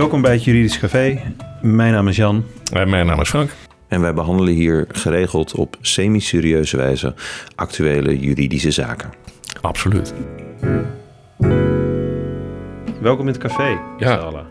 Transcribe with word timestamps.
Welkom 0.00 0.22
bij 0.22 0.32
het 0.32 0.44
Juridisch 0.44 0.78
Café. 0.78 1.20
Mijn 1.62 1.92
naam 1.92 2.08
is 2.08 2.16
Jan. 2.16 2.44
En 2.72 2.90
mijn 2.90 3.06
naam 3.06 3.20
is 3.20 3.28
Frank. 3.28 3.50
En 3.88 4.00
wij 4.00 4.14
behandelen 4.14 4.54
hier 4.54 4.86
geregeld 4.88 5.54
op 5.54 5.76
semi-serieuze 5.80 6.76
wijze 6.76 7.14
actuele 7.54 8.18
juridische 8.18 8.70
zaken. 8.70 9.10
Absoluut. 9.60 10.14
Welkom 13.00 13.26
in 13.26 13.32
het 13.32 13.38
café. 13.38 13.80
Ja. 13.98 14.16
Allen. 14.16 14.46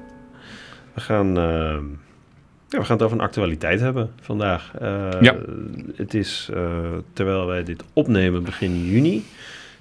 We 0.94 1.02
gaan, 1.02 1.38
eh, 1.38 1.78
ja, 2.68 2.80
we 2.80 2.84
gaan 2.84 2.96
het 2.96 3.02
over 3.02 3.18
een 3.18 3.24
actualiteit 3.24 3.80
hebben 3.80 4.12
vandaag. 4.22 4.72
Eh, 4.80 5.22
Ja. 5.22 5.36
Het 5.96 6.14
is, 6.14 6.50
eh, 6.54 6.62
terwijl 7.14 7.46
wij 7.46 7.64
dit 7.64 7.84
opnemen, 7.94 8.44
begin 8.44 8.86
juni 8.86 9.26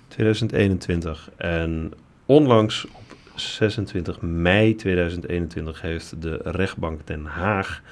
2021. 0.09 1.30
En 1.37 1.92
onlangs 2.27 2.87
op 2.92 3.07
26 3.38 4.20
mei 4.20 4.74
2021 4.74 5.80
heeft 5.80 6.23
de 6.23 6.41
rechtbank 6.45 7.06
Den 7.06 7.24
Haag 7.24 7.83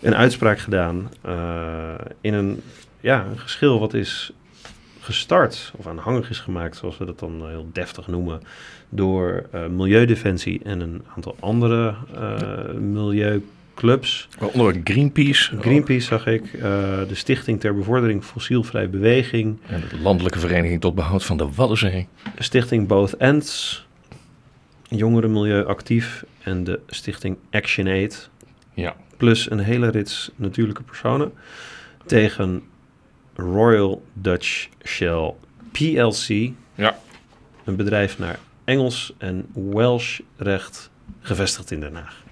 een 0.00 0.16
uitspraak 0.16 0.58
gedaan 0.58 1.10
eh, 1.22 1.94
in 2.20 2.34
een, 2.34 2.62
ja, 3.00 3.26
een 3.30 3.38
geschil 3.38 3.78
wat 3.78 3.94
is 3.94 4.32
gestart 5.00 5.72
of 5.76 5.86
aanhangig 5.86 6.30
is 6.30 6.38
gemaakt, 6.38 6.76
zoals 6.76 6.98
we 6.98 7.04
dat 7.04 7.18
dan 7.18 7.48
heel 7.48 7.68
deftig 7.72 8.06
noemen, 8.06 8.40
door 8.88 9.46
eh, 9.50 9.66
Milieudefensie 9.66 10.60
en 10.64 10.80
een 10.80 11.02
aantal 11.14 11.36
andere 11.40 11.94
eh, 12.14 12.72
milieuclubs. 12.78 14.28
Waaronder 14.38 14.80
Greenpeace. 14.84 15.58
Greenpeace 15.58 16.06
zag 16.06 16.26
ik, 16.26 16.52
de 17.08 17.14
Stichting 17.14 17.60
ter 17.60 17.74
Bevordering 17.74 18.24
Fossielvrij 18.24 18.90
Beweging, 18.90 19.58
En 19.66 19.82
de 19.88 20.00
Landelijke 20.00 20.38
Vereniging 20.38 20.80
tot 20.80 20.94
Behoud 20.94 21.24
van 21.24 21.36
de 21.36 21.48
Waddenzee. 21.54 22.08
de 22.36 22.42
Stichting 22.42 22.86
Both 22.86 23.16
Ends, 23.16 23.84
Jongerenmilieu 24.90 25.64
Actief 25.64 26.24
en 26.42 26.64
de 26.64 26.80
Stichting 26.86 27.36
ActionAid. 27.50 28.30
Ja. 28.74 28.96
Plus 29.16 29.50
een 29.50 29.58
hele 29.58 29.88
rits 29.88 30.30
natuurlijke 30.36 30.82
personen 30.82 31.32
tegen 32.06 32.62
Royal 33.34 34.02
Dutch 34.12 34.68
Shell 34.84 35.34
PLC. 35.72 36.52
Ja. 36.74 36.98
Een 37.64 37.76
bedrijf 37.76 38.18
naar 38.18 38.38
Engels 38.64 39.14
en 39.18 39.46
Welsh 39.54 40.20
recht 40.36 40.90
gevestigd 41.20 41.70
in 41.70 41.80
Den 41.80 41.94
Haag. 41.94 42.22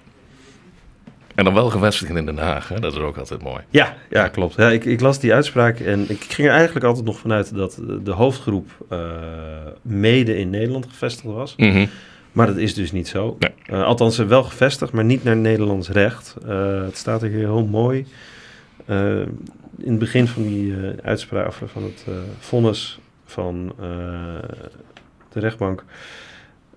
En 1.35 1.43
dan 1.45 1.53
wel 1.53 1.69
gevestigd 1.69 2.15
in 2.15 2.25
Den 2.25 2.37
Haag. 2.37 2.67
Hè? 2.67 2.79
Dat 2.79 2.93
is 2.93 2.99
ook 2.99 3.17
altijd 3.17 3.41
mooi. 3.41 3.61
Ja, 3.69 3.95
ja 4.09 4.27
klopt. 4.27 4.55
Ja, 4.55 4.69
ik, 4.69 4.85
ik 4.85 4.99
las 4.99 5.19
die 5.19 5.33
uitspraak 5.33 5.79
en 5.79 6.09
ik 6.09 6.23
ging 6.23 6.47
er 6.47 6.53
eigenlijk 6.53 6.85
altijd 6.85 7.05
nog 7.05 7.19
vanuit 7.19 7.55
dat 7.55 7.81
de 8.03 8.11
hoofdgroep 8.11 8.69
eh, 8.89 8.99
mede 9.81 10.37
in 10.37 10.49
Nederland 10.49 10.85
gevestigd 10.85 11.33
was. 11.33 11.55
Mhm. 11.55 11.85
Maar 12.31 12.47
dat 12.47 12.57
is 12.57 12.73
dus 12.73 12.91
niet 12.91 13.07
zo. 13.07 13.35
Nee. 13.39 13.51
Eh, 13.65 13.83
althans, 13.83 14.15
ze 14.15 14.25
wel 14.25 14.43
gevestigd, 14.43 14.91
maar 14.91 15.03
niet 15.05 15.23
naar 15.23 15.37
Nederlands 15.37 15.89
recht. 15.89 16.35
Eh, 16.47 16.81
het 16.81 16.97
staat 16.97 17.21
er 17.23 17.29
hier 17.29 17.37
heel 17.37 17.65
mooi. 17.65 18.05
Eh, 18.85 19.19
in 19.77 19.89
het 19.89 19.99
begin 19.99 20.27
van 20.27 20.43
die 20.43 20.73
eh, 20.75 20.89
uitspraak, 21.03 21.53
van 21.53 21.83
het 21.83 22.03
eh, 22.07 22.13
vonnis 22.39 22.99
van 23.25 23.73
eh, 23.79 23.85
de 25.31 25.39
rechtbank, 25.39 25.83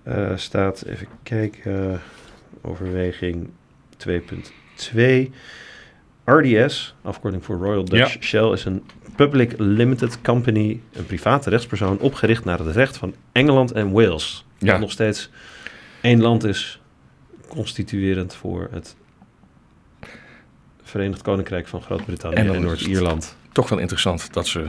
eh, 0.03 0.31
staat, 0.35 0.83
even 0.85 1.07
kijken, 1.23 2.01
overweging 2.61 3.49
2.2. 3.97 5.31
RDS, 6.25 6.95
afkorting 7.01 7.45
voor 7.45 7.55
Royal 7.57 7.85
Dutch 7.85 8.13
Ja. 8.13 8.21
Shell, 8.21 8.51
is 8.51 8.65
een 8.65 8.83
Public 9.15 9.53
Limited 9.57 10.21
Company, 10.21 10.79
een 10.93 11.05
private 11.05 11.49
rechtspersoon, 11.49 11.99
opgericht 11.99 12.45
naar 12.45 12.59
het 12.59 12.75
recht 12.75 12.97
van 12.97 13.13
Engeland 13.31 13.71
en 13.71 13.91
Wales. 13.91 14.42
Ja. 14.63 14.71
Dat 14.71 14.79
nog 14.81 14.91
steeds 14.91 15.29
één 16.01 16.21
land 16.21 16.43
is, 16.43 16.81
constituerend 17.47 18.35
voor 18.35 18.67
het 18.71 18.95
Verenigd 20.83 21.21
Koninkrijk 21.21 21.67
van 21.67 21.81
Groot-Brittannië 21.81 22.35
En 22.35 22.61
Noord-Ierland. 22.61 23.35
Toch 23.51 23.69
wel 23.69 23.79
interessant 23.79 24.33
dat 24.33 24.47
ze 24.47 24.65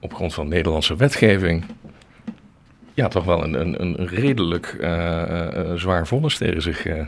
op 0.00 0.14
grond 0.14 0.34
van 0.34 0.48
Nederlandse 0.48 0.96
wetgeving... 0.96 1.64
Ja, 2.94 3.08
toch 3.08 3.24
wel 3.24 3.44
een, 3.44 3.60
een, 3.60 4.00
een 4.00 4.06
redelijk 4.06 4.76
eh, 4.80 5.22
eh, 5.22 5.70
eh, 5.70 5.76
zwaar 5.76 6.06
vonnis 6.06 6.36
tegen 6.36 6.62
zich 6.62 6.86
eh, 6.86 7.06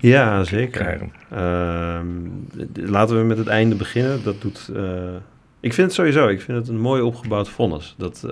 Ja, 0.00 0.44
zeker. 0.44 0.82
krijgen. 0.82 1.12
Ehm, 1.30 2.90
laten 2.90 3.18
we 3.18 3.24
met 3.24 3.38
het 3.38 3.46
einde 3.46 3.74
beginnen. 3.74 4.22
Dat 4.22 4.40
doet. 4.40 4.70
ik 5.60 5.72
vind 5.72 5.86
het 5.86 5.92
sowieso. 5.92 6.28
Ik 6.28 6.40
vind 6.40 6.58
het 6.58 6.68
een 6.68 6.80
mooi 6.80 7.02
opgebouwd 7.02 7.48
vonnis. 7.48 7.94
Dat. 7.98 8.26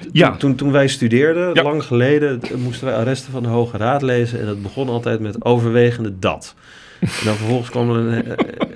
Eh, 0.00 0.06
Ja. 0.12 0.28
Toen, 0.28 0.38
toen, 0.38 0.54
toen 0.54 0.72
wij 0.72 0.88
studeerden, 0.88 1.54
Ja. 1.54 1.62
lang 1.62 1.82
geleden, 1.84 2.40
moesten 2.56 2.86
wij 2.86 2.96
arresten 2.96 3.32
van 3.32 3.42
de 3.42 3.48
Hoge 3.48 3.76
Raad 3.76 4.02
lezen. 4.02 4.40
En 4.40 4.46
dat 4.46 4.62
begon 4.62 4.88
altijd 4.88 5.20
met 5.20 5.44
overwegende 5.44 6.18
dat. 6.18 6.54
En 7.00 7.08
dan 7.24 7.34
vervolgens 7.34 7.70
kwam 7.70 7.90
er 7.90 7.96
een, 7.96 8.24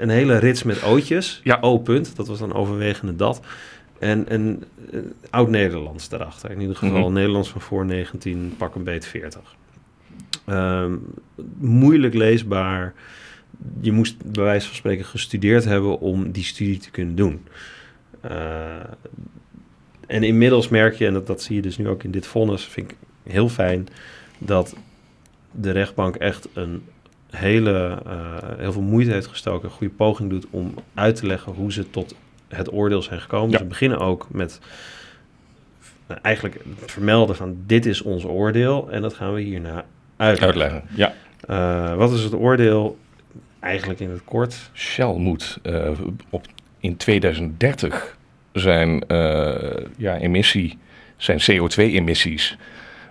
een 0.02 0.08
hele 0.08 0.38
rits 0.38 0.62
met 0.62 0.82
ootjes. 0.82 1.40
Ja. 1.44 1.58
O 1.60 1.78
punt, 1.78 2.16
dat 2.16 2.28
was 2.28 2.38
dan 2.38 2.54
overwegende 2.54 3.16
dat. 3.16 3.40
En 3.98 4.24
een 4.34 4.64
eh, 4.92 4.98
oud-Nederlands 5.30 6.08
daarachter. 6.08 6.50
In 6.50 6.60
ieder 6.60 6.76
geval 6.76 7.00
Mhm. 7.04 7.12
Nederlands 7.12 7.48
van 7.48 7.60
voor 7.60 7.84
19, 7.86 8.54
pak 8.56 8.74
een 8.74 8.84
beet 8.84 9.06
40. 9.06 9.40
Ehm, 10.44 10.92
moeilijk 11.58 12.14
leesbaar. 12.14 12.94
Je 13.80 13.92
moest 13.92 14.32
bij 14.32 14.44
wijze 14.44 14.66
van 14.66 14.76
spreken 14.76 15.04
gestudeerd 15.04 15.64
hebben 15.64 16.00
om 16.00 16.30
die 16.30 16.44
studie 16.44 16.78
te 16.78 16.90
kunnen 16.90 17.14
doen. 17.14 17.44
Eh, 18.20 18.30
en 20.06 20.22
inmiddels 20.22 20.68
merk 20.68 20.94
je, 20.94 21.06
en 21.06 21.12
dat, 21.12 21.26
dat 21.26 21.42
zie 21.42 21.56
je 21.56 21.62
dus 21.62 21.78
nu 21.78 21.88
ook 21.88 22.02
in 22.02 22.10
dit 22.10 22.26
vonnis, 22.26 22.64
vind 22.64 22.90
ik 22.90 22.96
heel 23.22 23.48
fijn, 23.48 23.88
dat 24.38 24.74
de 25.50 25.70
rechtbank 25.70 26.16
echt 26.16 26.48
een 26.52 26.82
hele, 27.30 28.02
eh, 28.06 28.58
heel 28.58 28.72
veel 28.72 28.82
moeite 28.82 29.12
heeft 29.12 29.26
gestoken, 29.26 29.68
een 29.68 29.74
goede 29.74 29.94
poging 29.94 30.30
doet 30.30 30.46
om 30.50 30.74
uit 30.94 31.16
te 31.16 31.26
leggen 31.26 31.52
hoe 31.52 31.72
ze 31.72 31.90
tot 31.90 32.14
het 32.48 32.72
oordeel 32.72 33.02
zijn 33.02 33.20
gekomen. 33.20 33.50
Ja. 33.50 33.58
Ze 33.58 33.64
beginnen 33.64 33.98
ook 33.98 34.26
met 34.30 34.60
nou, 36.06 36.20
eigenlijk 36.22 36.60
het 36.80 36.92
vermelden 36.92 37.36
van 37.36 37.56
dit 37.66 37.86
is 37.86 38.02
ons 38.02 38.24
oordeel 38.24 38.90
en 38.90 39.02
dat 39.02 39.14
gaan 39.14 39.34
we 39.34 39.40
hierna 39.40 39.84
uitleggen. 40.16 40.62
Uitleggen. 40.62 40.82
Ja. 40.94 41.14
Eh, 41.40 41.96
wat 41.96 42.12
is 42.12 42.22
het 42.22 42.34
oordeel? 42.34 42.98
Eigenlijk 43.60 44.00
in 44.00 44.10
het 44.10 44.24
kort. 44.24 44.70
Shell 44.74 45.14
moet 45.14 45.58
eh, 45.62 45.90
op, 46.30 46.46
in 46.78 46.96
2030 46.96 48.15
zijn, 48.60 49.06
eh, 49.06 49.84
ja, 49.96 50.16
emissie, 50.18 50.78
zijn 51.16 51.38
CO2-emissies 51.40 52.56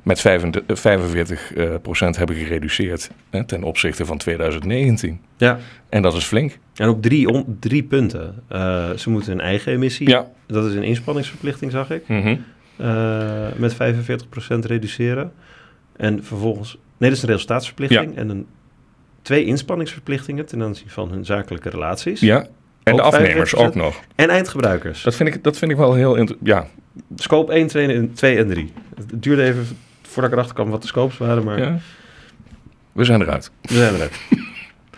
met 0.03 0.22
45, 0.22 0.79
45 0.79 1.53
eh, 1.53 1.69
procent 1.81 2.17
hebben 2.17 2.35
gereduceerd 2.35 3.09
hè, 3.29 3.44
ten 3.45 3.63
opzichte 3.63 4.05
van 4.05 4.17
2019. 4.17 5.19
Ja. 5.38 5.59
En 5.89 6.01
dat 6.01 6.13
is 6.13 6.23
flink. 6.23 6.57
En 6.75 6.89
op 6.89 7.01
drie, 7.01 7.28
on- 7.28 7.57
drie 7.59 7.84
punten. 7.84 8.44
Eh, 8.47 8.91
ze 8.91 9.09
moeten 9.09 9.31
hun 9.31 9.41
eigen 9.41 9.72
emissie, 9.72 10.09
Ja. 10.09 10.28
dat 10.47 10.66
is 10.66 10.73
een 10.75 10.84
inspanningsverplichting, 10.84 11.72
zag 11.72 11.89
ik, 11.91 12.03
eh, 12.78 13.47
met 13.55 13.73
45% 13.73 14.66
reduceren. 14.66 15.31
En 15.97 16.23
vervolgens, 16.23 16.78
nee, 16.97 17.09
dat 17.09 17.17
is 17.17 17.23
een 17.23 17.29
resultaatsverplichting. 17.29 18.16
En 18.17 18.29
een, 18.29 18.45
twee 19.22 19.45
inspanningsverplichtingen 19.45 20.45
ten 20.45 20.63
aanzien 20.63 20.89
van 20.89 21.11
hun 21.11 21.25
zakelijke 21.25 21.69
relaties. 21.69 22.19
Ja. 22.19 22.47
En 22.85 22.96
de 22.96 23.01
afnemers 23.01 23.56
45%? 23.56 23.57
ook 23.57 23.75
nog. 23.75 24.00
En 24.16 24.29
eindgebruikers. 24.29 25.03
Dat 25.03 25.16
vind 25.16 25.35
ik, 25.35 25.44
dat 25.44 25.57
vind 25.57 25.72
ik 25.72 25.78
wel 25.78 25.94
heel... 25.94 26.28
Ja. 26.44 26.68
Scope 27.16 27.53
1, 27.53 27.68
2 27.68 27.88
en, 27.88 28.13
2 28.13 28.38
en 28.38 28.47
3. 28.47 28.73
Het 28.96 29.23
duurde 29.23 29.44
even 29.44 29.68
voordat 30.01 30.31
ik 30.31 30.38
erachter 30.38 30.56
kwam 30.56 30.69
wat 30.69 30.81
de 30.81 30.88
scopes 30.88 31.18
waren, 31.18 31.44
maar 31.44 31.59
ja. 31.59 31.78
We 32.91 33.03
zijn 33.03 33.22
eruit. 33.22 33.51
we 33.62 33.73
zijn 33.73 33.94
eruit. 33.94 34.19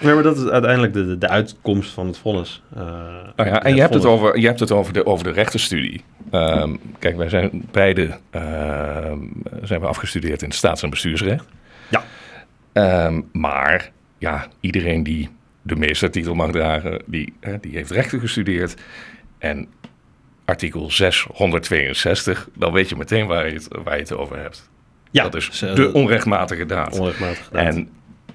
Maar 0.02 0.24
dat 0.24 0.38
is 0.38 0.46
uiteindelijk 0.46 0.94
de, 0.94 1.06
de, 1.06 1.18
de 1.18 1.28
uitkomst 1.28 1.92
van 1.92 2.08
het 2.08 2.18
vonnis. 2.18 2.64
Nou 2.75 3.50
ja, 3.50 3.64
en 3.64 3.75
je 3.75 3.81
hebt, 3.81 3.94
het 3.94 4.06
over, 4.06 4.40
je 4.40 4.46
hebt 4.46 4.59
het 4.59 4.72
over 4.72 4.94
de, 4.94 5.06
over 5.06 5.24
de 5.24 5.31
rechtenstudie. 5.31 6.04
Ehm, 6.31 6.75
kijk, 7.00 7.18
wij 7.18 7.30
zijn 7.30 7.68
beide 7.72 8.18
ehm, 8.30 9.19
zijn 9.62 9.81
we 9.81 9.88
afgestudeerd 9.88 10.42
in 10.42 10.51
staats- 10.51 10.81
en 10.81 10.90
bestuursrecht. 10.90 11.45
Ja. 11.90 12.04
Ehm, 12.74 13.22
maar 13.31 13.92
ja, 14.18 14.48
iedereen 14.60 15.04
die 15.04 15.30
de 15.68 15.75
meestertitel 15.75 16.36
mag 16.36 16.52
dragen, 16.52 17.02
die, 17.06 17.34
eh, 17.40 17.54
die 17.62 17.72
heeft 17.72 17.92
rechten 17.92 18.19
gestudeerd. 18.19 18.75
En 19.38 19.68
artikel 20.46 20.92
662, 20.92 22.50
dan 22.54 22.74
weet 22.74 22.90
je 22.90 22.96
meteen 22.96 23.28
waar 23.28 23.48
je 23.48 23.54
het, 23.54 23.68
waar 23.84 23.96
je 23.96 24.02
het 24.02 24.14
over 24.14 24.40
hebt. 24.40 24.69
Ja, 25.12 25.24
dat 25.24 25.36
is 25.36 25.60
de 25.60 25.94
onrechtmatige 25.94 26.66
daad. 26.66 27.00
onrechtmatig 27.00 27.46
gedaan. 27.46 27.66
En 27.66 27.90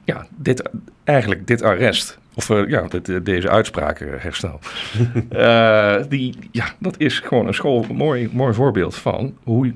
ja, 0.04 0.26
dit, 0.36 0.70
eigenlijk 1.04 1.46
dit 1.46 1.62
arrest, 1.62 2.18
of 2.34 2.50
eh, 2.50 2.68
ja, 2.68 2.82
dit, 2.82 3.08
eh, 3.08 3.16
deze 3.22 3.48
uitsprakenherstel, 3.48 4.58
eh, 5.28 5.96
die, 6.08 6.34
ja, 6.50 6.66
dat 6.78 6.98
is 6.98 7.18
gewoon 7.20 7.46
een 7.46 7.54
school, 7.54 7.86
mooi, 7.92 8.28
mooi 8.32 8.54
voorbeeld 8.54 8.94
van 8.94 9.36
hoe 9.42 9.74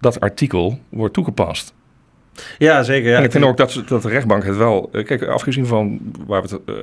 dat 0.00 0.20
artikel 0.20 0.80
wordt 0.88 1.14
toegepast. 1.14 1.74
Ja, 2.58 2.82
zeker. 2.82 3.10
Ja. 3.10 3.16
en 3.18 3.24
ik 3.24 3.30
vind 3.32 3.44
ook 3.44 3.56
dat, 3.56 3.82
dat 3.86 4.02
de 4.02 4.08
rechtbank 4.08 4.44
het 4.44 4.56
wel, 4.56 4.88
eh, 4.92 5.04
kijk, 5.04 5.22
afgezien 5.22 5.66
van 5.66 6.00
waar 6.26 6.42
het, 6.42 6.52
eh, 6.66 6.74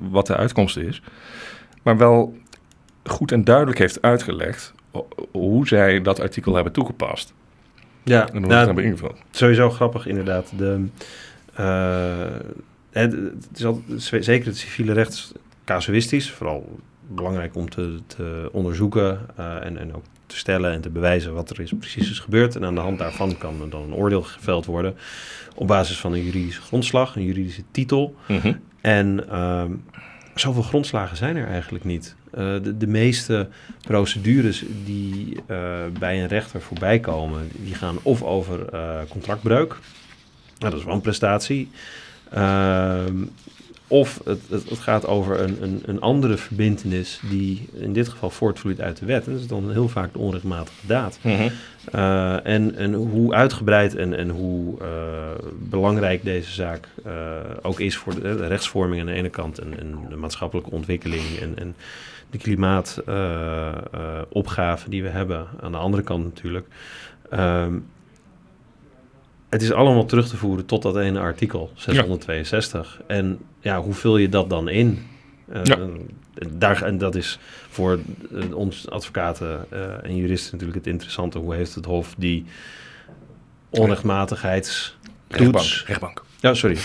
wat 0.00 0.26
de 0.26 0.36
uitkomst 0.36 0.76
is, 0.76 1.02
maar 1.82 1.96
wel 1.96 2.36
goed 3.04 3.32
en 3.32 3.44
duidelijk 3.44 3.78
heeft 3.78 4.02
uitgelegd 4.02 4.74
ho- 4.90 5.08
hoe 5.32 5.66
zij 5.68 6.00
dat 6.02 6.20
artikel 6.20 6.54
hebben 6.54 6.72
toegepast. 6.72 7.34
Ja, 8.02 8.20
En 8.20 8.32
hoe 8.32 8.40
ze 8.40 8.46
nou, 8.46 8.54
het 8.54 8.66
hebben 8.66 8.84
ingevuld. 8.84 9.16
sowieso 9.30 9.70
grappig 9.70 10.06
inderdaad. 10.06 10.52
De, 10.56 10.84
eh, 11.54 12.26
het, 12.90 13.12
het 13.12 13.48
is 13.54 13.64
altijd, 13.64 14.24
zeker 14.24 14.46
het 14.46 14.56
civiele 14.56 14.92
recht 14.92 15.12
is 15.12 15.32
casuïstisch, 15.64 16.30
vooral 16.30 16.78
belangrijk 17.08 17.54
om 17.56 17.68
te, 17.70 17.98
te 18.06 18.48
onderzoeken 18.52 19.20
eh, 19.36 19.64
en, 19.64 19.78
en 19.78 19.94
ook 19.94 20.02
te 20.26 20.36
stellen 20.36 20.72
en 20.72 20.80
te 20.80 20.90
bewijzen 20.90 21.34
wat 21.34 21.50
er 21.50 21.60
is 21.60 21.72
precies 21.78 22.10
is 22.10 22.18
gebeurd. 22.18 22.56
En 22.56 22.64
aan 22.64 22.74
de 22.74 22.80
hand 22.80 22.98
daarvan 22.98 23.38
kan 23.38 23.60
er 23.60 23.70
dan 23.70 23.82
een 23.82 23.94
oordeel 23.94 24.22
geveld 24.22 24.66
worden 24.66 24.96
op 25.54 25.66
basis 25.66 25.98
van 25.98 26.12
een 26.12 26.24
juridische 26.24 26.60
grondslag, 26.60 27.16
een 27.16 27.24
juridische 27.24 27.62
titel. 27.70 28.16
Mhm. 28.28 28.52
En 28.80 29.28
ehm, 29.28 29.72
zoveel 30.34 30.62
grondslagen 30.62 31.16
zijn 31.16 31.36
er 31.36 31.46
eigenlijk 31.46 31.84
niet. 31.84 32.16
Eh, 32.30 32.54
de, 32.62 32.76
de 32.76 32.86
meeste 32.86 33.48
procedures 33.80 34.64
die 34.84 35.36
eh, 35.46 35.56
bij 35.98 36.22
een 36.22 36.28
rechter 36.28 36.60
voorbij 36.60 37.00
komen, 37.00 37.48
die 37.52 37.74
gaan 37.74 37.98
of 38.02 38.22
over 38.22 38.68
eh, 38.68 38.98
contractbreuk, 39.08 39.76
nou, 40.58 40.70
dat 40.70 40.80
is 40.80 40.86
wanprestatie, 40.86 41.70
Ehm 42.30 43.22
of 43.94 44.20
het, 44.24 44.40
het, 44.48 44.68
het 44.68 44.78
gaat 44.78 45.06
over 45.06 45.40
een, 45.40 45.62
een, 45.62 45.82
een 45.86 46.00
andere 46.00 46.36
verbindenis 46.36 47.20
die 47.30 47.68
in 47.72 47.92
dit 47.92 48.08
geval 48.08 48.30
voortvloeit 48.30 48.80
uit 48.80 48.98
de 48.98 49.06
wet. 49.06 49.26
En 49.26 49.32
dat 49.32 49.40
is 49.40 49.46
dan 49.46 49.70
heel 49.70 49.88
vaak 49.88 50.12
de 50.12 50.18
onrechtmatige 50.18 50.86
daad. 50.86 51.18
Mhm. 51.22 51.48
Uh, 51.94 52.46
en, 52.46 52.76
en 52.76 52.92
hoe 52.92 53.34
uitgebreid 53.34 53.96
en, 53.96 54.16
en 54.16 54.28
hoe 54.28 54.82
uh, 54.82 54.88
belangrijk 55.58 56.24
deze 56.24 56.52
zaak 56.52 56.88
uh, 57.06 57.12
ook 57.62 57.80
is 57.80 57.96
voor 57.96 58.14
de, 58.14 58.20
de, 58.20 58.46
rechtsvorming 58.46 59.00
aan 59.00 59.06
de 59.06 59.12
ene 59.12 59.30
kant 59.30 59.58
en, 59.58 59.78
en 59.78 59.98
de 60.08 60.16
maatschappelijke 60.16 60.70
ontwikkeling 60.70 61.38
en, 61.40 61.58
en 61.58 61.74
de 62.30 62.38
klimaatopgave 62.38 64.90
die 64.90 65.02
we 65.02 65.08
hebben 65.08 65.46
aan 65.60 65.72
de 65.72 65.78
andere 65.78 66.02
kant 66.02 66.24
natuurlijk. 66.24 66.66
Um, 67.32 67.86
het 69.54 69.62
is 69.62 69.72
allemaal 69.72 70.04
terug 70.04 70.28
te 70.28 70.36
voeren 70.36 70.66
tot 70.66 70.82
dat 70.82 70.96
ene 70.96 71.18
artikel 71.18 71.70
662. 71.74 72.96
Ja. 72.98 73.14
En 73.14 73.38
ja, 73.60 73.80
hoe 73.80 73.94
vul 73.94 74.16
je 74.16 74.28
dat 74.28 74.50
dan 74.50 74.68
in? 74.68 75.06
ja. 75.62 75.78
Daar, 76.50 76.82
en 76.82 76.98
dat 76.98 77.14
is 77.14 77.38
voor 77.68 77.98
uh, 78.32 78.56
ons 78.56 78.90
advocaten 78.90 79.66
uh, 79.72 80.04
en 80.04 80.16
juristen 80.16 80.52
natuurlijk 80.52 80.78
het 80.78 80.86
interessante. 80.92 81.38
Hoe 81.38 81.54
heeft 81.54 81.74
het 81.74 81.84
Hof 81.84 82.14
die 82.18 82.44
onrechtmatigheids... 83.70 84.96
Rechtbank, 85.28 85.66
rechtbank. 85.86 86.22
Ja, 86.40 86.54
sorry. 86.54 86.76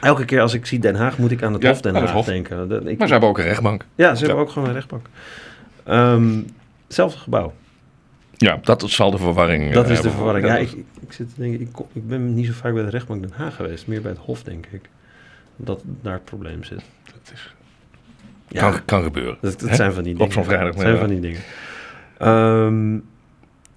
Elke 0.00 0.24
keer 0.24 0.40
als 0.40 0.54
ik 0.54 0.66
zie 0.66 0.78
Den 0.78 0.94
Haag, 0.94 1.18
moet 1.18 1.30
ik 1.30 1.42
aan 1.42 1.52
het 1.52 1.62
ja, 1.62 1.68
Hof 1.68 1.80
Den 1.80 1.94
Haag 1.94 2.10
Hof. 2.10 2.24
denken. 2.24 2.86
Ik, 2.86 2.98
maar 2.98 3.06
ze 3.06 3.12
hebben 3.12 3.30
ook 3.30 3.38
een 3.38 3.44
rechtbank. 3.44 3.84
Ja, 3.94 4.14
ze 4.14 4.24
hebben 4.24 4.44
ook 4.44 4.50
gewoon 4.50 4.68
een 4.68 4.74
rechtbank. 4.74 5.06
Um, 5.88 6.46
hetzelfde 6.86 7.18
gebouw. 7.18 7.52
Ja, 8.36 8.58
dat 8.62 8.90
zal 8.90 9.10
de 9.10 9.18
verwarring 9.18 9.72
Dat 9.72 9.82
is 9.82 9.88
de 9.88 9.94
hebben. 9.94 10.12
verwarring. 10.12 10.46
Ja, 10.46 10.56
ik, 10.56 10.72
ik, 11.00 11.12
zit 11.12 11.34
te 11.34 11.40
denken, 11.40 11.60
ik, 11.60 11.68
kom, 11.72 11.86
ik 11.92 12.08
ben 12.08 12.34
niet 12.34 12.46
zo 12.46 12.52
vaak 12.52 12.74
bij 12.74 12.82
de 12.82 12.90
rechtbank 12.90 13.22
Den 13.22 13.32
Haag 13.34 13.56
geweest. 13.56 13.86
Meer 13.86 14.02
bij 14.02 14.10
het 14.10 14.20
Hof, 14.20 14.42
denk 14.42 14.66
ik. 14.70 14.88
Dat 15.56 15.82
daar 16.02 16.12
het 16.12 16.24
probleem 16.24 16.64
zit. 16.64 16.82
Dat 17.04 17.32
is, 17.32 17.54
ja, 18.48 18.70
kan, 18.70 18.84
kan 18.84 19.02
gebeuren. 19.02 19.36
Dat, 19.40 19.60
dat 19.60 19.76
zijn 19.76 19.92
van 19.92 20.02
die 20.02 20.12
dingen. 20.12 20.26
Op 20.26 20.32
zo'n 20.32 20.44
vrijdag. 20.44 20.72
Dat 20.72 20.82
zijn 20.82 20.98
van 20.98 21.08
die 21.08 21.20
dingen. 21.20 21.40
Um, 22.22 23.04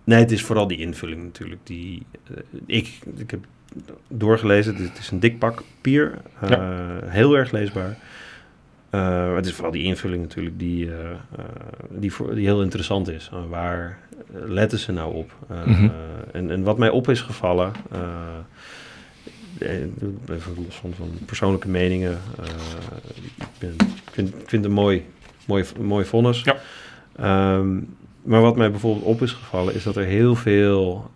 nee, 0.04 0.19
het 0.19 0.31
is 0.31 0.44
vooral 0.44 0.68
die 0.68 0.77
invulling 0.77 1.24
natuurlijk. 1.24 1.62
Die, 1.63 2.06
uh, 2.31 2.38
ik, 2.65 3.00
ik 3.18 3.31
heb 3.31 3.45
doorgelezen. 4.07 4.75
Het 4.75 4.98
is 4.98 5.12
een 5.12 5.19
dik 5.19 5.39
pak 5.39 5.56
papier. 5.56 6.13
Uh, 6.44 6.50
ja. 6.50 7.00
Heel 7.06 7.38
erg 7.38 7.51
leesbaar. 7.51 7.98
Uh, 8.92 9.36
het 9.36 9.45
is 9.45 9.54
vooral 9.54 9.71
die 9.71 9.83
invulling 9.83 10.21
natuurlijk 10.21 10.59
die, 10.59 10.86
uh, 10.86 10.94
uh, 10.94 11.45
die, 11.89 12.13
voor, 12.13 12.36
die 12.36 12.45
heel 12.45 12.62
interessant 12.62 13.09
is. 13.09 13.31
waar 13.50 13.98
letten 14.31 14.80
ze 14.80 14.92
nou 14.92 15.14
op? 15.14 15.31
Mm 15.50 15.74
-hmm. 15.74 15.92
en, 16.31 16.52
en 16.52 16.64
wat 16.64 16.78
mij 16.78 16.90
op 16.90 17.10
is 17.10 17.22
gevallen, 17.22 17.72
even 20.30 20.56
los 20.56 20.75
van, 20.75 20.94
van 20.94 21.10
persoonlijke 21.25 21.68
meningen, 21.68 22.18
ik, 23.38 23.46
ben, 23.60 23.74
ik, 23.74 24.12
vind, 24.12 24.30
ik 24.30 24.36
vind 24.36 24.52
het 24.52 24.66
een 24.66 24.72
mooi, 24.72 25.06
mooi, 25.46 25.66
mooi 25.80 26.06
vonnis. 26.06 26.44
Ja. 26.44 27.56
Um, 27.56 27.96
maar 28.22 28.42
wat 28.42 28.56
mij 28.56 28.72
bijvoorbeeld 28.72 29.06
op 29.06 29.22
is 29.22 29.31
gevallen, 29.31 29.74
is 29.74 29.84
dat 29.84 29.96
er 29.96 30.06
heel 30.06 30.36
veel 30.36 31.12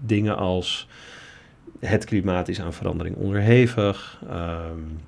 dingen 0.00 0.36
als 0.36 0.88
het 1.78 2.04
klimaat 2.04 2.48
is 2.48 2.60
aan 2.60 2.72
verandering 2.72 3.16
onderhevig. 3.16 4.20
Um, 4.30 4.98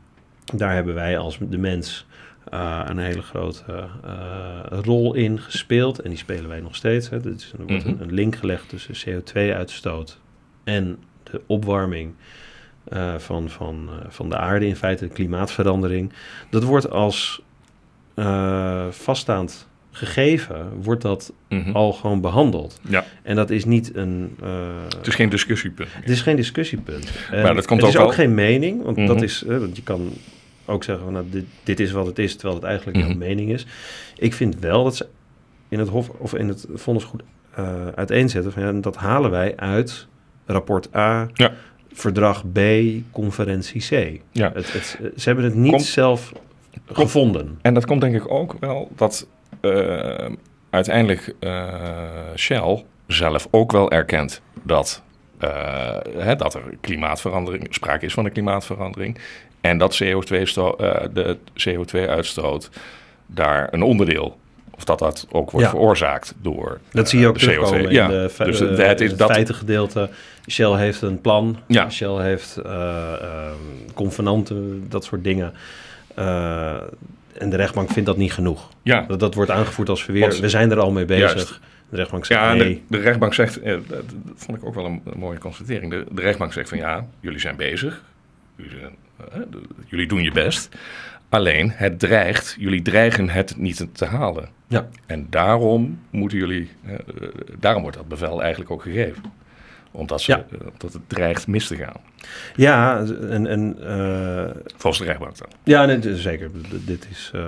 daar 0.54 0.74
hebben 0.74 0.94
wij 0.94 1.18
als 1.18 1.38
de 1.40 1.58
mens 1.58 2.06
uh, 2.54 2.80
een 2.84 2.98
hele 2.98 3.22
grote 3.22 3.88
uh, 4.04 4.78
rol 4.82 5.14
in 5.14 5.40
gespeeld. 5.40 6.00
En 6.00 6.08
die 6.08 6.18
spelen 6.18 6.48
wij 6.48 6.60
nog 6.60 6.76
steeds. 6.76 7.08
Hè. 7.08 7.20
Dus 7.20 7.52
er 7.52 7.56
wordt 7.56 7.72
mm 7.72 7.78
-hmm. 7.78 8.00
een, 8.00 8.08
een, 8.08 8.14
link 8.14 8.36
gelegd 8.36 8.68
tussen 8.68 8.94
CO2-uitstoot 8.94 10.18
en 10.64 10.98
de 11.22 11.40
opwarming 11.46 12.14
uh, 12.92 13.14
van, 13.14 13.50
van, 13.50 13.88
van 14.08 14.28
de 14.28 14.36
aarde. 14.36 14.66
In 14.66 14.76
feite 14.76 15.06
de 15.06 15.14
klimaatverandering. 15.14 16.12
Dat 16.50 16.62
wordt 16.62 16.90
als 16.90 17.42
vaststaand 18.90 19.68
gegeven, 19.90 20.68
wordt 20.82 21.02
dat 21.02 21.32
mm 21.48 21.62
-hmm. 21.62 21.76
al 21.76 21.92
gewoon 21.92 22.20
behandeld. 22.20 22.80
Ja. 22.88 23.04
En 23.22 23.36
dat 23.36 23.50
is 23.50 23.64
niet 23.64 23.96
een... 23.96 24.36
het 24.96 25.06
is 25.06 25.14
geen 25.14 25.28
discussiepunt. 25.28 25.88
Het 25.92 26.10
is 26.10 26.20
geen 26.20 26.36
discussiepunt. 26.36 27.10
En 27.30 27.42
maar 27.42 27.54
dat 27.54 27.66
komt 27.66 27.80
het 27.80 27.90
is 27.90 27.96
ook, 27.96 28.02
ook 28.02 28.08
al... 28.08 28.14
geen 28.14 28.34
mening, 28.34 28.82
want 28.82 28.96
Mhm. 28.96 29.00
mm 29.00 29.06
-hmm. 29.06 29.18
dat 29.18 29.28
is... 29.28 29.44
want 29.46 29.76
je 29.76 29.82
kan 29.82 30.12
ook 30.66 30.84
zeggen 30.84 31.04
van 31.04 31.12
nou, 31.12 31.26
dit, 31.30 31.44
dit, 31.62 31.80
is 31.80 31.92
wat 31.92 32.06
het 32.06 32.18
is, 32.18 32.32
terwijl 32.32 32.54
het 32.54 32.64
eigenlijk 32.64 32.98
jouw 32.98 33.08
Mhm. 33.08 33.18
mening 33.18 33.50
is. 33.50 33.66
Ik 34.18 34.34
vind 34.34 34.58
wel 34.58 34.84
dat 34.84 34.96
ze 34.96 35.06
in 35.68 35.78
het 35.78 35.88
hof 35.88 36.08
of 36.08 36.34
in 36.34 36.48
het 36.48 36.66
vonnis 36.74 37.04
goed 37.04 37.22
uh, 37.58 37.86
uiteenzetten 37.94 38.52
van 38.52 38.62
ja, 38.62 38.72
dat 38.72 38.96
halen 38.96 39.30
wij 39.30 39.56
uit 39.56 40.06
rapport 40.46 40.94
A, 40.96 41.28
ja. 41.34 41.52
verdrag 41.92 42.44
B, 42.52 42.58
conferentie 43.10 43.80
C. 43.80 44.20
Ja. 44.30 44.50
Het, 44.54 44.72
het, 44.72 44.98
ze 45.16 45.22
hebben 45.28 45.44
het 45.44 45.54
niet 45.54 45.82
zelf 45.82 46.32
gevonden. 46.86 47.58
En 47.62 47.74
dat 47.74 47.86
komt 47.86 48.00
denk 48.00 48.14
ik 48.14 48.30
ook 48.30 48.56
wel 48.60 48.90
dat 48.96 49.26
uh, 49.60 50.28
uiteindelijk 50.70 51.34
uh, 51.40 52.04
Shell 52.36 52.84
zelf 53.06 53.48
ook 53.50 53.72
wel 53.72 53.90
erkent 53.90 54.42
dat, 54.62 55.02
uh, 55.44 55.96
hè, 56.16 56.36
dat 56.36 56.54
er 56.54 56.62
klimaatverandering, 56.80 57.66
sprake 57.70 58.04
is 58.06 58.12
van 58.14 58.24
een 58.24 58.32
klimaatverandering. 58.32 59.18
En 59.68 59.78
dat 59.78 60.02
CO2 60.02 60.42
sto- 60.42 60.76
uh, 60.80 60.94
de 61.12 61.36
CO2-uitstoot 61.54 62.70
daar 63.26 63.68
een 63.70 63.82
onderdeel, 63.82 64.38
of 64.74 64.84
dat 64.84 64.98
dat 64.98 65.26
ook 65.30 65.50
wordt 65.50 65.66
Ja. 65.66 65.72
veroorzaakt 65.72 66.34
door 66.42 66.80
Dat 66.92 67.08
zie 67.08 67.20
je 67.20 67.26
ook 67.28 67.38
de 67.38 67.46
CO2. 67.46 67.48
terugkomen 67.48 67.92
Ja, 67.92 68.04
in 68.04 68.10
de 68.10 68.30
dus 68.44 68.60
eh, 68.60 68.76
het, 68.86 69.00
is 69.00 69.10
het 69.10 69.18
dat, 69.18 69.30
feitengedeelte. 69.30 70.08
Shell 70.50 70.72
heeft 70.72 71.02
een 71.02 71.20
plan. 71.20 71.58
Ja. 71.66 71.90
Shell 71.90 72.16
heeft 72.22 72.58
uh, 72.66 72.72
uh, 72.72 73.50
convenanten, 73.94 74.86
dat 74.88 75.04
soort 75.04 75.24
dingen. 75.24 75.52
En 77.38 77.50
de 77.50 77.56
rechtbank 77.56 77.90
vindt 77.90 78.08
dat 78.08 78.16
niet 78.16 78.32
genoeg. 78.32 78.68
ja, 78.82 79.04
Dat, 79.08 79.20
dat 79.20 79.34
wordt 79.34 79.50
aangevoerd 79.50 79.88
als 79.88 80.04
verweer. 80.04 80.22
Want- 80.28 80.38
We 80.38 80.48
zijn 80.48 80.70
er 80.70 80.78
al 80.80 80.90
mee 80.90 81.04
bezig. 81.04 81.34
Juist. 81.34 81.60
De 81.88 81.96
rechtbank 81.96 82.24
zegt 82.24 82.40
Ja, 82.40 82.52
nee. 82.54 82.82
de, 82.88 82.96
de 82.96 83.02
rechtbank 83.02 83.34
zegt, 83.34 83.60
eh, 83.60 83.76
dat, 83.88 84.02
vond 84.34 84.58
ik 84.58 84.64
ook 84.64 84.74
wel 84.74 84.84
een, 84.84 85.02
mooie 85.16 85.38
constatering. 85.38 85.90
De, 85.90 86.04
de 86.10 86.20
rechtbank 86.22 86.52
zegt 86.52 86.68
van 86.68 86.78
ja, 86.78 87.06
jullie 87.20 87.38
zijn 87.40 87.56
bezig, 87.56 88.02
jullie, 88.56 88.70
zijn, 88.78 88.82
eh, 88.84 88.88
jullie 89.86 90.06
doen 90.08 90.22
je 90.22 90.32
best. 90.32 90.68
Alleen 91.28 91.70
het 91.74 91.98
dreigt, 91.98 92.56
jullie 92.58 92.82
dreigen 92.82 93.28
het 93.28 93.56
niet 93.56 93.86
te 93.92 94.04
halen. 94.04 94.48
Ja. 94.68 94.88
En 95.06 95.26
daarom 95.30 95.98
moeten 96.10 96.38
jullie, 96.38 96.70
eh, 96.86 96.92
eh, 96.94 96.98
daarom 97.58 97.82
wordt 97.82 97.96
dat 97.96 98.08
bevel 98.08 98.40
eigenlijk 98.42 98.70
ook 98.70 98.82
gegeven. 98.82 99.22
Omdat, 99.90 100.20
ze, 100.20 100.30
Ja. 100.32 100.38
eh, 100.50 100.60
omdat 100.72 100.92
het 100.92 101.02
dreigt 101.08 101.46
mis 101.46 101.66
te 101.66 101.76
gaan. 101.76 102.00
Ja, 102.56 103.04
en, 103.30 103.46
en 103.46 103.76
uh, 103.80 104.50
Volgens 104.76 104.98
de 104.98 105.04
rechtbank 105.08 105.38
dan. 105.38 105.48
ja, 105.64 105.84
nee, 105.84 106.16
zeker. 106.16 106.50
Dit 106.84 107.06
is 107.10 107.32
uh, 107.34 107.42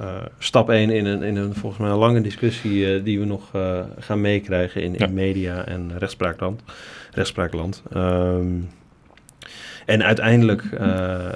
uh, 0.00 0.16
stap 0.38 0.70
1 0.70 0.90
in 0.90 1.06
een, 1.06 1.22
in 1.22 1.36
een 1.36 1.54
volgens 1.54 1.80
mij 1.82 1.90
een 1.90 1.96
lange 1.96 2.20
discussie 2.20 3.02
die 3.02 3.18
we 3.18 3.24
nog 3.24 3.50
gaan 3.98 4.20
meekrijgen 4.20 4.82
in, 4.82 4.92
Ja. 4.98 5.06
in 5.06 5.14
media 5.14 5.64
en 5.64 5.98
rechtspraakland. 5.98 6.62
rechtspraakland. 7.12 7.82
Um, 7.96 8.68
en 9.86 10.02
uiteindelijk, 10.02 10.62
uh, 10.62 11.28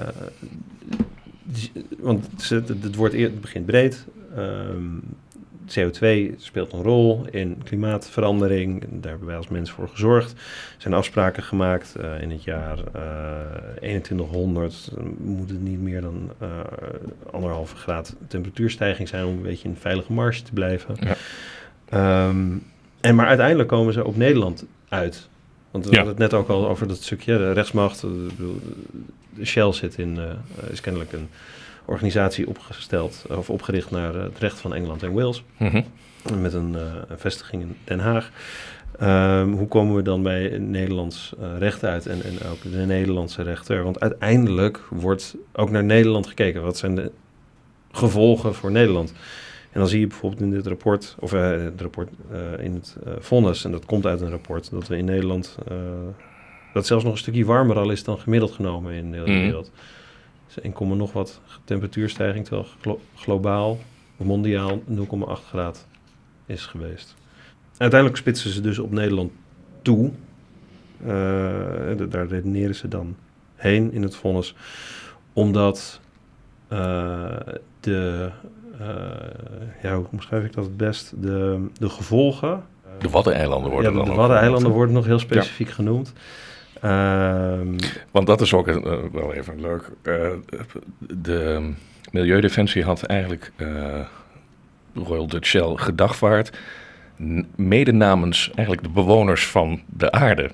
want 1.99 2.27
het, 2.49 2.67
het, 2.67 2.95
wordt 2.95 3.15
het 3.15 3.41
begint 3.41 3.65
breed. 3.65 4.05
Um, 4.37 5.03
CO2 5.67 6.35
speelt 6.37 6.73
een 6.73 6.81
rol 6.81 7.25
in 7.31 7.61
klimaatverandering. 7.63 8.85
Daar 8.89 9.09
hebben 9.09 9.27
wij 9.27 9.37
als 9.37 9.47
mens 9.47 9.71
voor 9.71 9.87
gezorgd. 9.87 10.31
Er 10.31 10.37
zijn 10.77 10.93
afspraken 10.93 11.43
gemaakt. 11.43 11.95
Uh, 11.99 12.21
in 12.21 12.31
het 12.31 12.43
jaar 12.43 12.77
uh, 12.95 13.01
2100 13.77 14.91
moet 15.17 15.49
het 15.49 15.61
niet 15.61 15.81
meer 15.81 16.01
dan 16.01 16.31
uh, 16.41 16.49
anderhalve 17.31 17.75
graad 17.75 18.15
temperatuurstijging 18.27 19.07
zijn 19.07 19.25
om 19.25 19.31
een 19.31 19.41
beetje 19.41 19.63
in 19.63 19.69
een 19.69 19.81
veilige 19.81 20.13
marge 20.13 20.41
te 20.41 20.53
blijven. 20.53 20.95
Ja. 20.99 22.27
Um, 22.27 22.63
en 23.01 23.15
maar 23.15 23.27
uiteindelijk 23.27 23.69
komen 23.69 23.93
ze 23.93 24.05
op 24.05 24.15
Nederland 24.15 24.65
uit. 24.89 25.29
Want 25.75 25.87
we 25.87 25.93
Ja. 25.93 25.97
hadden 26.03 26.21
het 26.21 26.31
net 26.31 26.39
ook 26.41 26.49
al 26.49 26.67
over 26.67 26.87
dat 26.87 26.97
stukje 27.03 27.37
de 27.37 27.51
rechtsmacht. 27.51 28.01
De, 28.01 28.55
Shell 29.43 29.71
zit 29.73 29.97
in, 29.97 30.15
uh, 30.15 30.23
is 30.71 30.81
kennelijk 30.81 31.13
een 31.13 31.27
organisatie 31.85 32.47
opgesteld 32.47 33.25
of 33.29 33.49
opgericht 33.49 33.91
naar 33.91 34.13
het 34.13 34.39
recht 34.39 34.59
van 34.59 34.73
Engeland 34.73 35.03
en 35.03 35.13
Wales. 35.13 35.43
Mhm. 35.57 35.81
Met 36.41 36.53
een, 36.53 36.73
uh, 36.73 36.81
een 37.07 37.19
vestiging 37.19 37.61
in 37.61 37.75
Den 37.83 37.99
Haag. 37.99 38.31
Ehm, 38.99 39.49
hoe 39.49 39.67
komen 39.67 39.95
we 39.95 40.01
dan 40.01 40.23
bij 40.23 40.57
Nederlands 40.57 41.33
uh, 41.41 41.57
recht 41.57 41.83
uit 41.83 42.05
en, 42.05 42.23
en 42.23 42.49
ook 42.51 42.61
de 42.71 42.77
Nederlandse 42.77 43.41
rechter? 43.41 43.83
Want 43.83 43.99
uiteindelijk 43.99 44.79
wordt 44.89 45.35
ook 45.53 45.69
naar 45.69 45.83
Nederland 45.83 46.27
gekeken. 46.27 46.61
Wat 46.63 46.77
zijn 46.77 46.95
de 46.95 47.11
gevolgen 47.91 48.55
voor 48.55 48.71
Nederland? 48.71 49.13
En 49.75 49.81
dan 49.81 49.89
zie 49.89 49.99
je 49.99 50.07
bijvoorbeeld 50.07 50.41
in 50.41 50.49
dit 50.49 50.67
rapport, 50.67 51.15
of 51.19 51.33
uh, 51.33 51.49
het 51.49 51.81
rapport 51.81 52.09
uh, 52.31 52.65
in 52.65 52.73
het 52.73 52.95
vonnis, 53.19 53.65
en 53.65 53.71
dat 53.71 53.85
komt 53.85 54.05
uit 54.05 54.21
een 54.21 54.29
rapport, 54.29 54.71
dat 54.71 54.87
we 54.87 54.97
in 54.97 55.05
Nederland, 55.05 55.57
dat 56.73 56.85
zelfs 56.85 57.03
nog 57.03 57.13
een 57.13 57.19
stukje 57.19 57.45
warmer 57.45 57.77
al 57.77 57.89
is 57.91 58.03
dan 58.03 58.17
gemiddeld 58.19 58.51
genomen 58.51 58.93
in 58.93 59.11
de 59.11 59.17
hele 59.17 59.29
Mhm. 59.31 59.41
wereld. 59.41 59.71
Dus 60.47 60.59
1, 60.61 60.97
nog 60.97 61.13
wat 61.13 61.41
temperatuurstijging, 61.63 62.45
terwijl 62.45 62.67
glo- 62.81 62.99
globaal, 63.15 63.79
mondiaal 64.17 64.81
0,8 64.85 65.45
graad 65.45 65.87
is 66.45 66.65
geweest. 66.65 67.15
Uiteindelijk 67.77 68.19
spitsen 68.21 68.49
ze 68.51 68.61
dus 68.61 68.79
op 68.79 68.91
Nederland 68.91 69.31
toe. 69.81 70.11
Eh, 71.01 71.07
daar 72.09 72.27
redeneren 72.27 72.75
ze 72.75 72.87
dan 72.87 73.15
heen 73.55 73.91
in 73.93 74.01
het 74.01 74.15
vonnis. 74.15 74.55
Omdat 75.33 75.99
eh, 76.03 76.04
de... 77.79 78.29
eh, 78.79 78.87
ja, 79.81 79.95
hoe 79.95 80.05
omschrijf 80.11 80.43
ik 80.43 80.53
dat 80.53 80.63
het 80.63 80.77
best? 80.77 81.13
De, 81.21 81.65
de 81.79 81.89
gevolgen... 81.89 82.63
De 82.99 83.09
Waddeneilanden 83.09 83.71
worden 83.71 83.89
ja, 83.91 83.95
dan 83.95 84.05
de 84.05 84.11
ook 84.11 84.17
Waddeneilanden 84.17 84.57
genoemd. 84.61 84.75
worden 84.77 84.95
nog 84.95 85.05
heel 85.05 85.19
specifiek 85.19 85.69
genoemd. 85.69 86.13
Ehm, 86.81 87.67
Want 88.11 88.27
dat 88.27 88.41
is 88.41 88.53
ook 88.53 88.67
een, 88.67 88.83
eh, 88.83 88.97
wel 89.11 89.33
even 89.33 89.61
leuk. 89.61 89.89
Eh, 90.01 90.29
de 90.99 91.71
Milieudefensie 92.11 92.83
had 92.83 93.03
eigenlijk 93.03 93.51
eh, 93.55 93.99
Royal 94.93 95.27
Dutch 95.27 95.47
Shell 95.47 95.73
gedagvaard. 95.75 96.57
Mede 97.55 97.91
namens 97.91 98.51
eigenlijk 98.55 98.87
de 98.87 98.93
bewoners 98.93 99.47
van 99.47 99.81
de 99.85 100.11
aarde. 100.11 100.51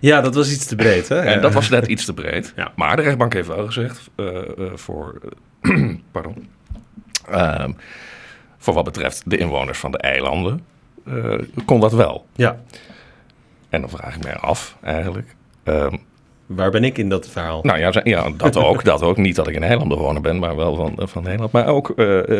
Ja, 0.00 0.20
dat 0.20 0.34
was 0.34 0.52
iets 0.52 0.66
te 0.66 0.76
breed, 0.76 1.08
hè? 1.08 1.18
En 1.32 1.40
dat 1.40 1.52
was 1.52 1.68
net 1.68 1.86
iets 1.86 2.04
te 2.04 2.14
breed. 2.14 2.52
Ja. 2.56 2.72
Maar 2.76 2.96
de 2.96 3.02
rechtbank 3.02 3.32
heeft 3.32 3.48
wel 3.48 3.66
gezegd 3.66 4.00
eh, 4.16 4.26
eh, 4.26 4.44
voor, 4.74 5.18
pardon, 6.12 6.48
Ehm, 7.30 7.72
voor 8.58 8.74
wat 8.74 8.84
betreft 8.84 9.22
de 9.26 9.36
inwoners 9.36 9.78
van 9.78 9.90
de 9.90 9.98
eilanden 9.98 10.60
eh, 11.06 11.38
kon 11.64 11.80
dat 11.80 11.92
wel. 11.92 12.26
Ja, 12.34 12.56
En 13.68 13.80
dan 13.80 13.90
vraag 13.90 14.16
ik 14.16 14.22
mij 14.24 14.36
af 14.36 14.76
eigenlijk. 14.82 15.34
ehm, 15.62 15.96
waar 16.46 16.70
ben 16.70 16.84
ik 16.84 16.98
in 16.98 17.08
dat 17.08 17.28
verhaal? 17.28 17.60
nou 17.62 17.78
ja, 17.78 17.92
ja 18.04 18.30
dat, 18.36 18.56
ook, 18.56 18.84
dat 18.84 19.02
ook. 19.02 19.16
Niet 19.16 19.36
dat 19.36 19.48
ik 19.48 19.56
een 19.56 19.62
eilandbewoner 19.62 20.22
ben, 20.22 20.38
maar 20.38 20.56
wel 20.56 20.74
van, 20.74 21.08
van 21.08 21.22
Nederland. 21.22 21.52
Maar 21.52 21.66
ook 21.66 21.92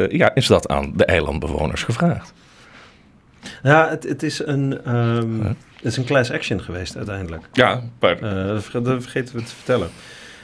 ja, 0.08 0.34
is 0.34 0.46
dat 0.46 0.68
aan 0.68 0.92
de 0.96 1.04
eilandbewoners 1.04 1.82
gevraagd. 1.82 2.32
Ja, 3.62 3.88
het, 3.88 4.02
het, 4.02 4.22
is 4.22 4.46
een, 4.46 4.84
ehm? 4.84 5.52
Het 5.84 5.92
is 5.92 5.96
een 5.96 6.04
class 6.04 6.30
action 6.30 6.60
geweest 6.62 6.96
uiteindelijk. 6.96 7.42
Ja, 7.52 7.82
maar, 8.00 8.18
Eh, 8.22 8.46
dat 8.72 9.02
vergeten 9.02 9.36
we 9.36 9.42
te 9.42 9.54
vertellen. 9.54 9.88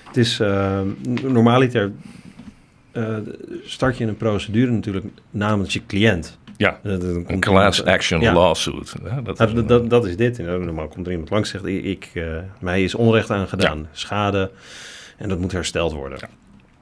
Het 0.07 0.17
is 0.17 0.39
n- 0.41 0.97
normaliter 1.33 1.93
eh, 2.93 3.17
start 3.65 3.99
je 3.99 4.05
een 4.07 4.17
procedure 4.17 4.71
natuurlijk 4.71 5.07
namens 5.31 5.73
je 5.73 5.87
cliënt. 5.87 6.39
ja 6.57 6.79
een 6.83 7.41
class 7.41 7.85
action 7.85 8.21
Ja. 8.21 8.33
lawsuit. 8.33 8.95
hè, 9.03 9.23
dat 9.23 9.39
Ja, 9.39 9.47
is 9.47 9.55
dat, 9.55 9.69
dat, 9.69 9.91
dat 9.91 10.07
is 10.07 10.17
dit. 10.17 10.39
Normaal 10.39 10.89
komt 10.89 11.07
er 11.07 11.13
iemand 11.13 11.31
langs 11.31 11.53
en 11.53 11.61
zegt, 11.61 11.85
ik, 11.85 12.11
mij 12.59 12.83
is 12.83 12.95
onrecht 12.95 13.31
aangedaan, 13.31 13.89
schade, 13.93 14.51
en 15.17 15.29
dat 15.29 15.39
moet 15.39 15.53
hersteld 15.53 15.93
worden. 15.93 16.19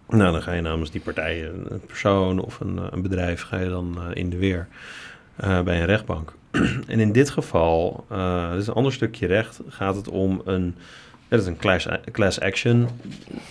Nou, 0.09 0.33
dan 0.33 0.43
ga 0.43 0.53
je 0.53 0.61
namens 0.61 0.91
die 0.91 1.01
partij, 1.01 1.45
een 1.47 1.81
persoon 1.87 2.39
of 2.39 2.61
een, 2.61 2.81
een 2.91 3.03
bedrijf, 3.03 3.43
ga 3.43 3.59
je 3.59 3.69
dan 3.69 3.99
in 4.13 4.31
de 4.31 4.37
weer 4.37 4.69
bij 5.37 5.81
een 5.81 5.87
rechtbank. 5.87 6.33
en 6.87 7.01
in 7.01 7.13
dit 7.13 7.31
geval, 7.31 8.05
eh 8.09 8.51
dit 8.51 8.61
is 8.61 8.67
een 8.67 8.75
ander 8.75 8.93
stukje 8.93 9.27
recht, 9.27 9.61
gaat 9.69 9.97
het 9.97 10.09
om 10.09 10.43
een, 10.45 10.75
dat 11.29 11.41
is 11.41 11.47
een 11.47 11.57
class, 11.57 11.87
class 12.13 12.41
action. 12.41 12.89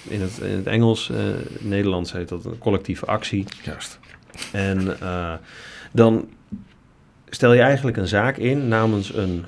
In 0.09 0.21
het, 0.21 0.37
in 0.37 0.55
het 0.55 0.67
Engels, 0.67 1.09
eh 1.09 1.17
Nederlands 1.59 2.11
heet 2.11 2.29
dat 2.29 2.45
een 2.45 2.57
collectieve 2.57 3.05
actie. 3.05 3.45
Juist. 3.63 3.99
En 4.51 4.99
eh, 4.99 5.33
dan 5.91 6.27
stel 7.29 7.53
je 7.53 7.61
eigenlijk 7.61 7.97
een 7.97 8.07
zaak 8.07 8.37
in 8.37 8.67
namens 8.67 9.13
een, 9.15 9.45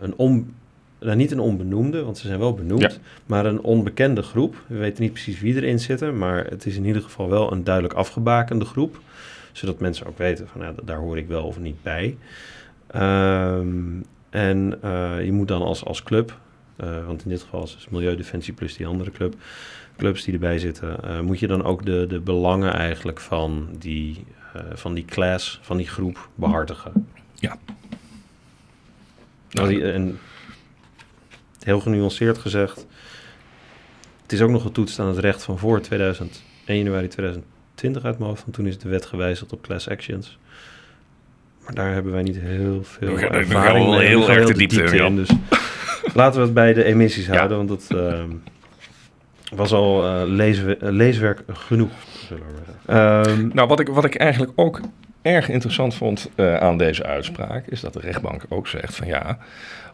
een 0.00 0.14
on, 0.16 0.54
nou, 1.00 1.16
niet 1.16 1.30
een 1.32 1.40
onbenoemde, 1.40 2.02
want 2.02 2.18
ze 2.18 2.26
zijn 2.26 2.38
wel 2.38 2.54
benoemd, 2.54 2.80
Ja. 2.82 2.90
maar 3.26 3.46
een 3.46 3.60
onbekende 3.60 4.22
groep. 4.22 4.56
We 4.66 4.76
weten 4.76 5.02
niet 5.02 5.12
precies 5.12 5.40
wie 5.40 5.54
erin 5.54 5.78
zitten, 5.80 6.18
maar 6.18 6.44
het 6.44 6.66
is 6.66 6.76
in 6.76 6.84
ieder 6.84 7.02
geval 7.02 7.28
wel 7.28 7.52
een 7.52 7.64
duidelijk 7.64 7.94
afgebakende 7.94 8.64
groep. 8.64 9.00
Zodat 9.54 9.80
mensen 9.80 10.06
ook 10.06 10.18
weten 10.18 10.48
van, 10.48 10.60
ja, 10.60 10.74
daar 10.84 10.98
hoor 10.98 11.18
ik 11.18 11.28
wel 11.28 11.44
of 11.44 11.58
niet 11.58 11.82
bij. 11.82 12.16
Ehm, 12.86 14.00
en 14.30 14.78
eh, 14.82 15.24
je 15.24 15.32
moet 15.32 15.48
dan 15.48 15.62
als, 15.62 15.84
als 15.84 16.02
club, 16.02 16.38
eh, 16.76 17.06
want 17.06 17.24
in 17.24 17.30
dit 17.30 17.42
geval 17.42 17.62
is 17.62 17.72
het 17.72 17.90
Milieudefensie 17.90 18.52
plus 18.52 18.76
die 18.76 18.86
andere 18.86 19.10
club, 19.10 19.34
clubs 19.96 20.24
die 20.24 20.34
erbij 20.34 20.58
zitten, 20.58 21.02
eh, 21.02 21.20
moet 21.20 21.38
je 21.38 21.46
dan 21.46 21.64
ook 21.64 21.84
de, 21.84 22.06
de 22.08 22.20
belangen 22.20 22.72
eigenlijk 22.72 23.20
van 23.20 23.68
die, 23.78 24.24
van 24.72 24.94
die 24.94 25.04
class, 25.04 25.58
van 25.62 25.76
die 25.76 25.88
groep 25.88 26.28
behartigen. 26.34 27.08
Ja. 27.34 27.58
Nou, 29.50 29.68
die, 29.68 29.92
en 29.92 30.18
heel 31.62 31.80
genuanceerd 31.80 32.38
gezegd, 32.38 32.86
het 34.22 34.32
is 34.32 34.40
ook 34.40 34.50
nog 34.50 34.62
getoetst 34.62 34.98
aan 34.98 35.08
het 35.08 35.18
recht 35.18 35.42
van 35.42 35.58
voor 35.58 35.80
2000, 35.80 36.42
1 36.64 36.78
januari 36.78 37.08
2020 37.74 38.04
uit 38.04 38.18
mijn 38.18 38.30
hoofd, 38.30 38.42
want 38.42 38.54
toen 38.54 38.66
is 38.66 38.78
de 38.78 38.88
wet 38.88 39.06
gewijzigd 39.06 39.52
op 39.52 39.62
class 39.62 39.88
actions. 39.88 40.38
Maar 41.64 41.74
daar 41.74 41.92
hebben 41.92 42.12
wij 42.12 42.22
niet 42.22 42.38
heel 42.38 42.84
veel 42.84 43.12
We 43.14 43.18
gaan- 43.18 43.28
we 43.30 43.36
ervaring 43.36 43.84
gaan 43.84 43.90
wel 43.90 43.98
heel 43.98 44.30
erg 44.30 44.46
de 44.46 44.54
diepte 44.54 44.82
in, 44.82 45.04
in. 45.04 45.16
Dus 45.16 45.30
laten 46.14 46.38
we 46.40 46.44
het 46.44 46.54
bij 46.54 46.72
de 46.72 46.84
emissies 46.84 47.26
Ja. 47.26 47.34
houden, 47.36 47.56
want 47.56 47.68
dat 47.68 47.98
ehm, 47.98 48.30
was 49.54 49.72
al 49.72 50.04
eh, 50.06 50.22
leeswe- 50.26 50.76
eh, 50.76 50.90
leeswerk 50.90 51.42
genoeg. 51.48 51.92
Zullen 52.28 52.42
we. 52.46 52.92
Ehm, 52.92 53.48
Nou, 53.52 53.68
wat 53.68 53.80
ik, 53.80 53.88
wat 53.88 54.04
ik 54.04 54.14
eigenlijk 54.14 54.52
ook 54.54 54.80
erg 55.22 55.48
interessant 55.48 55.94
vond 55.94 56.30
eh, 56.34 56.56
aan 56.56 56.78
deze 56.78 57.04
uitspraak, 57.04 57.66
is 57.66 57.80
dat 57.80 57.92
de 57.92 58.00
rechtbank 58.00 58.44
ook 58.48 58.68
zegt 58.68 58.96
van 58.96 59.06
ja, 59.06 59.38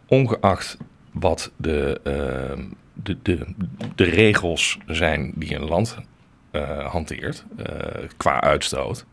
ongeacht 0.07 0.77
wat 1.13 1.51
de, 1.57 2.01
ehm, 2.05 2.63
de, 2.93 3.17
de, 3.23 3.39
de 3.95 4.05
regels 4.05 4.79
zijn 4.87 5.33
die 5.35 5.55
een 5.55 5.65
land 5.69 5.97
eh, 6.51 6.87
hanteert 6.87 7.45
eh, 7.57 8.03
qua 8.17 8.41
uitstoot, 8.41 9.05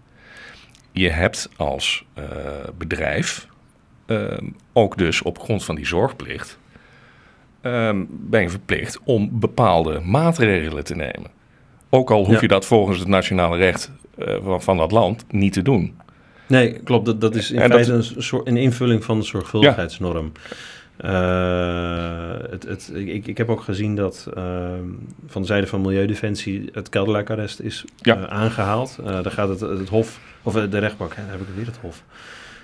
je 0.91 1.09
hebt 1.09 1.49
als 1.57 2.05
eh, 2.13 2.23
bedrijf 2.77 3.47
ehm, 4.05 4.45
ook 4.73 4.97
dus 4.97 5.21
op 5.21 5.39
grond 5.39 5.65
van 5.65 5.75
die 5.75 5.85
zorgplicht 5.85 6.59
ehm, 7.61 8.03
ben 8.09 8.41
je 8.41 8.49
verplicht 8.49 8.99
om 9.03 9.29
bepaalde 9.39 9.99
maatregelen 9.99 10.83
te 10.83 10.95
nemen. 10.95 11.31
Ook 11.89 12.11
al 12.11 12.25
hoef 12.25 12.33
Ja. 12.33 12.41
je 12.41 12.47
dat 12.47 12.65
volgens 12.65 12.99
het 12.99 13.07
nationale 13.07 13.57
recht 13.57 13.91
van, 14.17 14.61
van 14.61 14.77
dat 14.77 14.91
land 14.91 15.25
niet 15.29 15.53
te 15.53 15.61
doen. 15.61 15.97
Nee, 16.47 16.79
klopt. 16.79 17.05
Dat, 17.05 17.21
dat 17.21 17.35
is 17.35 17.51
in 17.51 17.59
En 17.61 17.69
dat- 17.69 17.85
feite 17.85 18.15
een, 18.33 18.41
een 18.47 18.57
invulling 18.57 19.03
van 19.03 19.19
de 19.19 19.25
zorgvuldigheidsnorm. 19.25 20.31
Eh, 20.43 20.51
het, 20.97 22.63
het, 22.63 22.91
ik, 22.93 23.27
ik 23.27 23.37
heb 23.37 23.49
ook 23.49 23.61
gezien 23.61 23.95
dat 23.95 24.27
ehm, 24.35 24.83
van 25.27 25.41
de 25.41 25.47
zijde 25.47 25.67
van 25.67 25.81
Milieudefensie 25.81 26.69
het 26.71 26.89
kelderlijkarrest 26.89 27.59
is 27.59 27.85
Ja. 27.97 28.15
eh, 28.17 28.23
aangehaald. 28.23 28.97
Eh, 29.05 29.05
daar 29.05 29.31
gaat 29.31 29.49
het, 29.49 29.59
het 29.59 29.89
Hof, 29.89 30.19
of 30.43 30.55
eh, 30.55 30.63
de 30.71 30.77
rechtbank, 30.77 31.15
hè, 31.15 31.21
daar 31.21 31.31
heb 31.31 31.41
ik 31.41 31.47
weer 31.55 31.65
het 31.65 31.77
Hof. 31.77 32.03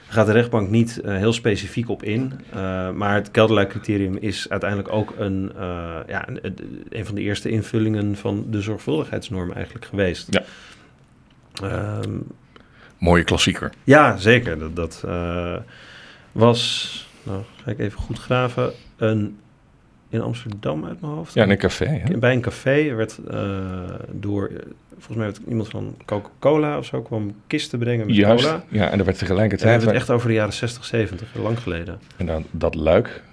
Daar 0.05 0.13
gaat 0.13 0.25
de 0.25 0.31
rechtbank 0.39 0.69
niet 0.69 1.01
eh, 1.01 1.15
heel 1.17 1.33
specifiek 1.33 1.89
op 1.89 2.03
in. 2.03 2.33
eh, 2.53 2.89
maar 2.91 3.15
het 3.15 3.31
kelderlijkcriterium 3.31 4.17
is 4.17 4.49
uiteindelijk 4.49 4.91
ook 4.91 5.13
een, 5.17 5.51
eh, 5.55 5.95
ja, 6.07 6.27
een, 6.29 6.55
een 6.89 7.05
van 7.05 7.15
de 7.15 7.21
eerste 7.21 7.49
invullingen 7.49 8.15
van 8.15 8.45
de 8.49 8.61
zorgvuldigheidsnorm 8.61 9.51
eigenlijk 9.51 9.85
geweest. 9.85 10.27
Ja. 10.33 10.43
Ehm, 11.63 12.11
Mooie 12.97 13.23
klassieker. 13.23 13.71
ja, 13.83 14.17
zeker. 14.17 14.59
Dat, 14.59 14.75
dat 14.75 15.03
eh, 15.05 15.55
was, 16.31 17.07
nou 17.23 17.41
ga 17.63 17.71
ik 17.71 17.79
even 17.79 17.99
goed 17.99 18.19
graven, 18.19 18.71
een, 18.97 19.37
in 20.09 20.21
Amsterdam 20.21 20.85
uit 20.85 21.01
mijn 21.01 21.13
hoofd. 21.13 21.33
Ja, 21.33 21.43
in 21.43 21.49
een 21.49 21.57
café. 21.57 21.85
Hè? 21.85 22.17
Bij 22.17 22.33
een 22.33 22.41
café 22.41 22.93
werd 22.93 23.19
eh, 23.29 23.79
door, 24.11 24.51
volgens 24.89 25.17
mij 25.17 25.25
werd 25.25 25.39
iemand 25.47 25.67
van 25.69 25.95
Coca-Cola 26.05 26.77
of 26.77 26.85
zo 26.85 27.01
kwam 27.01 27.35
kisten 27.47 27.79
brengen 27.79 28.05
met 28.05 28.15
Juist. 28.15 28.45
cola. 28.45 28.63
Ja, 28.69 28.89
en 28.89 28.99
er 28.99 29.05
werd 29.05 29.07
En 29.07 29.13
we 29.13 29.19
tegelijkertijd... 29.19 29.69
hebben 29.69 29.87
het 29.87 29.97
echt 29.97 30.09
over 30.09 30.27
de 30.27 30.33
jaren 30.33 30.53
60, 30.53 30.85
70, 30.85 31.27
lang 31.35 31.59
geleden. 31.59 31.99
En 32.17 32.25
dan, 32.25 32.45
dat 32.51 32.75
luik 32.75 33.23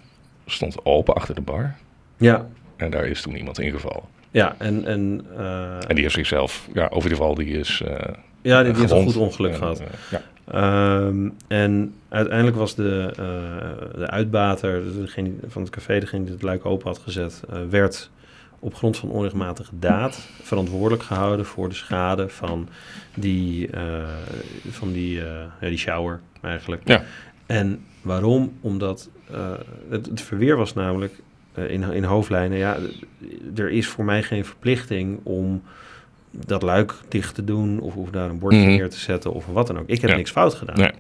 stond 0.47 0.85
open 0.85 1.15
achter 1.15 1.35
de 1.35 1.41
bar. 1.41 1.75
Ja, 2.17 2.47
En 2.77 2.91
daar 2.91 3.07
is 3.07 3.23
toen 3.23 3.37
iemand 3.37 3.59
ingevallen. 3.59 4.03
ja 4.31 4.55
en, 4.59 4.85
en, 4.87 5.27
eh, 5.37 5.75
En 5.75 5.95
die 5.95 6.03
heeft 6.03 6.15
zichzelf, 6.15 6.69
ja, 6.75 6.85
over 6.85 6.97
ieder 7.11 7.17
geval, 7.19 7.35
die 7.35 7.59
is 7.59 7.83
eh 7.87 8.15
ja, 8.43 8.63
die, 8.63 8.73
die 8.73 8.81
heeft 8.81 8.93
een 8.93 9.03
goed 9.05 9.17
ongeluk 9.17 9.53
En, 9.53 9.59
gehad. 9.59 9.81
eh, 9.81 9.87
ja. 10.11 10.23
Ehm, 10.51 11.29
en 11.49 11.95
uiteindelijk 12.09 12.57
was 12.57 12.75
de, 12.75 13.09
eh, 13.11 13.99
de 13.99 14.11
uitbater 14.11 14.83
dus 14.85 14.95
degene 14.95 15.33
van 15.47 15.63
het 15.63 15.71
café, 15.71 16.01
degene 16.01 16.25
die 16.25 16.33
het 16.33 16.43
luik 16.43 16.67
open 16.67 16.87
had 16.87 16.99
gezet, 16.99 17.43
eh, 17.51 17.59
werd 17.71 18.11
op 18.59 18.75
grond 18.75 18.97
van 18.97 19.09
onrechtmatige 19.09 19.79
daad 19.79 20.29
verantwoordelijk 20.43 21.03
gehouden 21.03 21.47
voor 21.47 21.69
de 21.69 21.75
schade 21.75 22.29
van 22.29 22.69
die, 23.15 23.71
eh, 23.71 24.05
van 24.71 24.93
die, 24.93 25.15
ja, 25.61 25.69
die 25.69 25.79
shower 25.79 26.21
eigenlijk. 26.41 26.89
Ja. 26.89 27.03
En 27.47 27.85
waarom? 28.03 28.53
Omdat 28.61 29.09
het, 29.91 30.07
het, 30.07 30.21
verweer 30.21 30.57
was 30.57 30.75
namelijk 30.75 31.21
in, 31.55 31.83
in 31.83 32.05
hoofdlijnen, 32.05 32.59
ja, 32.59 32.77
er 33.57 33.71
is 33.71 33.87
voor 33.87 34.05
mij 34.05 34.23
geen 34.23 34.45
verplichting 34.45 35.21
om 35.23 35.63
dat 36.31 36.63
luik 36.63 36.95
dicht 37.09 37.35
te 37.35 37.45
doen 37.45 37.81
of, 37.81 37.95
of 37.97 38.11
daar 38.11 38.31
een 38.31 38.39
bordje 38.39 38.59
Mhm. 38.61 38.69
neer 38.69 38.91
te 38.91 38.99
zetten 38.99 39.33
of 39.33 39.47
wat 39.47 39.67
dan 39.67 39.79
ook. 39.79 39.89
Ik 39.89 40.01
heb 40.01 40.11
Ja. 40.11 40.17
niks 40.17 40.31
fout 40.31 40.55
gedaan. 40.55 40.77
Nee. 40.79 40.93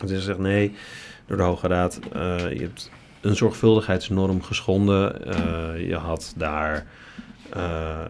Dus 0.00 0.10
ze 0.10 0.20
zegt 0.20 0.38
nee, 0.38 0.72
door 1.26 1.36
de 1.36 1.42
Hoge 1.42 1.68
Raad, 1.68 2.00
eh, 2.12 2.38
je 2.52 2.60
hebt 2.60 2.90
een 3.20 3.36
zorgvuldigheidsnorm 3.36 4.42
geschonden. 4.42 5.26
Eh, 5.26 5.88
je 5.88 5.94
had 5.96 6.34
daar, 6.36 6.86
eh, 7.50 8.00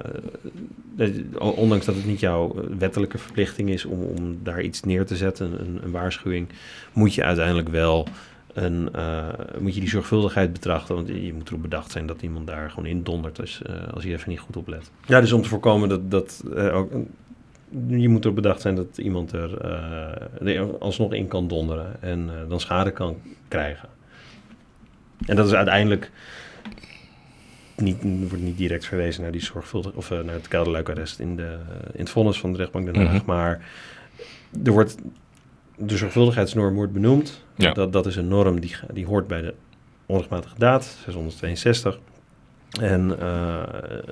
ondanks 1.38 1.84
dat 1.86 1.94
het 1.94 2.06
niet 2.06 2.20
jouw 2.20 2.54
wettelijke 2.78 3.18
verplichting 3.18 3.68
is 3.70 3.84
om, 3.84 4.02
om 4.02 4.38
daar 4.42 4.62
iets 4.62 4.82
neer 4.82 5.06
te 5.06 5.16
zetten, 5.16 5.60
een, 5.60 5.80
een 5.82 5.90
waarschuwing, 5.90 6.48
moet 6.92 7.14
je 7.14 7.22
uiteindelijk 7.24 7.68
wel 7.68 8.08
een, 8.56 8.88
eh, 8.92 9.28
moet 9.58 9.74
je 9.74 9.80
die 9.80 9.88
zorgvuldigheid 9.88 10.52
betrachten. 10.52 10.94
Want 10.94 11.08
je 11.08 11.32
moet 11.34 11.48
erop 11.48 11.62
bedacht 11.62 11.90
zijn 11.90 12.06
dat 12.06 12.22
iemand 12.22 12.46
daar 12.46 12.70
gewoon 12.70 12.86
in 12.86 13.02
dondert 13.02 13.40
als, 13.40 13.62
eh, 13.62 13.92
als 13.94 14.04
hij 14.04 14.12
even 14.12 14.30
niet 14.30 14.40
goed 14.40 14.56
oplet. 14.56 14.90
Ja, 15.06 15.20
dus 15.20 15.32
om 15.32 15.42
te 15.42 15.48
voorkomen 15.48 15.88
dat, 15.88 16.10
dat 16.10 16.44
eh, 16.56 16.76
ook, 16.76 16.92
je 17.86 18.08
moet 18.08 18.24
erop 18.24 18.36
bedacht 18.36 18.60
zijn 18.60 18.74
dat 18.74 18.98
iemand 18.98 19.32
er 19.32 20.60
alsnog 20.78 21.12
in 21.12 21.28
kan 21.28 21.48
donderen 21.48 22.02
en 22.02 22.30
dan 22.48 22.60
schade 22.60 22.90
kan 22.90 23.16
krijgen. 23.48 23.88
En 25.26 25.36
dat 25.36 25.46
is 25.46 25.52
uiteindelijk 25.52 26.10
niet, 27.76 27.96
wordt 28.02 28.44
niet 28.44 28.56
direct 28.56 28.86
verwezen 28.86 29.22
naar 29.22 29.32
die 29.32 29.42
zorgvuldig 29.42 29.92
of 29.92 30.10
naar 30.10 30.34
het 30.34 30.48
kelderluikarrest 30.48 31.18
in, 31.18 31.36
de, 31.36 31.58
in 31.92 32.00
het 32.00 32.10
vonnis 32.10 32.38
van 32.40 32.52
de 32.52 32.58
rechtbank 32.58 32.86
Den 32.86 33.06
Haag, 33.06 33.12
Mhm. 33.12 33.26
maar 33.26 33.68
er 34.64 34.72
wordt 34.72 34.96
de 35.76 35.96
zorgvuldigheidsnorm 35.96 36.74
wordt 36.74 36.92
benoemd. 36.92 37.44
Ja. 37.54 37.72
Dat, 37.72 37.92
dat 37.92 38.06
is 38.06 38.16
een 38.16 38.28
norm 38.28 38.60
die, 38.60 38.76
die 38.92 39.06
hoort 39.06 39.26
bij 39.26 39.40
de 39.40 39.54
onrechtmatige 40.06 40.54
daad, 40.58 40.84
662. 40.84 41.98
En 42.80 43.20
eh, 43.20 43.62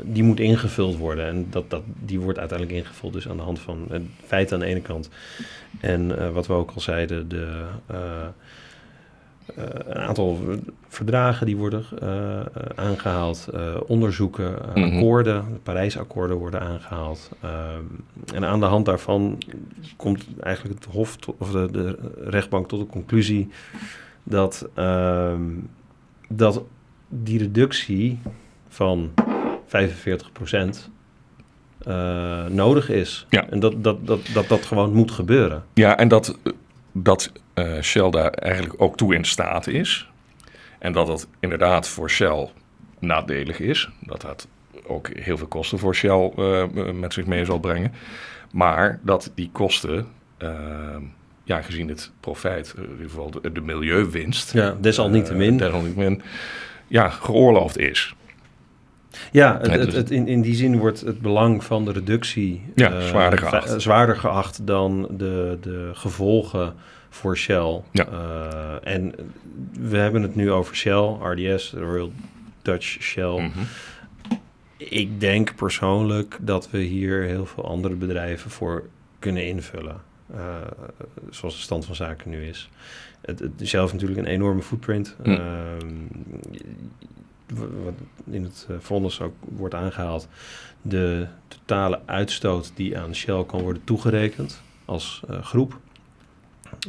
die 0.02 0.22
moet 0.22 0.40
ingevuld 0.40 0.96
worden. 0.96 1.26
En 1.26 1.46
dat, 1.50 1.70
dat, 1.70 1.82
die 1.84 2.20
wordt 2.20 2.38
uiteindelijk 2.38 2.78
ingevuld 2.78 3.12
dus 3.12 3.28
aan 3.28 3.36
de 3.36 3.42
hand 3.42 3.60
van 3.60 3.86
het 3.90 4.02
feit 4.26 4.52
aan 4.52 4.60
de 4.60 4.66
ene 4.66 4.80
kant. 4.80 5.08
En 5.80 6.18
eh, 6.18 6.30
wat 6.30 6.46
we 6.46 6.52
ook 6.52 6.70
al 6.74 6.80
zeiden, 6.80 7.28
de, 7.28 7.64
eh, 7.86 8.26
een 9.54 9.94
aantal 9.98 10.38
verdragen 10.88 11.46
die 11.46 11.56
worden 11.56 11.84
eh, 12.00 12.40
eh, 12.40 12.46
aangehaald, 12.74 13.48
eh, 13.54 13.74
onderzoeken, 13.86 14.58
eh, 14.74 14.74
Mhm. 14.84 14.94
akkoorden, 14.94 15.44
de 15.52 15.58
Parijsakkoorden 15.62 16.36
worden 16.36 16.60
aangehaald. 16.60 17.30
En 18.34 18.44
aan 18.44 18.60
de 18.60 18.66
hand 18.66 18.86
daarvan 18.86 19.38
komt 19.96 20.24
eigenlijk 20.40 20.74
het 20.84 20.92
Hof 20.94 21.16
tot- 21.16 21.34
of 21.38 21.50
de, 21.50 21.68
de 21.70 21.98
rechtbank 22.24 22.68
tot 22.68 22.80
de 22.80 22.86
conclusie 22.86 23.48
dat, 24.22 24.68
ehm, 24.74 25.42
dat 26.28 26.62
die 27.08 27.38
reductie 27.38 28.18
van 28.68 29.10
45% 29.66 30.90
eh, 31.78 32.44
nodig 32.46 32.88
is. 32.90 33.26
Ja. 33.30 33.48
En 33.50 33.60
dat 33.60 33.84
dat, 33.84 34.06
dat, 34.06 34.20
dat 34.34 34.48
dat 34.48 34.66
gewoon 34.66 34.92
moet 34.92 35.10
gebeuren. 35.10 35.64
Ja, 35.74 35.96
en 35.98 36.08
dat, 36.08 36.38
dat 36.94 37.32
eh, 37.54 37.80
Shell 37.80 38.10
daar 38.10 38.30
eigenlijk 38.30 38.82
ook 38.82 38.96
toe 38.96 39.14
in 39.14 39.24
staat 39.24 39.66
is. 39.66 40.08
En 40.78 40.92
dat 40.92 41.06
dat 41.06 41.28
inderdaad 41.40 41.88
voor 41.88 42.10
Shell 42.10 42.50
nadelig 42.98 43.60
is. 43.60 43.88
Dat 44.00 44.20
dat 44.20 44.48
ook 44.86 45.08
heel 45.08 45.38
veel 45.38 45.46
kosten 45.46 45.78
voor 45.78 45.94
Shell 45.94 46.32
eh, 46.36 46.64
met 46.92 47.12
zich 47.12 47.26
mee 47.26 47.44
zal 47.44 47.58
brengen. 47.58 47.92
Maar 48.52 49.00
dat 49.02 49.32
die 49.34 49.50
kosten, 49.52 50.06
eh, 50.36 50.96
ja, 51.44 51.62
gezien 51.62 51.88
het 51.88 52.12
profijt, 52.20 52.74
in 52.76 52.90
ieder 52.90 53.08
geval 53.08 53.30
de, 53.30 53.52
de 53.52 53.60
milieuwinst. 53.60 54.52
Ja, 54.52 54.76
desalniettemin. 54.80 55.56
desalniettemin, 55.56 56.22
ja, 56.86 57.08
geoorloofd 57.08 57.78
is. 57.78 58.14
Ja, 59.32 59.58
het, 59.62 59.84
dus- 59.84 59.94
het- 59.94 60.10
in, 60.10 60.26
in 60.28 60.40
die 60.40 60.54
zin 60.54 60.78
wordt 60.78 61.00
het 61.00 61.20
belang 61.20 61.64
van 61.64 61.84
de 61.84 61.92
reductie 61.92 62.62
Ja, 62.74 62.92
eh, 62.92 63.06
zwaarder 63.06 63.38
geacht. 63.38 63.70
va- 63.70 63.78
zwaarder 63.78 64.16
geacht 64.16 64.66
dan 64.66 65.08
de, 65.10 65.58
de 65.60 65.90
gevolgen 65.92 66.74
voor 67.08 67.36
Shell. 67.36 67.80
Ja. 67.92 68.06
Eh, 68.06 68.92
en 68.94 69.12
we 69.80 69.96
hebben 69.96 70.22
het 70.22 70.34
nu 70.34 70.50
over 70.50 70.76
Shell, 70.76 71.16
RDS, 71.22 71.72
Royal 71.72 72.12
Dutch 72.62 72.86
Shell. 73.02 73.32
Mhm. 73.40 73.58
Ik 74.76 75.20
denk 75.20 75.54
persoonlijk 75.54 76.38
dat 76.40 76.70
we 76.70 76.78
hier 76.78 77.22
heel 77.22 77.46
veel 77.46 77.64
andere 77.68 77.94
bedrijven 77.94 78.50
voor 78.50 78.82
kunnen 79.18 79.46
invullen. 79.46 79.96
eh, 80.34 80.40
zoals 81.30 81.54
de 81.54 81.60
stand 81.62 81.84
van 81.86 81.94
zaken 81.94 82.30
nu 82.30 82.46
is. 82.46 82.68
Het, 83.20 83.38
het 83.38 83.52
heeft 83.70 83.92
natuurlijk 83.92 84.20
een 84.20 84.26
enorme 84.26 84.62
footprint. 84.62 85.16
W- 85.22 85.30
wat 87.84 87.94
in 88.30 88.42
het 88.42 88.66
eh, 88.68 88.76
vonnis 88.78 89.20
ook 89.20 89.34
wordt 89.40 89.74
aangehaald. 89.74 90.28
De 90.82 91.26
totale 91.48 92.00
uitstoot 92.04 92.72
die 92.74 92.98
aan 92.98 93.14
Shell 93.14 93.44
kan 93.44 93.60
worden 93.60 93.84
toegerekend 93.84 94.62
als 94.84 95.22
eh, 95.28 95.42
groep 95.42 95.78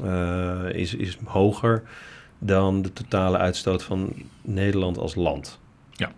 eh, 0.04 0.70
is, 0.72 0.94
is 0.94 1.18
hoger 1.24 1.84
dan 2.40 2.82
de 2.82 2.94
totale 2.94 3.38
uitstoot 3.38 3.84
van 3.84 4.14
Nederland 4.42 4.98
als 4.98 5.16
land. 5.16 5.60
Ja. 5.92 6.12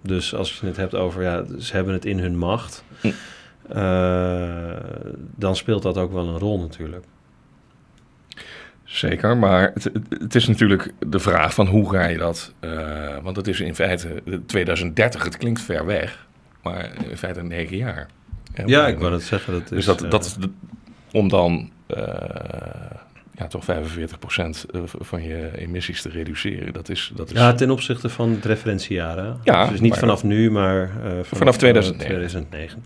Dus 0.00 0.34
als 0.34 0.60
je 0.60 0.66
het 0.66 0.76
hebt 0.76 0.94
over, 0.94 1.22
ja, 1.22 1.44
ze 1.58 1.74
hebben 1.74 1.94
het 1.94 2.04
in 2.04 2.18
hun 2.18 2.38
macht, 2.38 2.84
Hm. 3.00 3.12
dan 5.36 5.56
speelt 5.56 5.82
dat 5.82 5.96
ook 5.96 6.12
wel 6.12 6.28
een 6.28 6.38
rol 6.38 6.58
natuurlijk. 6.58 7.04
Zeker, 8.98 9.36
maar 9.36 9.70
het, 9.74 9.90
het- 10.18 10.34
is 10.34 10.46
natuurlijk 10.48 10.92
de 11.06 11.18
vraag 11.18 11.54
van 11.54 11.66
hoe 11.66 11.90
ga 11.90 12.06
je 12.06 12.18
dat... 12.18 12.52
eh, 12.60 13.16
want 13.22 13.36
het 13.36 13.48
is 13.48 13.60
in 13.60 13.74
feite 13.74 14.22
eh, 14.26 14.34
2030, 14.46 15.24
het 15.24 15.36
klinkt 15.36 15.60
ver 15.60 15.86
weg, 15.86 16.26
maar 16.62 16.90
in 17.10 17.16
feite 17.16 17.42
negen 17.42 17.76
jaar. 17.76 18.06
Ja, 18.66 18.86
ik 18.86 18.98
wou 18.98 19.12
het 19.12 19.22
zeggen. 19.22 19.52
Dat 19.52 19.62
is, 19.62 19.68
Dus 19.68 19.84
dat, 19.84 20.02
eh, 20.04 20.10
dat 20.10 20.36
de- 20.40 20.50
om 21.12 21.28
dan 21.28 21.70
eh, 21.86 22.04
ja, 23.34 23.46
toch 23.46 23.64
45% 23.64 24.66
van 24.98 25.22
je 25.22 25.50
emissies 25.58 26.02
te 26.02 26.08
reduceren, 26.08 26.72
dat 26.72 26.88
is... 26.88 27.12
Dat 27.16 27.30
is 27.30 27.36
Ja, 27.38 27.52
ten 27.54 27.70
opzichte 27.70 28.08
van 28.08 28.30
het 28.30 28.44
referentiejaar. 28.44 29.16
Hè? 29.16 29.32
Ja, 29.44 29.66
dus 29.66 29.80
niet 29.80 29.96
vanaf 29.96 30.24
nu, 30.24 30.50
maar 30.50 30.82
eh, 30.82 30.88
vanaf, 31.10 31.26
Vanaf 31.28 31.56
2009. 31.56 32.06
2009. 32.06 32.84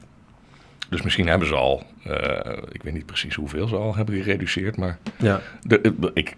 Dus 0.92 1.02
misschien 1.02 1.26
hebben 1.28 1.48
ze 1.48 1.54
al, 1.54 1.82
eh, 2.04 2.56
ik 2.72 2.82
weet 2.82 2.92
niet 2.92 3.06
precies 3.06 3.34
hoeveel 3.34 3.68
ze 3.68 3.76
al 3.76 3.96
hebben 3.96 4.22
gereduceerd, 4.22 4.76
maar 4.76 4.98
Ja. 5.18 5.40
de, 5.62 6.10
ik 6.14 6.36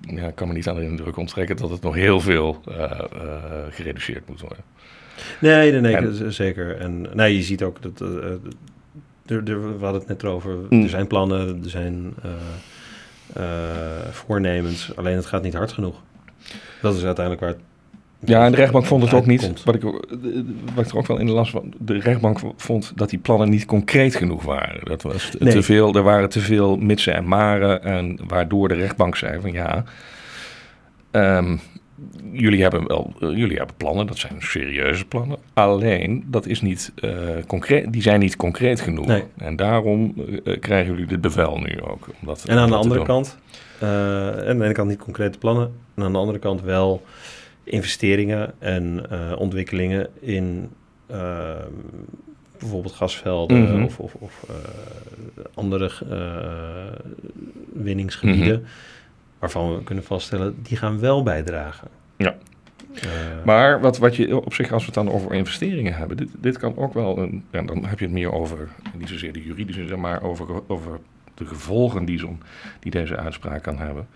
ja, 0.00 0.30
kan 0.30 0.48
me 0.48 0.54
niet 0.54 0.68
aan 0.68 0.74
de 0.74 0.82
indruk 0.82 1.16
onttrekken 1.16 1.56
dat 1.56 1.70
het 1.70 1.82
nog 1.82 1.94
heel 1.94 2.20
veel 2.20 2.60
eh, 2.68 2.82
eh, 2.90 2.98
gereduceerd 3.70 4.28
moet 4.28 4.40
worden. 4.40 4.64
Nee, 5.40 5.70
nee, 5.72 5.80
nee 5.80 5.96
En- 5.96 6.14
z- 6.14 6.26
zeker. 6.36 6.76
En 6.76 7.06
nee, 7.14 7.36
je 7.36 7.42
ziet 7.42 7.62
ook 7.62 7.82
dat. 7.82 8.00
er, 8.00 8.38
er, 9.26 9.78
we 9.78 9.84
hadden 9.84 10.00
het 10.00 10.08
net 10.08 10.22
erover. 10.22 10.56
Mm. 10.70 10.82
Er 10.82 10.88
zijn 10.88 11.06
plannen, 11.06 11.60
er 11.64 11.70
zijn 11.70 12.14
voornemens. 14.10 14.96
Alleen 14.96 15.16
het 15.16 15.26
gaat 15.26 15.42
niet 15.42 15.54
hard 15.54 15.72
genoeg. 15.72 16.02
Dat 16.82 16.94
is 16.96 17.04
uiteindelijk 17.04 17.44
waar 17.44 17.54
het. 17.54 17.60
Ja, 18.26 18.44
en 18.44 18.50
de 18.50 18.56
rechtbank 18.56 18.84
vond 18.84 19.02
het 19.02 19.12
ook 19.14 19.26
niet, 19.26 19.64
wat 19.64 19.74
ik, 19.74 19.82
wat 20.74 20.84
ik 20.84 20.90
er 20.90 20.96
ook 20.96 21.06
wel 21.06 21.18
in 21.18 21.26
de 21.26 21.32
las 21.32 21.50
van, 21.50 21.74
de 21.78 21.98
rechtbank 21.98 22.38
vond 22.56 22.92
dat 22.94 23.10
die 23.10 23.18
plannen 23.18 23.48
niet 23.48 23.64
concreet 23.64 24.14
genoeg 24.14 24.42
waren. 24.42 24.84
Dat 24.84 25.02
was 25.02 25.30
te, 25.30 25.36
Nee. 25.44 25.52
te 25.52 25.62
veel, 25.62 25.94
er 25.94 26.02
waren 26.02 26.28
te 26.28 26.40
veel 26.40 26.76
mitsen 26.76 27.14
en 27.14 27.28
maren 27.28 27.82
en 27.82 28.18
waardoor 28.26 28.68
de 28.68 28.74
rechtbank 28.74 29.16
zei 29.16 29.40
van 29.40 29.52
ja, 29.52 29.84
ehm, 31.10 31.56
jullie, 32.32 32.62
hebben 32.62 32.86
wel, 32.86 33.12
eh, 33.20 33.28
jullie 33.36 33.56
hebben 33.56 33.76
plannen, 33.76 34.06
dat 34.06 34.18
zijn 34.18 34.34
serieuze 34.38 35.04
plannen, 35.04 35.38
alleen 35.54 36.24
dat 36.26 36.46
is 36.46 36.60
niet, 36.60 36.92
eh, 36.94 37.10
concreet, 37.46 37.92
die 37.92 38.02
zijn 38.02 38.20
niet 38.20 38.36
concreet 38.36 38.80
genoeg. 38.80 39.06
Nee. 39.06 39.24
En 39.36 39.56
daarom 39.56 40.14
eh, 40.44 40.60
krijgen 40.60 40.92
jullie 40.92 41.06
dit 41.06 41.20
bevel 41.20 41.58
nu 41.58 41.80
ook. 41.82 42.08
Om 42.20 42.26
dat, 42.26 42.44
En 42.44 42.58
aan 42.58 42.68
de 42.70 42.76
andere 42.76 43.02
kant, 43.02 43.38
eh, 43.80 43.88
aan 44.28 44.58
de 44.58 44.64
ene 44.64 44.72
kant 44.72 44.88
niet 44.88 44.98
concrete 44.98 45.38
plannen, 45.38 45.72
en 45.94 46.02
aan 46.02 46.12
de 46.12 46.18
andere 46.18 46.38
kant 46.38 46.62
wel 46.62 47.02
investeringen 47.66 48.54
en 48.58 49.10
eh, 49.10 49.32
ontwikkelingen 49.38 50.08
in 50.20 50.70
eh, 51.06 51.54
bijvoorbeeld 52.58 52.94
gasvelden 52.94 53.62
Mhm. 53.62 53.82
of, 53.84 53.98
of, 53.98 54.14
of 54.14 54.44
eh, 54.48 54.54
andere 55.54 55.90
eh, 56.10 57.16
winningsgebieden, 57.72 58.58
Mhm. 58.60 58.68
waarvan 59.38 59.74
we 59.76 59.82
kunnen 59.82 60.04
vaststellen, 60.04 60.56
die 60.62 60.76
gaan 60.76 60.98
wel 61.00 61.22
bijdragen. 61.22 61.88
Ja. 62.16 62.36
Maar 63.44 63.80
wat, 63.80 63.98
wat 63.98 64.16
je 64.16 64.36
op 64.44 64.54
zich, 64.54 64.72
als 64.72 64.80
we 64.86 64.86
het 64.86 65.04
dan 65.06 65.14
over 65.14 65.32
investeringen 65.34 65.94
hebben, 65.94 66.16
dit, 66.16 66.28
dit 66.40 66.58
kan 66.58 66.76
ook 66.76 66.94
wel, 66.94 67.18
een, 67.18 67.44
ja, 67.50 67.62
dan 67.62 67.84
heb 67.84 67.98
je 67.98 68.04
het 68.04 68.14
meer 68.14 68.32
over, 68.32 68.68
niet 68.98 69.08
zozeer 69.08 69.32
de 69.32 69.42
juridische, 69.42 69.96
maar 69.96 70.22
over, 70.22 70.46
over 70.66 70.98
de 71.34 71.46
gevolgen 71.46 72.04
die, 72.04 72.18
zo'n, 72.18 72.40
die 72.80 72.90
deze 72.90 73.16
uitspraak 73.16 73.62
kan 73.62 73.78
hebben. 73.78 74.06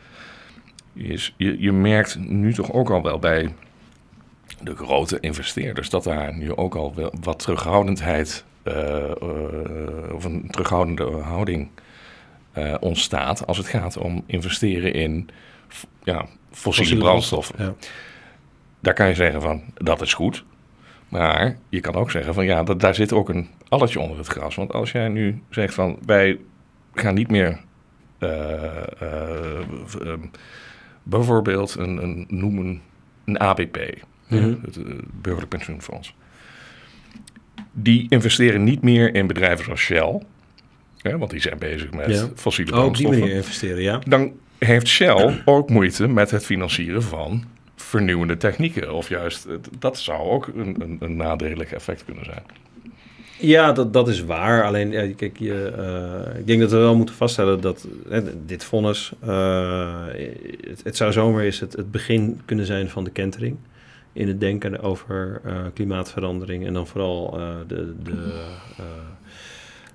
Is, 0.92 1.34
je, 1.36 1.60
je 1.60 1.72
merkt 1.72 2.18
nu 2.18 2.54
toch 2.54 2.72
ook 2.72 2.90
al 2.90 3.02
wel 3.02 3.18
bij 3.18 3.54
de 4.62 4.76
grote 4.76 5.20
investeerders 5.20 5.90
dat 5.90 6.04
daar 6.04 6.36
nu 6.36 6.56
ook 6.56 6.74
al 6.74 6.94
wel 6.94 7.14
wat 7.20 7.38
terughoudendheid 7.38 8.44
eh, 8.62 9.10
eh, 9.10 10.14
of 10.14 10.24
een 10.24 10.46
terughoudende 10.50 11.04
houding 11.04 11.68
eh, 12.52 12.74
ontstaat 12.80 13.46
als 13.46 13.56
het 13.56 13.66
gaat 13.66 13.96
om 13.96 14.24
investeren 14.26 14.94
in 14.94 15.28
ja, 16.02 16.26
fossiele, 16.50 16.50
Fossiele 16.50 17.02
brandstoffen. 17.02 17.64
Ja. 17.64 17.74
Daar 18.80 18.94
kan 18.94 19.08
je 19.08 19.14
zeggen 19.14 19.40
van 19.40 19.62
dat 19.74 20.00
is 20.00 20.14
goed. 20.14 20.44
Maar 21.08 21.56
je 21.68 21.80
kan 21.80 21.94
ook 21.94 22.10
zeggen 22.10 22.34
van 22.34 22.44
ja, 22.44 22.62
dat, 22.62 22.80
daar 22.80 22.94
zit 22.94 23.12
ook 23.12 23.28
een 23.28 23.48
alletje 23.68 24.00
onder 24.00 24.18
het 24.18 24.26
gras. 24.26 24.54
Want 24.54 24.72
als 24.72 24.92
jij 24.92 25.08
nu 25.08 25.42
zegt 25.50 25.74
van 25.74 25.98
wij 26.06 26.38
gaan 26.94 27.14
niet 27.14 27.30
meer 27.30 27.60
eh, 28.18 29.02
eh, 29.02 29.58
ehm, 30.00 30.20
bijvoorbeeld 31.02 31.74
een, 31.78 32.02
een 32.02 32.26
noemen 32.28 32.80
een 33.24 33.40
ABP, 33.40 33.78
Mhm. 34.28 34.54
het 34.64 34.76
eh, 34.76 34.82
Burgerlijk 35.20 35.48
Pensioenfonds. 35.50 36.14
Die 37.72 38.06
investeren 38.08 38.64
niet 38.64 38.82
meer 38.82 39.14
in 39.14 39.26
bedrijven 39.26 39.64
zoals 39.64 39.80
Shell, 39.80 40.22
hè, 40.98 41.18
want 41.18 41.30
die 41.30 41.40
zijn 41.40 41.58
bezig 41.58 41.90
met 41.90 42.08
Ja. 42.10 42.28
fossiele 42.34 42.82
Oh, 42.82 42.92
die 42.92 43.08
manier 43.08 43.30
investeren, 43.34 43.82
ja. 43.82 43.98
Dan 44.06 44.32
heeft 44.58 44.86
Shell 44.88 45.40
ook 45.44 45.70
moeite 45.70 46.08
met 46.08 46.30
het 46.30 46.44
financieren 46.44 47.02
van 47.02 47.44
vernieuwende 47.76 48.36
technieken. 48.36 48.94
Of 48.94 49.08
juist, 49.08 49.46
dat 49.78 49.98
zou 49.98 50.18
ook 50.30 50.46
een, 50.54 50.76
een, 50.82 50.96
een 51.00 51.16
nadelig 51.16 51.72
effect 51.72 52.04
kunnen 52.04 52.24
zijn. 52.24 52.42
Ja, 53.40 53.72
dat, 53.72 53.92
dat 53.92 54.08
is 54.08 54.24
waar. 54.24 54.64
Alleen, 54.64 54.90
ja, 54.90 55.14
kijk, 55.16 55.38
je, 55.38 55.72
eh, 55.76 56.38
ik 56.38 56.46
denk 56.46 56.60
dat 56.60 56.70
we 56.70 56.76
wel 56.76 56.96
moeten 56.96 57.14
vaststellen 57.14 57.60
dat 57.60 57.86
dit 58.46 58.64
vonnis, 58.64 59.12
eh, 59.20 60.04
het, 60.68 60.80
het 60.84 60.96
zou 60.96 61.12
zomaar 61.12 61.42
eens 61.44 61.60
het, 61.60 61.72
het 61.72 61.90
begin 61.90 62.40
kunnen 62.44 62.66
zijn 62.66 62.88
van 62.88 63.04
de 63.04 63.10
kentering 63.10 63.56
in 64.12 64.28
het 64.28 64.40
denken 64.40 64.80
over 64.82 65.40
eh, 65.44 65.54
klimaatverandering 65.74 66.66
en 66.66 66.72
dan 66.72 66.86
vooral 66.86 67.38
de, 67.66 67.94
de 68.02 68.40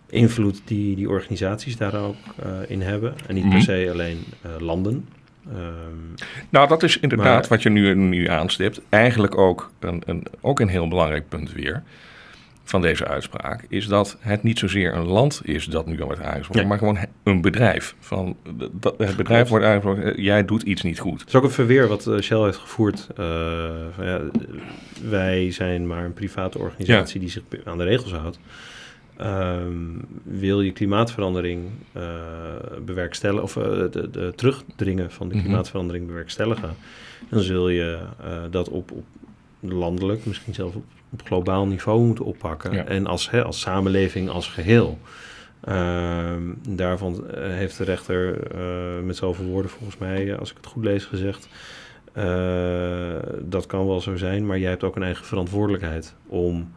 invloed 0.10 0.62
die 0.66 0.96
die 0.96 1.10
organisaties 1.10 1.78
daar 1.78 1.96
ook 1.96 2.16
in 2.68 2.82
hebben. 2.82 3.14
En 3.28 3.36
niet 3.36 3.44
per 3.44 3.54
Mhm. 3.54 3.62
se 3.62 3.88
alleen 3.92 4.24
landen. 4.60 5.08
Ehm, 5.50 6.24
Nou, 6.50 6.68
dat 6.68 6.84
is 6.84 7.00
inderdaad 7.00 7.26
Maar- 7.40 7.46
wat 7.50 7.64
je 7.64 7.70
nu, 7.70 7.96
nu 7.96 8.28
aanstipt. 8.30 8.82
Eigenlijk 8.90 9.38
ook 9.38 9.72
een, 9.80 10.02
een, 10.06 10.26
ook 10.42 10.60
een 10.60 10.68
heel 10.68 10.88
belangrijk 10.88 11.30
punt 11.30 11.52
weer 11.54 11.84
van 12.68 12.82
deze 12.82 13.06
uitspraak. 13.08 13.66
Is 13.70 13.88
dat 13.88 14.18
het 14.20 14.44
niet 14.44 14.60
zozeer 14.60 14.94
een 14.96 15.06
land 15.06 15.42
is 15.44 15.66
dat 15.66 15.86
nu 15.86 16.00
al 16.00 16.06
wordt 16.06 16.22
aangesproken, 16.22 16.68
maar 16.68 16.78
gewoon 16.78 16.98
een 17.24 17.42
bedrijf. 17.42 17.96
Van, 18.00 18.38
dat, 18.72 18.94
het 18.98 19.16
bedrijf 19.16 19.50
wordt 19.50 19.66
aangesproken, 19.66 20.04
eh, 20.16 20.24
jij 20.24 20.46
doet 20.46 20.62
iets 20.62 20.82
niet 20.82 21.00
goed. 21.00 21.20
Het 21.20 21.30
is 21.30 21.36
ook 21.36 21.44
een 21.44 21.50
verweer 21.52 21.88
wat 21.88 22.08
eh, 22.08 22.20
Shell 22.20 22.40
heeft 22.44 22.58
gevoerd. 22.58 23.08
eh, 23.16 23.26
van, 23.96 24.06
ja, 24.06 24.22
wij 25.10 25.52
zijn 25.52 25.88
maar 25.88 26.06
een 26.06 26.14
private 26.14 26.58
organisatie 26.60 27.20
die 27.20 27.30
zich 27.30 27.44
aan 27.64 27.78
de 27.78 27.84
regels 27.84 28.14
houdt. 28.14 28.40
Ehm, 29.18 29.74
wil 30.24 30.62
je 30.62 30.72
klimaatverandering 30.72 31.62
bewerkstelligen, 32.86 33.44
of 33.44 33.58
eh, 33.58 33.64
de, 33.92 34.10
de 34.12 34.34
terugdringen 34.36 35.12
van 35.12 35.28
de 35.30 35.36
Mhm. 35.36 35.44
klimaatverandering 35.44 36.08
bewerkstelligen, 36.08 36.70
dan 37.30 37.40
zul 37.42 37.70
je 37.70 38.00
dat 38.50 38.70
op, 38.70 38.92
op 38.92 39.06
landelijk, 39.60 40.26
misschien 40.26 40.54
zelfs 40.54 40.76
op, 40.76 40.84
op 41.22 41.28
globaal 41.28 41.68
niveau 41.68 42.06
moeten 42.06 42.26
oppakken. 42.26 42.72
Ja. 42.74 42.86
En 42.86 43.08
als, 43.08 43.30
hè, 43.30 43.44
als 43.44 43.60
samenleving 43.60 44.30
als 44.30 44.48
geheel. 44.48 45.00
Ehm, 45.64 46.42
daarvan 46.70 47.30
eh, 47.30 47.44
heeft 47.44 47.78
de 47.78 47.84
rechter 47.84 48.48
eh, 48.52 49.04
met 49.04 49.16
zoveel 49.16 49.46
woorden 49.46 49.72
volgens 49.72 49.98
mij, 49.98 50.32
eh, 50.32 50.40
als 50.40 50.52
ik 50.52 50.58
het 50.58 50.66
goed 50.66 50.84
lees, 50.84 51.06
gezegd. 51.06 51.48
dat 53.42 53.66
kan 53.66 53.88
wel 53.88 54.02
zo 54.02 54.16
zijn, 54.16 54.46
maar 54.46 54.60
jij 54.60 54.70
hebt 54.70 54.84
ook 54.84 54.96
een 54.96 55.04
eigen 55.04 55.26
verantwoordelijkheid 55.26 56.16
om. 56.28 56.74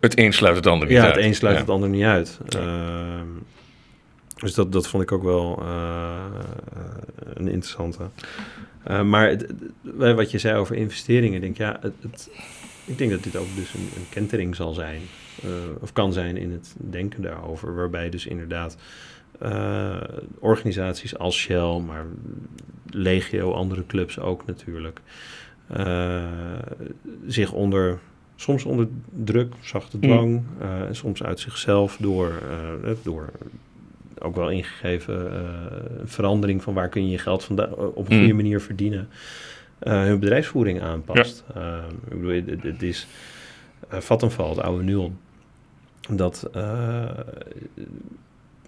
Het 0.00 0.18
een 0.18 0.32
sluit 0.32 0.56
het 0.56 0.66
ander 0.66 0.88
niet 0.88 0.96
Ja, 0.96 1.04
uit. 1.04 1.14
het 1.14 1.24
een 1.24 1.34
sluit 1.34 1.54
Ja. 1.54 1.60
het 1.60 1.70
ander 1.70 1.88
niet 1.88 2.04
uit. 2.04 2.38
Ja. 2.48 2.58
Ehm, 2.60 3.26
dus 4.36 4.54
dat, 4.54 4.72
dat 4.72 4.88
vond 4.88 5.02
ik 5.02 5.12
ook 5.12 5.22
wel 5.22 5.62
een 7.34 7.48
interessante. 7.48 8.02
Maar 9.04 9.28
het, 9.28 9.46
wat 10.14 10.30
je 10.30 10.38
zei 10.38 10.56
over 10.58 10.76
investeringen, 10.76 11.34
ik 11.34 11.40
denk 11.40 11.56
ja, 11.56 11.78
het, 11.80 11.92
het- 12.00 12.30
ik 12.86 12.98
denk 12.98 13.10
dat 13.10 13.22
dit 13.22 13.36
ook 13.36 13.46
dus 13.56 13.74
een, 13.74 13.88
een 13.96 14.08
kentering 14.08 14.56
zal 14.56 14.72
zijn. 14.72 15.00
eh, 15.42 15.48
of 15.80 15.92
kan 15.92 16.12
zijn 16.12 16.36
in 16.36 16.52
het 16.52 16.74
denken 16.78 17.22
daarover. 17.22 17.74
Waarbij 17.74 18.10
dus 18.10 18.26
inderdaad 18.26 18.76
eh, 19.38 19.96
organisaties 20.38 21.18
als 21.18 21.36
Shell, 21.36 21.78
maar 21.86 22.04
legio, 22.90 23.52
andere 23.52 23.86
clubs 23.86 24.18
ook 24.18 24.46
natuurlijk, 24.46 25.00
eh, 25.66 26.24
zich 27.26 27.52
onder, 27.52 27.98
soms 28.36 28.64
onder 28.64 28.88
druk, 29.24 29.54
zachte 29.60 29.98
dwang, 29.98 30.42
eh, 30.60 30.80
en 30.80 30.96
soms 30.96 31.22
uit 31.22 31.40
zichzelf 31.40 31.96
door, 32.00 32.42
door 33.02 33.30
ook 34.18 34.34
wel 34.36 34.50
ingegeven 34.50 35.30
verandering 36.04 36.62
van 36.62 36.74
waar 36.74 36.88
kun 36.88 37.04
je 37.04 37.10
je 37.10 37.18
geld 37.18 37.44
vandaan 37.44 37.74
op 37.74 37.96
een 38.10 38.14
Mm. 38.14 38.18
goede 38.18 38.34
manier 38.34 38.60
verdienen, 38.60 39.08
hun 39.78 40.18
bedrijfsvoering 40.20 40.80
aanpast. 40.82 41.44
Eh, 41.54 41.76
ik 42.04 42.08
bedoel, 42.20 42.30
het, 42.46 42.62
het 42.62 42.82
is 42.82 43.06
uh, 43.94 44.00
Vattenfall, 44.00 44.48
het 44.48 44.60
oude 44.60 44.84
Nuon, 44.84 45.18
dat 46.10 46.48
eh, 46.52 47.04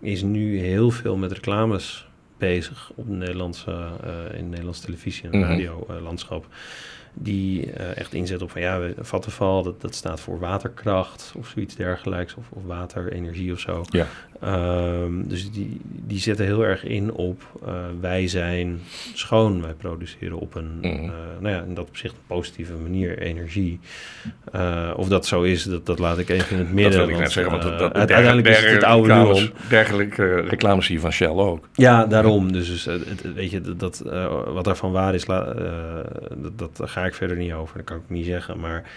is 0.01 0.23
nu 0.23 0.59
heel 0.59 0.91
veel 0.91 1.17
met 1.17 1.33
reclames 1.33 2.07
bezig 2.39 2.91
op 2.95 3.07
de 3.07 3.13
Nederlandse, 3.15 3.71
eh, 4.03 4.39
in 4.39 4.49
Nederlandse 4.49 4.85
televisie 4.85 5.31
en 5.31 5.39
Mhm. 5.39 5.49
radiolandschap. 5.49 6.47
die 7.21 7.73
eh, 7.73 7.97
echt 7.97 8.15
inzet 8.15 8.43
op 8.43 8.51
van 8.51 8.61
ja, 8.61 8.81
Vattenfall, 8.99 9.63
dat, 9.63 9.81
dat 9.81 9.95
staat 9.95 10.21
voor 10.21 10.39
waterkracht 10.39 11.33
of 11.37 11.49
zoiets 11.49 11.75
dergelijks, 11.77 12.35
of, 12.35 12.45
of 12.51 12.63
waterenergie 12.65 13.53
of 13.53 13.59
zo. 13.61 13.85
Ja. 13.91 14.07
Ehm, 14.41 15.13
dus 15.29 15.51
die, 15.51 15.81
die 15.85 16.19
zetten 16.19 16.45
heel 16.45 16.65
erg 16.65 16.85
in 16.85 17.13
op 17.13 17.43
eh, 17.67 17.73
wij 18.01 18.29
zijn 18.29 18.81
schoon, 19.15 19.63
wij 19.63 19.73
produceren 19.73 20.39
op 20.39 20.55
een, 20.55 20.79
eh, 20.83 20.91
nou 21.41 21.55
ja, 21.55 21.63
in 21.63 21.75
dat 21.75 21.89
opzicht 21.89 22.15
een 22.15 22.21
positieve 22.27 22.73
manier 22.73 23.19
energie. 23.19 23.81
Eh, 24.53 24.91
of 24.97 25.09
dat 25.09 25.27
zo 25.27 25.43
is, 25.43 25.63
dat, 25.63 25.87
dat 25.87 25.99
laat 25.99 26.19
ik 26.19 26.29
even 26.29 26.51
in 26.51 26.59
het 26.59 26.73
midden. 26.73 26.93
dat 26.99 27.07
wil 27.07 27.15
ik 27.17 27.23
net 27.23 27.33
zeggen, 27.33 27.53
want 27.53 27.65
dat, 27.65 27.79
dat, 27.79 27.93
uiteindelijk 27.93 28.49
is 28.49 28.59
het 28.65 28.71
het 28.71 28.85
oude 28.85 29.09
reclames. 29.15 29.51
Dergelijke 29.69 30.41
reclames 30.41 30.87
zie 30.87 30.95
je 30.95 31.01
van 31.01 31.13
Shell 31.13 31.29
ook. 31.29 31.69
Ja, 31.75 32.07
daarom. 32.07 32.53
Dus, 32.53 32.69
dus 32.69 32.85
het, 32.85 33.35
weet 33.35 33.51
je, 33.51 33.61
dat, 33.61 33.79
dat, 33.79 34.03
wat 34.53 34.65
daarvan 34.65 34.93
waar 34.93 35.15
is, 35.15 35.27
la- 35.27 35.55
dat, 36.35 36.59
dat 36.59 36.77
daar 36.77 36.89
ga 36.89 37.05
ik 37.05 37.15
verder 37.15 37.37
niet 37.37 37.53
over. 37.53 37.77
Dat 37.77 37.87
kan 37.87 37.97
ik 37.97 38.03
niet 38.07 38.27
zeggen. 38.27 38.61
Maar 38.61 38.91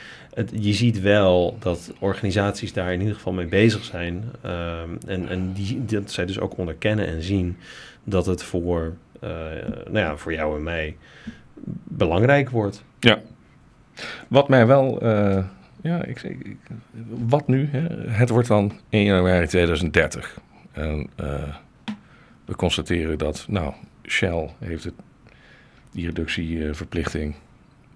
je 0.52 0.74
ziet 0.74 1.02
wel 1.02 1.58
dat 1.60 1.94
organisaties 2.00 2.74
daar 2.74 2.94
in 2.94 3.00
ieder 3.00 3.16
geval 3.16 3.34
mee 3.34 3.46
bezig 3.46 3.84
zijn. 3.84 4.24
Ehm, 4.42 4.90
en 5.08 5.30
en 5.30 5.54
die, 5.54 5.86
dat 5.86 6.12
zij 6.12 6.26
dus 6.26 6.40
ook 6.40 6.58
onderkennen 6.58 7.08
en 7.08 7.22
zien 7.24 7.58
dat 8.04 8.26
het 8.26 8.44
voor, 8.44 8.94
eh, 9.20 9.30
nou 9.86 9.98
ja, 9.98 10.18
voor 10.18 10.34
jou 10.34 10.56
en 10.58 10.64
mij 10.64 10.98
belangrijk 11.84 12.50
wordt. 12.50 12.84
Wat 14.28 14.50
mij 14.50 14.68
wel, 14.68 15.02
eh, 15.02 15.46
ja, 15.82 16.04
ik, 16.04 16.22
ik, 16.24 16.40
ik- 16.48 16.58
wat 17.10 17.48
nu? 17.48 17.68
Hè? 17.72 17.80
Het 18.12 18.30
wordt 18.30 18.48
dan 18.48 18.72
1 18.90 19.04
januari 19.04 19.48
2030. 19.48 20.40
En 20.72 21.10
eh, 21.16 21.56
we 22.46 22.56
constateren 22.56 23.18
dat, 23.18 23.46
nou, 23.50 23.74
Shell 24.08 24.50
heeft 24.60 24.84
het, 24.84 24.94
die 25.92 26.06
reductieverplichting 26.06 27.36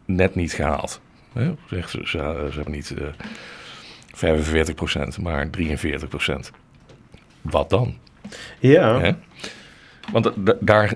net 0.06 0.36
niet 0.36 0.54
gehaald. 0.54 1.02
Hè? 1.36 1.54
Ze, 1.70 1.82
ze, 1.88 2.04
ze 2.08 2.56
hebben 2.56 2.72
niet 2.74 2.94
eh 2.98 3.08
45%, 5.18 5.22
maar 5.22 5.48
43%. 5.48 5.52
Wat 7.42 7.70
dan? 7.70 7.96
Ja, 8.60 9.00
Hè? 9.00 9.12
Want 10.12 10.24
da- 10.24 10.32
da- 10.38 10.58
daar, 10.60 10.94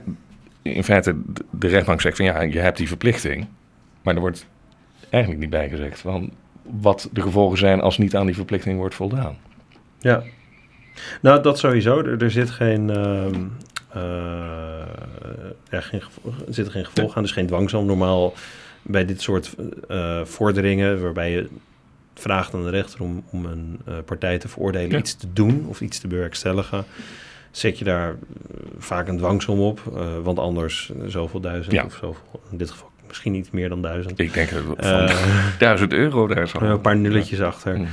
in 0.62 0.84
feite, 0.84 1.16
de- 1.52 1.68
rechtbank 1.68 2.02
zegt 2.02 2.16
van 2.18 2.26
ja, 2.26 2.42
je 2.42 2.60
hebt 2.60 2.78
die 2.78 2.88
verplichting. 2.88 3.48
Maar 4.02 4.14
er 4.16 4.20
wordt 4.20 4.46
eigenlijk 5.10 5.42
niet 5.42 5.50
bij 5.52 5.70
gezegd 5.70 6.00
van 6.00 6.32
wat 6.64 7.10
de 7.12 7.22
gevolgen 7.22 7.58
zijn 7.58 7.82
als 7.82 7.98
niet 7.98 8.16
aan 8.16 8.26
die 8.26 8.36
verplichting 8.36 8.78
wordt 8.78 8.96
voldaan. 8.96 9.38
Ja. 10.00 10.24
Nou, 11.22 11.42
dat 11.42 11.60
sowieso. 11.60 11.98
Er, 12.00 12.24
er 12.24 12.32
zit 12.32 12.50
geen, 12.50 12.90
eh, 12.90 13.26
er 15.70 15.82
geen, 15.84 16.02
gevo- 16.02 16.34
er 16.48 16.54
zit 16.54 16.70
geen 16.70 16.86
gevolg 16.86 17.16
aan, 17.18 17.24
dus 17.24 17.32
geen 17.32 17.48
dwangsom. 17.48 17.86
Normaal 17.86 18.34
bij 18.82 19.06
dit 19.06 19.22
soort 19.22 19.56
eh, 19.88 20.24
vorderingen, 20.26 21.02
waarbij 21.02 21.32
je 21.32 21.48
vraagt 22.14 22.54
aan 22.54 22.64
de 22.64 22.70
rechter 22.70 23.02
om, 23.02 23.24
om 23.32 23.46
een 23.46 23.80
eh, 23.86 23.94
partij 24.06 24.38
te 24.38 24.48
veroordelen 24.48 24.90
Ja. 24.92 24.98
iets 24.98 25.16
te 25.16 25.28
doen 25.34 25.66
of 25.68 25.82
iets 25.82 26.00
te 26.00 26.08
bewerkstelligen, 26.08 26.86
zet 27.52 27.78
je 27.78 27.86
daar 27.86 28.16
vaak 28.78 29.08
een 29.08 29.18
dwangsom 29.18 29.60
op, 29.60 29.80
want 30.24 30.40
anders 30.40 30.92
zoveel 31.06 31.40
duizend 31.40 31.76
Ja. 31.76 31.84
of 31.86 31.94
zoveel, 31.94 32.42
in 32.52 32.58
dit 32.58 32.72
geval 32.72 32.90
misschien 33.08 33.32
niet 33.32 33.52
meer 33.52 33.70
dan 33.70 33.82
duizend. 33.82 34.20
Ik 34.20 34.34
denk 34.34 34.50
dat 34.50 34.62
van 34.64 34.78
Eh, 35.08 35.58
1000 35.60 35.94
euro 35.94 36.28
daar 36.28 36.48
zo. 36.48 36.60
een 36.60 36.82
paar 36.82 36.98
nulletjes 36.98 37.42
achter 37.42 37.80
Mhm. 37.80 37.88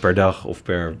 per 0.00 0.14
dag 0.14 0.44
of 0.44 0.62
per 0.62 0.94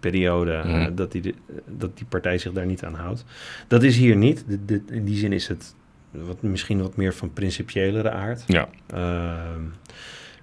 periode 0.00 0.62
Mhm. 0.64 0.94
dat, 0.94 1.12
die, 1.12 1.34
dat 1.66 1.96
die 1.96 2.06
partij 2.06 2.38
zich 2.38 2.52
daar 2.52 2.66
niet 2.66 2.84
aan 2.84 2.94
houdt. 2.94 3.24
Dat 3.68 3.82
is 3.82 3.96
hier 3.96 4.16
niet. 4.16 4.44
In 4.90 5.04
die 5.04 5.16
zin 5.16 5.32
is 5.32 5.48
het 5.48 5.74
wat, 6.24 6.42
misschien 6.42 6.82
wat 6.82 6.96
meer 6.96 7.14
van 7.14 7.32
principiëlere 7.32 8.10
aard. 8.10 8.44
Ja. 8.46 8.68
Ehm, 8.86 9.62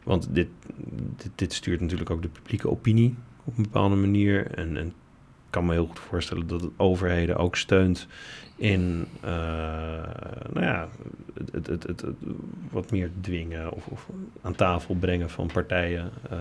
want 0.04 0.28
dit, 0.32 0.48
dit, 1.18 1.32
dit 1.36 1.54
stuurt 1.54 1.82
natuurlijk 1.82 2.10
ook 2.10 2.22
de 2.22 2.30
publieke 2.30 2.70
opinie 2.70 3.16
op 3.44 3.58
een 3.58 3.64
bepaalde 3.64 3.96
manier. 3.96 4.52
En, 4.52 4.78
en 4.78 4.94
kan 5.50 5.66
me 5.66 5.72
heel 5.72 5.88
goed 5.88 6.00
voorstellen 6.00 6.48
dat 6.48 6.62
het 6.62 6.72
overheden 6.78 7.38
ook 7.38 7.56
steunt 7.56 8.08
in 8.56 9.08
uh, 9.26 9.30
nou 10.54 10.66
ja, 10.66 10.90
het, 11.52 11.68
het, 11.68 11.84
het, 11.84 12.04
wat 12.72 12.92
meer 12.92 13.10
dwingen 13.22 13.72
of, 13.72 13.88
of, 13.88 14.10
aan 14.42 14.56
tafel 14.56 14.96
brengen 14.96 15.30
van 15.30 15.50
partijen 15.54 16.12
uh, 16.32 16.40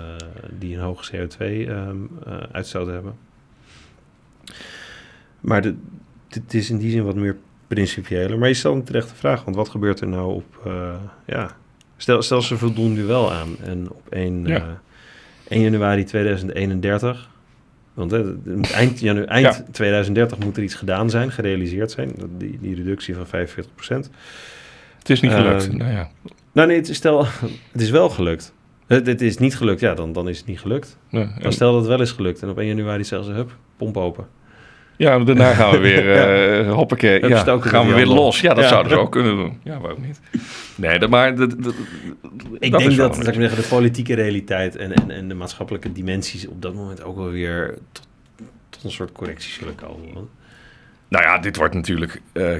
die 0.59 0.77
een 0.77 0.83
hoge 0.83 1.17
CO2-uitstoot 1.17 2.87
um, 2.87 2.93
hebben. 2.93 3.15
Maar 5.41 5.63
het 6.29 6.55
is 6.55 6.71
in 6.71 6.79
die 6.79 6.91
zin 6.91 7.05
wat 7.05 7.15
meer 7.15 7.37
principiëler. 7.75 8.39
Maar 8.39 8.49
je 8.49 8.55
stelt 8.55 8.77
een 8.77 8.85
terechte 8.85 9.15
vraag, 9.15 9.45
want 9.45 9.57
wat 9.57 9.69
gebeurt 9.69 10.01
er 10.01 10.09
nou 10.09 10.35
op... 10.35 10.63
Uh, 10.67 10.95
ja, 11.27 11.51
stel, 11.97 12.23
stel 12.23 12.43
ze 12.43 12.57
voldoen 12.59 12.93
nu 12.93 13.05
wel 13.05 13.33
aan 13.33 13.57
en 13.65 13.91
op 13.91 14.09
1, 14.11 14.47
ja. 14.47 14.57
uh, 14.57 14.65
1 15.49 15.63
januari 15.63 16.05
2031... 16.05 17.31
Want 17.95 18.11
hè, 18.11 18.35
eind, 18.75 19.01
janu, 19.01 19.23
eind 19.23 19.57
ja. 19.57 19.65
2030 19.71 20.39
moet 20.39 20.57
er 20.57 20.63
iets 20.63 20.75
gedaan 20.75 21.11
zijn, 21.11 21.33
gerealiseerd 21.33 21.91
zijn. 21.91 22.13
Die, 22.39 22.59
die 22.61 22.75
reductie 22.75 23.15
van 23.15 23.27
45 23.27 23.75
procent. 23.75 24.11
Het 24.99 25.11
is 25.11 25.21
niet 25.21 25.33
gelukt. 25.33 25.69
Uh, 25.69 25.75
nou 25.75 25.93
ja. 25.93 26.11
Nou 26.53 26.69
nee, 26.69 26.77
het 26.77 26.89
is, 26.89 26.97
stel, 26.97 27.27
het 27.73 27.81
is 27.81 27.91
wel 27.91 28.11
gelukt. 28.11 28.53
Het, 28.87 29.07
het, 29.07 29.21
is 29.21 29.39
niet 29.39 29.57
gelukt, 29.57 29.81
ja, 29.81 29.95
dan, 29.95 30.13
dan 30.13 30.29
is 30.29 30.39
het 30.39 30.47
niet 30.47 30.61
gelukt. 30.61 30.99
En... 31.11 31.53
stel 31.53 31.73
dat 31.73 31.81
het 31.81 31.89
wel 31.89 32.01
is 32.01 32.11
gelukt 32.11 32.43
en 32.43 32.49
op 32.49 32.59
1 32.59 32.67
januari 32.67 33.05
zeggen 33.05 33.29
ze, 33.29 33.35
hup, 33.35 33.57
pomp 33.77 33.97
open. 33.97 34.27
Ja, 35.03 35.19
daarna 35.19 35.53
gaan 35.53 35.71
we 35.71 35.79
weer, 35.79 36.05
uh, 36.67 36.73
hoppakee, 36.73 37.29
ja, 37.29 37.59
gaan 37.61 37.87
we 37.87 37.95
weer 37.95 38.07
los. 38.07 38.41
Ja, 38.41 38.55
dat 38.55 38.65
ja. 38.65 38.71
zouden 38.71 38.93
ze 38.93 38.99
ook 38.99 39.13
kunnen 39.13 39.37
doen. 39.37 39.61
Ja, 39.63 39.81
waarom 39.81 40.03
niet? 40.03 40.21
Nee, 40.75 40.99
dat, 40.99 41.11
maar... 41.11 41.37
Dat, 41.37 41.51
dat, 41.63 41.75
ik 42.59 42.71
dat 42.71 42.81
denk 42.81 42.97
dat, 42.97 43.17
ik 43.17 43.35
zeggen, 43.35 43.57
de 43.57 43.67
politieke 43.69 44.15
realiteit 44.15 44.77
en, 44.77 44.93
en, 44.93 45.11
en 45.11 45.29
de 45.29 45.35
maatschappelijke 45.35 45.93
dimensies 45.93 46.49
op 46.49 46.63
dat 46.63 46.75
moment 46.75 47.03
ook 47.03 47.17
wel 47.17 47.31
weer 47.31 47.79
tot, 47.93 48.07
tot 48.71 48.85
een 48.85 48.91
soort 48.91 49.13
correctie 49.13 49.53
zullen 49.53 49.75
komen. 49.75 50.29
Nou 51.09 51.25
ja, 51.25 51.39
dit 51.39 51.57
wordt 51.57 51.75
natuurlijk... 51.75 52.21
Uh, 52.33 52.57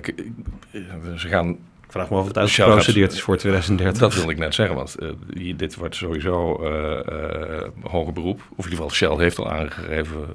ze 1.17 1.29
gaan 1.29 1.49
ik 1.85 1.99
vraag 1.99 2.11
me 2.11 2.17
of 2.17 2.27
het 2.27 2.39
uitgeprocedeerd 2.39 3.13
is 3.13 3.23
voor 3.23 3.37
2030. 3.37 4.01
Dat 4.01 4.15
wil 4.15 4.31
ik 4.31 4.39
net 4.39 4.55
zeggen, 4.55 4.77
want 4.77 4.97
uh, 5.29 5.55
dit 5.57 5.75
wordt 5.75 5.95
sowieso 5.95 6.63
uh, 6.63 6.71
uh, 6.71 7.63
hoger 7.83 8.13
beroep. 8.13 8.41
Of 8.57 8.65
in 8.65 8.71
ieder 8.71 8.71
geval 8.71 8.91
Shell 8.91 9.17
heeft 9.17 9.39
al 9.39 9.51
aangegeven... 9.51 10.27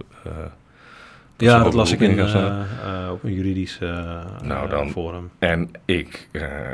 ja, 1.38 1.64
dat 1.64 1.74
las 1.74 1.92
ik 1.92 2.00
in, 2.00 2.22
op 3.12 3.24
een 3.24 3.34
juridisch 3.34 3.78
nou, 4.42 4.70
dan, 4.70 4.90
forum. 4.90 5.32
En 5.40 5.70
ik, 5.86 6.30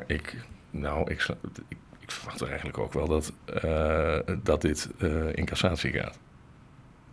ik, 0.07 0.37
nou, 0.69 1.11
ik, 1.11 1.27
ik, 1.69 1.77
ik, 1.99 2.11
verwacht 2.11 2.41
er 2.41 2.47
eigenlijk 2.47 2.77
ook 2.77 2.93
wel 2.93 3.07
dat, 3.07 3.33
dat 4.43 4.61
dit 4.61 4.89
in 5.33 5.45
cassatie 5.45 5.91
gaat. 5.91 6.19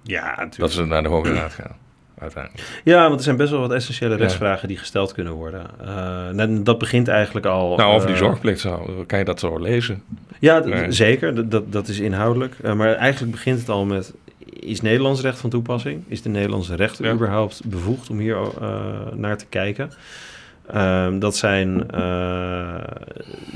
Ja, 0.02 0.26
natuurlijk. 0.28 0.56
Dat 0.56 0.72
ze 0.72 0.84
naar 0.84 1.02
de 1.02 1.08
Hoge 1.08 1.32
Raad 1.32 1.52
gaan. 1.52 1.76
Uiteindelijk. 2.20 2.80
Ja, 2.84 3.02
want 3.02 3.14
er 3.14 3.22
zijn 3.22 3.36
best 3.36 3.50
wel 3.50 3.60
wat 3.60 3.72
essentiële 3.72 4.14
rechtsvragen 4.14 4.68
die 4.68 4.76
gesteld 4.76 5.12
kunnen 5.12 5.32
worden. 5.32 5.66
Uh, 5.84 6.64
dat 6.64 6.78
begint 6.78 7.08
eigenlijk 7.08 7.46
al. 7.46 7.76
Nou, 7.76 7.94
over 7.94 8.06
die 8.06 8.16
uh, 8.16 8.22
zorgplicht 8.22 8.60
zou, 8.60 9.04
kan 9.06 9.18
je 9.18 9.24
dat 9.24 9.40
zo 9.40 9.58
lezen? 9.58 10.02
Ja, 10.38 10.58
nee. 10.58 10.92
zeker. 10.92 11.48
Dat, 11.48 11.72
dat 11.72 11.88
is 11.88 11.98
inhoudelijk. 11.98 12.54
Uh, 12.64 12.72
maar 12.72 12.94
eigenlijk 12.94 13.32
begint 13.32 13.58
het 13.58 13.68
al 13.68 13.84
met: 13.84 14.12
is 14.52 14.80
Nederlands 14.80 15.20
recht 15.20 15.38
van 15.38 15.50
toepassing? 15.50 16.02
Is 16.08 16.22
de 16.22 16.28
Nederlandse 16.28 16.74
rechter 16.74 17.04
ja. 17.04 17.12
überhaupt 17.12 17.64
bevoegd 17.64 18.10
om 18.10 18.18
hier 18.18 18.38
naar 19.14 19.36
te 19.36 19.46
kijken? 19.46 19.90
Um, 20.74 21.18
dat 21.18 21.36
zijn 21.36 21.84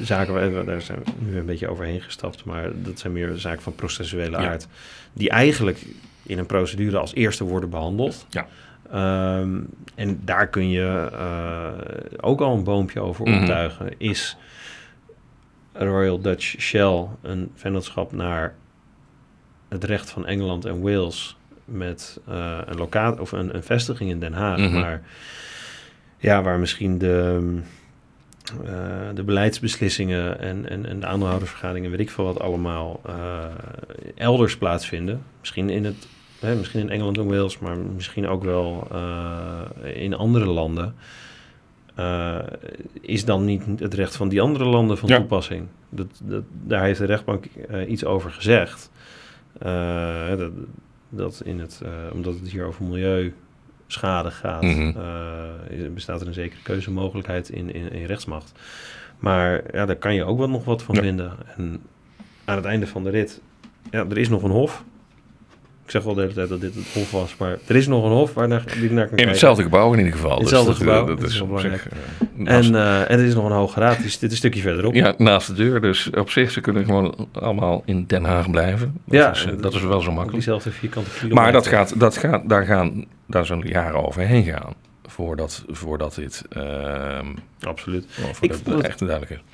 zaken, 0.00 0.64
daar 0.66 0.80
zijn 0.80 0.98
we 1.04 1.10
nu 1.18 1.38
een 1.38 1.46
beetje 1.46 1.68
overheen 1.68 2.00
gestapt, 2.00 2.44
maar 2.44 2.70
dat 2.74 2.98
zijn 2.98 3.12
meer 3.12 3.32
zaken 3.36 3.62
van 3.62 3.74
processuele 3.74 4.40
ja. 4.40 4.50
aard, 4.50 4.66
die 5.12 5.30
eigenlijk 5.30 5.86
in 6.22 6.38
een 6.38 6.46
procedure 6.46 6.98
als 6.98 7.14
eerste 7.14 7.44
worden 7.44 7.70
behandeld. 7.70 8.26
Ja. 8.30 8.46
Um, 9.40 9.68
en 9.94 10.20
daar 10.24 10.48
kun 10.48 10.70
je 10.70 11.08
uh, 11.12 11.68
ook 12.20 12.40
al 12.40 12.56
een 12.56 12.64
boompje 12.64 13.00
over 13.00 13.24
optuigen. 13.24 13.84
Mm 13.84 13.92
-hmm. 13.98 14.10
Is 14.10 14.36
Royal 15.72 16.20
Dutch 16.20 16.54
Shell 16.60 17.06
een 17.22 17.50
vennootschap 17.54 18.12
naar 18.12 18.54
het 19.68 19.84
recht 19.84 20.10
van 20.10 20.26
Engeland 20.26 20.64
en 20.64 20.80
Wales 20.80 21.36
met 21.64 22.20
uh, 22.28 22.58
een 22.66 22.76
locatie 22.76 23.20
of 23.20 23.32
een, 23.32 23.54
een, 23.54 23.62
vestiging 23.62 24.10
in 24.10 24.20
Den 24.20 24.32
Haag, 24.32 24.58
mm 24.58 24.64
-hmm. 24.64 24.80
maar 24.80 25.02
ja, 26.18 26.42
waar 26.42 26.58
misschien 26.58 26.98
de, 26.98 27.40
uh, 28.64 28.68
de 29.14 29.22
beleidsbeslissingen 29.22 30.40
en, 30.40 30.68
en, 30.68 30.86
en 30.86 31.00
de 31.00 31.06
aandeelhoudersvergaderingen, 31.06 31.90
weet 31.90 32.00
ik 32.00 32.10
veel 32.10 32.24
wat 32.24 32.40
allemaal, 32.40 33.00
uh, 33.06 33.44
elders 34.14 34.58
plaatsvinden. 34.58 35.22
Misschien 35.40 35.70
in 35.70 35.84
het 35.84 36.08
Hè, 36.40 36.54
misschien 36.54 36.80
in 36.80 36.90
Engeland 36.90 37.18
en 37.18 37.26
Wales, 37.26 37.58
maar 37.58 37.78
misschien 37.78 38.28
ook 38.28 38.44
wel 38.44 38.88
in 39.94 40.14
andere 40.14 40.44
landen. 40.44 40.94
Uh, 41.98 42.38
is 43.00 43.24
dan 43.24 43.44
niet 43.44 43.62
het 43.78 43.94
recht 43.94 44.16
van 44.16 44.28
die 44.28 44.40
andere 44.40 44.64
landen 44.64 44.98
van 44.98 45.08
ja. 45.08 45.16
toepassing? 45.16 45.66
Dat, 45.88 46.06
dat, 46.22 46.42
daar 46.62 46.84
heeft 46.84 46.98
de 46.98 47.04
rechtbank 47.04 47.44
uh, 47.70 47.90
iets 47.90 48.04
over 48.04 48.30
gezegd. 48.30 48.90
Dat, 50.36 50.52
dat 51.08 51.42
in 51.44 51.60
het, 51.60 51.80
omdat 52.12 52.34
het 52.34 52.50
hier 52.50 52.64
over 52.64 52.84
milieuschade 52.84 54.30
gaat, 54.30 54.62
mm 54.62 54.92
-hmm. 54.92 55.94
bestaat 55.94 56.20
er 56.20 56.26
een 56.26 56.34
zekere 56.34 56.62
keuzemogelijkheid 56.62 57.48
in, 57.48 57.74
in, 57.74 57.92
in 57.92 58.04
rechtsmacht. 58.04 58.52
Maar 59.18 59.62
ja, 59.72 59.86
daar 59.86 59.96
kan 59.96 60.14
je 60.14 60.24
ook 60.24 60.38
wel 60.38 60.48
nog 60.48 60.64
wat 60.64 60.82
van 60.82 60.94
ja. 60.94 61.00
vinden. 61.00 61.32
En 61.56 61.82
aan 62.44 62.56
het 62.56 62.64
einde 62.64 62.86
van 62.86 63.04
de 63.04 63.10
rit, 63.10 63.40
ja, 63.90 64.06
er 64.08 64.18
is 64.18 64.28
nog 64.28 64.42
een 64.42 64.50
hof. 64.50 64.84
Ik 65.84 65.90
zeg 65.90 66.02
wel 66.02 66.14
de 66.14 66.20
hele 66.20 66.32
tijd 66.32 66.48
dat 66.48 66.60
dit 66.60 66.74
het 66.74 66.84
hof 66.92 67.10
was, 67.10 67.36
maar 67.36 67.58
er 67.66 67.76
is 67.76 67.86
nog 67.86 68.04
een 68.04 68.10
hof 68.10 68.34
waar 68.34 68.48
naar, 68.48 68.64
die 68.80 68.92
naar 68.92 69.08
kan 69.08 69.18
In 69.18 69.28
hetzelfde 69.28 69.62
gebouw 69.62 69.92
in 69.92 69.98
ieder 69.98 70.12
geval. 70.12 70.36
In 70.36 70.40
hetzelfde 70.40 70.70
dus 70.70 70.78
gebouw, 70.78 71.06
dat, 71.06 71.20
dat, 71.20 71.30
is, 71.30 71.46
belangrijk. 71.46 71.82
Zich, 71.82 71.92
uh, 72.38 72.54
en, 72.54 72.72
uh, 72.72 73.00
en 73.10 73.18
er 73.18 73.24
is 73.24 73.34
nog 73.34 73.44
een 73.44 73.52
hoge 73.52 73.80
raad, 73.80 74.00
die 74.00 74.10
zit 74.10 74.30
een 74.30 74.36
stukje 74.36 74.60
verderop. 74.60 74.94
Ja, 74.94 75.14
naast 75.18 75.46
de 75.46 75.52
deur. 75.52 75.80
Dus 75.80 76.10
op 76.10 76.30
zich, 76.30 76.50
ze 76.50 76.60
kunnen 76.60 76.84
gewoon 76.84 77.28
allemaal 77.32 77.82
in 77.84 78.04
Den 78.06 78.24
Haag 78.24 78.50
blijven. 78.50 79.00
Dat 79.04 79.20
ja, 79.20 79.30
is, 79.30 79.46
uh, 79.46 79.62
dat 79.62 79.74
is 79.74 79.82
wel 79.82 80.00
zo 80.00 80.06
makkelijk. 80.06 80.32
Diezelfde 80.32 80.70
vierkante 80.70 81.10
kilometer. 81.10 81.42
Maar 81.42 81.52
dat 81.52 81.66
gaat, 81.66 82.00
dat 82.00 82.16
gaat, 82.16 82.48
daar, 82.48 82.64
gaan, 82.64 83.04
daar 83.26 83.46
zullen 83.46 83.66
jaren 83.66 84.06
overheen 84.06 84.44
gaan. 84.44 84.74
Voordat, 85.06 85.64
voordat 85.68 86.14
dit... 86.14 86.44
Absoluut. 87.60 88.06
Voordat 88.08 88.42
ik 88.42 88.66
het 88.66 88.84
echt 88.84 88.98
duidelijk 88.98 89.30
is 89.30 89.53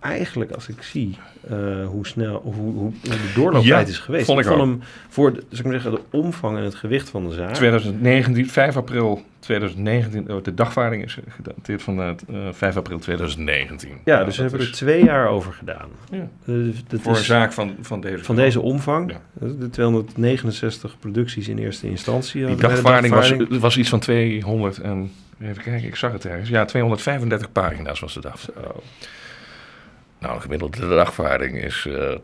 eigenlijk 0.00 0.50
als 0.50 0.68
ik 0.68 0.82
zie 0.82 1.18
uh, 1.50 1.86
hoe 1.86 2.06
snel 2.06 2.40
hoe, 2.44 2.54
hoe, 2.54 2.72
hoe 2.72 2.92
de 3.02 3.32
doorlooptijd 3.34 3.86
ja, 3.86 3.92
is 3.92 3.98
geweest. 3.98 4.26
Vond 4.26 4.38
ik, 4.38 4.44
ik 4.44 4.50
vond 4.50 4.62
hem 4.62 4.80
voor 5.08 5.32
de, 5.32 5.44
zeg 5.50 5.64
maar 5.64 5.72
zeggen, 5.72 5.90
de 5.90 6.00
omvang 6.10 6.56
en 6.56 6.62
het 6.62 6.74
gewicht 6.74 7.08
van 7.08 7.28
de 7.28 7.34
zaak. 7.34 7.54
2019, 7.54 8.48
5 8.48 8.76
april 8.76 9.22
2019, 9.38 10.32
oh, 10.32 10.42
de 10.42 10.54
dagvaarding 10.54 11.04
is 11.04 11.18
gedateerd 11.28 11.82
van 11.82 12.00
uh, 12.00 12.12
5 12.52 12.76
april 12.76 12.98
2019. 12.98 13.90
Ja, 14.04 14.24
dus 14.24 14.36
we 14.36 14.42
hebben 14.42 14.60
er 14.60 14.72
twee 14.72 15.04
jaar 15.04 15.28
over 15.28 15.52
gedaan. 15.52 15.88
Ja. 16.10 16.28
Uh, 16.44 16.74
dat 16.88 17.00
voor 17.00 17.12
is, 17.12 17.18
een 17.18 17.24
zaak 17.24 17.52
van, 17.52 17.76
van 17.80 18.00
deze 18.00 18.24
Van 18.24 18.36
deze 18.36 18.60
omvang. 18.60 19.10
Ja. 19.10 19.20
De 19.58 19.70
269 19.70 20.98
producties 20.98 21.48
in 21.48 21.58
eerste 21.58 21.88
instantie. 21.88 22.46
Die 22.46 22.56
dagvaarding, 22.56 23.14
dagvaarding. 23.14 23.48
Was, 23.48 23.58
was 23.58 23.78
iets 23.78 23.88
van 23.88 24.00
200 24.00 24.78
en 24.78 25.10
even 25.40 25.62
kijken, 25.62 25.88
ik 25.88 25.96
zag 25.96 26.12
het 26.12 26.24
ergens. 26.24 26.48
Ja, 26.48 26.64
235 26.64 27.52
pagina's 27.52 28.00
was 28.00 28.14
de 28.14 28.20
dag. 28.20 28.40
Zo. 28.40 28.82
Nou, 30.20 30.34
de 30.34 30.40
gemiddelde 30.40 30.88
dagvaarding 30.88 31.62
is... 31.62 31.86
Uh... 31.88 32.16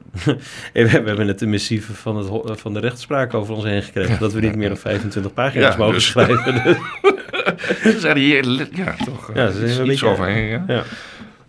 we 0.72 0.88
hebben 0.88 1.26
net 1.26 1.38
de 1.38 1.46
missieve 1.46 1.94
van, 1.94 2.16
het, 2.16 2.60
van 2.60 2.74
de 2.74 2.80
rechtspraak 2.80 3.34
over 3.34 3.54
ons 3.54 3.64
heen 3.64 3.82
gekregen... 3.82 4.18
dat 4.18 4.32
we 4.32 4.40
niet 4.40 4.56
meer 4.56 4.68
dan 4.68 4.76
25 4.76 5.32
pagina's 5.32 5.72
ja, 5.72 5.78
mogen 5.78 5.94
dus. 5.94 6.06
schrijven. 6.06 6.54
ze 7.92 7.96
zijn 7.98 8.16
hier 8.16 8.68
ja, 8.76 8.94
toch 9.04 9.34
ja, 9.34 9.50
ze 9.50 9.84
iets, 9.84 10.00
een 10.02 10.08
overheen. 10.08 10.64
Ja. 10.66 10.82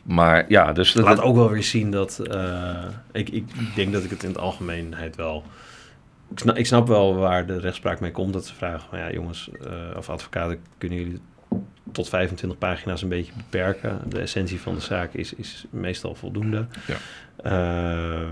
Maar 0.03 0.45
ja, 0.47 0.73
dus... 0.73 0.93
Dat 0.93 1.03
laat 1.03 1.21
ook 1.21 1.35
wel 1.35 1.49
weer 1.49 1.63
zien 1.63 1.91
dat... 1.91 2.21
Uh, 2.31 2.83
ik, 3.11 3.29
ik 3.29 3.45
denk 3.75 3.93
dat 3.93 4.03
ik 4.03 4.09
het 4.09 4.23
in 4.23 4.29
het 4.29 4.37
algemeenheid 4.37 5.15
wel... 5.15 5.43
Ik 6.31 6.39
snap, 6.39 6.57
ik 6.57 6.65
snap 6.65 6.87
wel 6.87 7.15
waar 7.15 7.45
de 7.45 7.59
rechtspraak 7.59 7.99
mee 7.99 8.11
komt. 8.11 8.33
Dat 8.33 8.45
ze 8.45 8.55
vragen 8.55 8.89
van 8.89 8.99
ja 8.99 9.11
jongens, 9.11 9.49
uh, 9.61 9.97
of 9.97 10.09
advocaten, 10.09 10.59
kunnen 10.77 10.97
jullie 10.97 11.19
tot 11.95 12.09
25 12.09 12.57
pagina's 12.57 13.01
een 13.01 13.09
beetje 13.09 13.31
beperken. 13.37 14.01
De 14.07 14.19
essentie 14.19 14.61
van 14.61 14.75
de 14.75 14.81
zaak 14.81 15.13
is, 15.13 15.33
is 15.33 15.65
meestal 15.69 16.15
voldoende. 16.15 16.65
Ja. 16.87 16.97
Uh, 17.45 18.29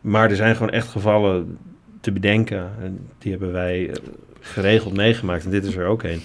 maar 0.00 0.30
er 0.30 0.36
zijn 0.36 0.56
gewoon 0.56 0.70
echt 0.70 0.88
gevallen 0.88 1.58
te 2.00 2.12
bedenken. 2.12 2.70
En 2.80 3.08
die 3.18 3.30
hebben 3.30 3.52
wij 3.52 3.96
geregeld 4.40 4.96
meegemaakt. 4.96 5.44
En 5.44 5.50
dit 5.50 5.64
is 5.64 5.76
er 5.76 5.86
ook 5.86 6.02
een. 6.02 6.20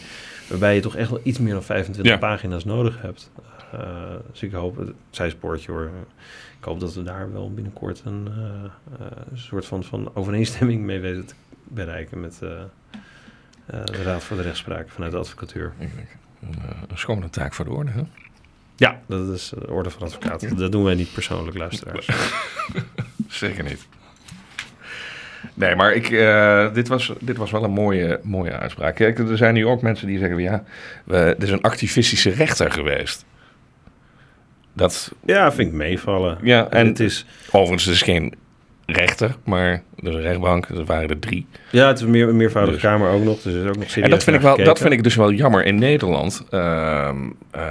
Waarbij 0.50 0.76
je 0.76 0.82
toch 0.82 0.96
echt 0.96 1.10
wel 1.10 1.20
iets 1.24 1.40
meer 1.40 1.54
dan 1.54 1.64
25 1.64 2.14
ja. 2.14 2.20
pagina's 2.20 2.66
nodig 2.66 3.02
hebt. 3.02 3.32
Uh, 3.74 3.80
dus 4.32 4.44
ik 4.44 4.52
hoop, 4.52 4.78
het 4.78 4.94
zijspoortje 5.10 5.72
hoor. 5.72 5.90
Ik 6.58 6.64
hoop 6.64 6.80
dat 6.80 6.94
we 6.94 7.04
daar 7.04 7.34
wel 7.34 7.54
binnenkort 7.54 8.02
een 8.06 8.28
uh, 8.38 9.06
soort 9.34 9.66
van, 9.66 9.84
van 9.84 10.12
overeenstemming 10.14 10.82
mee 10.82 11.00
weten 11.00 11.26
te 11.26 11.34
bereiken 11.64 12.20
met 12.20 12.38
de 12.40 12.66
Raad 14.04 14.24
voor 14.24 14.38
de 14.38 14.44
Rechtspraak 14.44 14.90
vanuit 14.90 15.12
de 15.12 15.18
advocatuur. 15.18 15.74
Een 16.90 16.98
schone 16.98 17.30
taak 17.30 17.54
voor 17.54 17.66
de 17.66 17.72
orde, 17.72 17.92
hè? 17.92 18.02
Ja, 18.76 19.00
dat 19.06 19.30
is 19.36 19.54
de 19.60 19.72
orde 19.72 19.90
van 19.90 20.02
advocaten. 20.02 20.58
Dat 20.58 20.72
doen 20.72 20.84
wij 20.84 20.96
niet 20.96 21.14
persoonlijk, 21.14 21.58
luisteraars. 21.58 22.10
Zeker 23.28 23.64
niet. 23.64 23.88
Nee, 25.54 25.76
maar 25.76 25.94
ik, 25.94 26.10
eh, 26.10 26.74
dit, 26.74 26.88
was, 26.88 27.14
dit 27.20 27.38
was 27.38 27.52
wel 27.52 27.64
een 27.64 27.72
mooie, 27.72 28.20
mooie 28.24 28.52
uitspraak. 28.52 28.96
Kijk, 28.96 29.20
er 29.20 29.38
zijn 29.38 29.54
nu 29.54 29.66
ook 29.66 29.82
mensen 29.82 30.08
die 30.08 30.20
zeggen... 30.20 30.38
Ja, 30.38 30.64
we, 31.04 31.16
er 31.18 31.44
is 31.44 31.50
een 31.50 31.62
activistische 31.62 32.30
rechter 32.30 32.72
geweest. 32.72 33.26
Dat, 34.74 35.12
Ja, 35.26 35.52
vind 35.52 35.68
ik 35.70 35.74
meevallen. 35.74 36.38
ja, 36.42 36.70
en 36.70 36.88
het 36.88 37.00
is, 37.00 37.26
overigens, 37.48 37.86
het 37.86 37.94
is 37.94 38.02
geen 38.02 38.34
rechter, 38.86 39.36
maar 39.44 39.84
een 39.96 40.22
rechtbank. 40.22 40.66
Er 40.66 40.86
waren 40.86 41.10
er 41.10 41.20
drie. 41.20 41.48
ja, 41.72 41.88
het 41.88 41.98
is 41.98 42.04
een, 42.04 42.10
meer, 42.10 42.28
een 42.28 42.38
meervoudige 42.38 42.78
Dus. 42.78 42.90
kamer 42.90 43.10
ook 43.10 43.24
nog. 43.24 43.42
Dus 43.42 43.54
is 43.54 43.68
ook 43.68 43.78
nog 43.78 43.96
En 43.96 44.10
dat 44.10 44.24
vind, 44.24 44.36
ik 44.36 44.42
wel, 44.42 44.58
dat 44.58 44.80
vind 44.80 44.94
ik 44.94 45.04
dus 45.04 45.16
wel 45.16 45.32
jammer. 45.32 45.66
In 45.66 45.76
Nederland 45.76 46.44
ehm, 46.50 47.18
eh, 47.52 47.62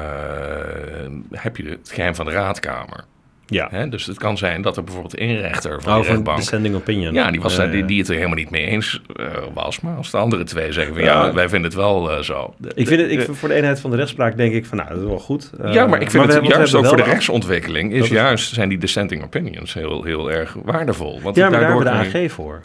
heb 1.30 1.56
je 1.56 1.68
het 1.68 1.90
geheim 1.92 2.14
van 2.14 2.24
de 2.24 2.32
raadkamer. 2.32 3.04
Ja. 3.46 3.68
Hè? 3.70 3.88
Dus 3.88 4.06
het 4.06 4.18
kan 4.18 4.38
zijn 4.38 4.62
dat 4.62 4.76
er 4.76 4.84
bijvoorbeeld 4.84 5.20
een 5.20 5.40
rechter 5.40 5.82
van 5.82 5.96
Oh, 5.96 6.02
de 6.02 6.08
rechtbank... 6.08 6.38
dissenting 6.38 6.74
opinion. 6.74 7.14
Ja, 7.14 7.30
die, 7.30 7.40
was, 7.40 7.56
die, 7.70 7.84
die 7.84 7.98
het 7.98 8.08
er 8.08 8.14
helemaal 8.14 8.36
niet 8.36 8.50
mee 8.50 8.66
eens 8.66 9.02
eh, 9.16 9.26
was. 9.54 9.80
Maar 9.80 9.96
als 9.96 10.10
de 10.10 10.16
andere 10.16 10.44
twee 10.44 10.72
zeggen 10.72 10.94
van 10.94 11.02
ja, 11.04 11.26
Ja. 11.26 11.32
wij 11.32 11.48
vinden 11.48 11.70
het 11.70 11.78
wel 11.80 12.10
eh, 12.10 12.22
zo. 12.22 12.54
Ik 12.74 12.88
vind 12.88 13.00
het, 13.00 13.10
ik, 13.10 13.20
vind 13.20 13.36
voor 13.36 13.48
de 13.48 13.54
eenheid 13.54 13.80
van 13.80 13.90
de 13.90 13.96
rechtspraak 13.96 14.36
denk 14.36 14.52
ik 14.52 14.66
van, 14.66 14.78
nou, 14.78 14.88
dat 14.88 14.98
is 14.98 15.04
wel 15.04 15.18
goed. 15.18 15.50
Eh, 15.60 15.72
ja, 15.72 15.86
maar 15.86 16.00
ik 16.00 16.10
vind 16.10 16.32
het 16.32 16.40
we 16.40 16.46
juist 16.46 16.74
ook 16.74 16.86
voor 16.86 16.96
de 16.96 17.02
rechtsontwikkeling 17.02 17.92
is, 17.92 18.08
juist 18.08 18.54
zijn 18.54 18.68
die 18.68 18.78
dissenting 18.78 19.24
opinions 19.24 19.74
heel, 19.74 20.02
heel 20.02 20.30
erg 20.30 20.56
waardevol. 20.64 21.20
Want 21.22 21.36
Ja, 21.36 21.42
maar 21.50 21.60
daar 21.60 21.68
hebben 21.68 21.92
we 21.92 22.10
de 22.10 22.18
AG 22.24 22.32
voor. 22.32 22.62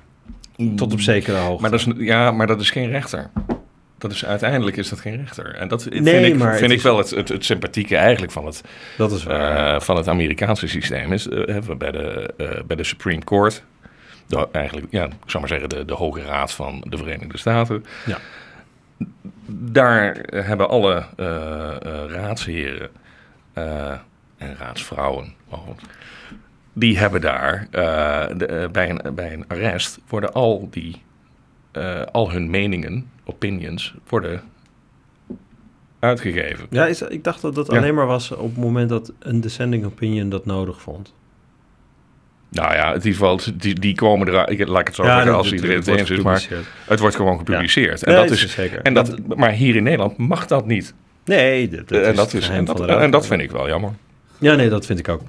Tot 0.76 0.94
op 0.94 1.02
zekere 1.02 1.38
hoogte. 1.38 1.62
Maar 1.62 1.72
dat 1.72 1.80
is, 1.80 1.88
ja, 1.98 2.32
maar 2.32 2.48
dat 2.48 2.62
is 2.62 2.70
geen 2.70 2.90
rechter. 2.90 3.30
Dat 4.00 4.12
is, 4.12 4.26
uiteindelijk 4.26 4.78
is 4.78 4.90
dat 4.90 5.00
geen 5.00 5.16
rechter. 5.18 5.56
En 5.56 5.68
dat 5.68 5.84
vind 5.84 6.04
Nee, 6.04 6.26
ik, 6.32 6.38
maar 6.38 6.58
vind 6.58 6.72
ik 6.72 6.78
is- 6.78 6.84
wel 6.84 6.98
het, 6.98 7.10
het, 7.10 7.30
het 7.30 7.46
sympathieke 7.46 7.96
eigenlijk 7.98 8.32
van 8.32 8.46
het, 8.46 8.62
dat 8.98 9.12
is 9.12 9.24
waar. 9.24 9.74
eh, 9.76 9.82
van 9.82 9.96
het 9.98 10.08
Amerikaanse 10.08 10.68
systeem. 10.68 11.14
Is, 11.14 11.28
eh, 11.28 11.38
hebben 11.38 11.68
we 11.70 11.76
bij 11.76 11.92
de, 11.92 12.34
eh, 12.38 12.62
bij 12.68 12.76
de 12.76 12.84
Supreme 12.84 13.24
Court, 13.24 13.64
de, 14.28 14.48
eigenlijk, 14.52 14.88
ja, 14.90 15.06
ik 15.06 15.12
zou 15.26 15.40
maar 15.40 15.48
zeggen 15.52 15.70
de, 15.70 15.86
de 15.86 15.94
Hoge 15.94 16.22
Raad 16.22 16.52
van 16.54 16.84
de 16.90 16.98
Verenigde 16.98 17.38
Staten. 17.38 17.86
Ja. 18.06 18.18
Daar 19.48 20.18
hebben 20.30 20.70
alle 20.70 21.06
eh, 21.18 21.26
eh, 21.76 22.10
raadsheren 22.12 22.90
eh, 23.54 23.92
en 24.38 24.56
raadsvrouwen, 24.60 25.34
goed, 25.50 25.82
die 26.74 26.98
hebben 26.98 27.22
daar 27.22 27.68
eh, 27.72 28.26
de, 28.38 28.46
eh, 28.46 28.70
bij, 28.70 28.90
een, 28.90 29.16
bij 29.16 29.34
een 29.34 29.46
arrest 29.48 30.00
worden 30.08 30.34
al 30.34 30.68
die 30.72 31.02
eh, 31.72 32.02
al 32.12 32.32
hun 32.32 32.50
meningen, 32.50 33.10
opinions, 33.30 33.94
worden 34.10 34.42
uitgegeven. 36.00 36.66
ja, 36.70 36.86
is, 36.86 37.02
ik 37.02 37.24
dacht 37.24 37.42
dat 37.42 37.56
dat 37.56 37.72
Ja. 37.72 37.78
alleen 37.78 37.96
maar 37.96 38.06
was 38.08 38.32
op 38.32 38.50
het 38.50 38.58
moment 38.58 38.90
dat 38.90 39.14
een 39.20 39.42
dissenting 39.42 39.86
opinion 39.86 40.30
dat 40.30 40.46
nodig 40.46 40.82
vond. 40.82 41.14
Nou 42.52 42.74
ja, 42.74 42.88
in 42.90 42.96
ieder 42.96 43.12
geval, 43.12 43.40
die, 43.54 43.80
die 43.80 43.96
komen 43.96 44.28
eruit. 44.28 44.50
Ik, 44.50 44.68
laat 44.68 44.80
ik 44.80 44.88
het 44.88 44.96
zo 44.96 45.04
zeggen, 45.04 45.26
dat- 45.26 45.36
als 45.36 45.52
iedereen 45.54 45.76
het 45.76 45.88
eens 45.88 46.10
is. 46.10 46.22
Maar 46.22 46.48
het 46.86 47.00
wordt 47.00 47.16
gewoon 47.16 47.38
gepubliceerd. 47.38 48.04
En 48.04 48.14
Nee, 48.14 48.22
dat 48.22 48.32
is, 48.32 48.44
is 48.44 48.52
zeker. 48.52 48.82
en 48.82 48.94
dat, 48.94 49.36
maar 49.36 49.52
hier 49.52 49.76
in 49.76 49.84
Nederland 49.84 50.18
mag 50.18 50.46
dat 50.48 50.66
niet. 50.66 50.94
Nee, 51.26 51.70
dat, 51.70 51.88
dat 51.88 52.02
en, 52.04 52.10
is 52.10 52.16
dat 52.16 52.34
is, 52.34 52.48
dat, 52.66 52.86
en 52.88 53.12
dat 53.12 53.28
vind 53.28 53.42
ik 53.42 53.52
wel 53.52 53.68
jammer. 53.68 53.92
Ja, 54.40 54.56
nee, 54.56 54.70
dat 54.70 54.86
vind 54.86 55.00
ik 55.00 55.08
ook. 55.10 55.22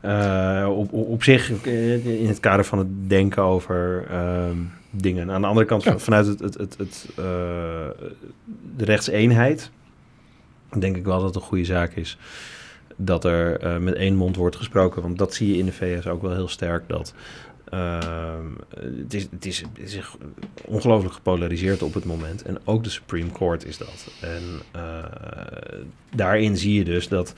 Eh, 0.00 0.68
op, 0.76 0.92
op, 0.92 1.22
zich, 1.22 1.62
eh, 1.62 2.06
in 2.06 2.28
het 2.28 2.40
kader 2.40 2.64
van 2.64 2.78
het 2.78 2.88
denken 3.08 3.42
over 3.42 4.06
ehm, 4.10 4.56
dingen. 4.90 5.30
Aan 5.30 5.40
de 5.40 5.46
andere 5.46 5.66
kant, 5.66 5.82
Ja. 5.82 5.98
vanuit 5.98 6.26
het, 6.26 6.40
het, 6.40 6.54
het, 6.54 6.74
het, 6.78 7.06
eh, 7.16 7.24
de 8.76 8.84
rechtseenheid, 8.84 9.70
denk 10.78 10.96
ik 10.96 11.04
wel 11.04 11.16
dat 11.16 11.26
het 11.26 11.34
een 11.34 11.48
goede 11.48 11.64
zaak 11.64 11.92
is 11.94 12.18
dat 12.96 13.24
er 13.24 13.80
met 13.80 13.94
één 13.94 14.14
mond 14.14 14.36
wordt 14.36 14.56
gesproken. 14.56 15.02
Want 15.02 15.18
dat 15.18 15.34
zie 15.34 15.48
je 15.48 15.58
in 15.58 15.64
de 15.64 15.72
VS 15.72 16.06
ook 16.06 16.22
wel 16.22 16.34
heel 16.34 16.48
sterk. 16.48 16.88
Dat, 16.88 17.14
ehm, 17.68 18.46
het, 19.02 19.14
is, 19.14 19.26
het, 19.30 19.46
is, 19.46 19.58
het 19.60 19.92
is 19.92 20.00
ongelooflijk 20.64 21.14
gepolariseerd 21.14 21.82
op 21.82 21.94
het 21.94 22.04
moment. 22.04 22.42
En 22.42 22.58
ook 22.64 22.84
de 22.84 22.90
Supreme 22.90 23.32
Court 23.32 23.64
is 23.64 23.78
dat. 23.78 24.08
En 24.20 24.42
daarin 26.14 26.56
zie 26.56 26.74
je 26.74 26.84
dus 26.84 27.08
dat 27.08 27.34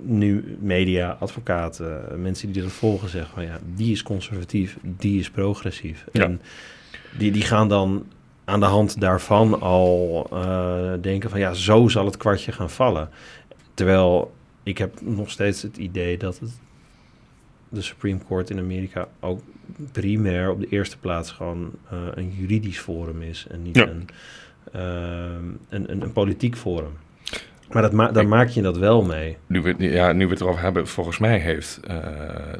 nu 0.00 0.56
media, 0.60 1.16
advocaten, 1.20 2.22
mensen 2.22 2.52
die 2.52 2.62
dat 2.62 2.72
volgen 2.72 3.08
zeggen 3.08 3.34
van 3.34 3.44
ja, 3.44 3.58
die 3.74 3.92
is 3.92 4.02
conservatief, 4.02 4.78
die 4.82 5.18
is 5.20 5.30
progressief. 5.30 6.04
Ja. 6.12 6.24
En 6.24 6.40
die, 7.18 7.32
die 7.32 7.42
gaan 7.42 7.68
dan 7.68 8.06
aan 8.44 8.60
de 8.60 8.66
hand 8.66 9.00
daarvan 9.00 9.60
al 9.60 10.26
eh, 10.32 10.92
denken 11.00 11.30
van 11.30 11.40
ja, 11.40 11.52
zo 11.52 11.88
zal 11.88 12.04
het 12.04 12.16
kwartje 12.16 12.52
gaan 12.52 12.70
vallen. 12.70 13.08
Terwijl 13.74 14.32
ik 14.62 14.78
heb 14.78 15.00
nog 15.00 15.30
steeds 15.30 15.62
het 15.62 15.76
idee 15.76 16.18
dat 16.18 16.38
het 16.38 16.50
de 17.68 17.82
Supreme 17.82 18.18
Court 18.26 18.50
in 18.50 18.58
Amerika 18.58 19.08
ook 19.20 19.40
primair 19.92 20.50
op 20.50 20.60
de 20.60 20.68
eerste 20.68 20.98
plaats 20.98 21.30
gewoon 21.30 21.70
eh, 21.90 21.98
een 22.14 22.30
juridisch 22.30 22.78
forum 22.78 23.22
is 23.22 23.46
en 23.50 23.62
niet 23.62 23.76
Ja. 23.76 23.86
een, 23.88 24.08
ehm, 24.72 25.44
een, 25.68 25.90
een, 25.90 26.02
een 26.02 26.12
politiek 26.12 26.56
forum. 26.56 26.92
Maar 27.70 27.82
dat 27.82 27.92
ma 27.92 28.22
maak 28.22 28.48
je 28.48 28.62
dat 28.62 28.78
wel 28.78 29.02
mee. 29.02 29.36
Nu 29.46 29.60
we, 29.62 29.74
ja, 29.78 30.12
nu 30.12 30.24
we 30.26 30.32
het 30.32 30.40
erover 30.40 30.62
hebben, 30.62 30.86
volgens 30.88 31.18
mij 31.18 31.38
heeft 31.38 31.80
eh, 31.86 31.96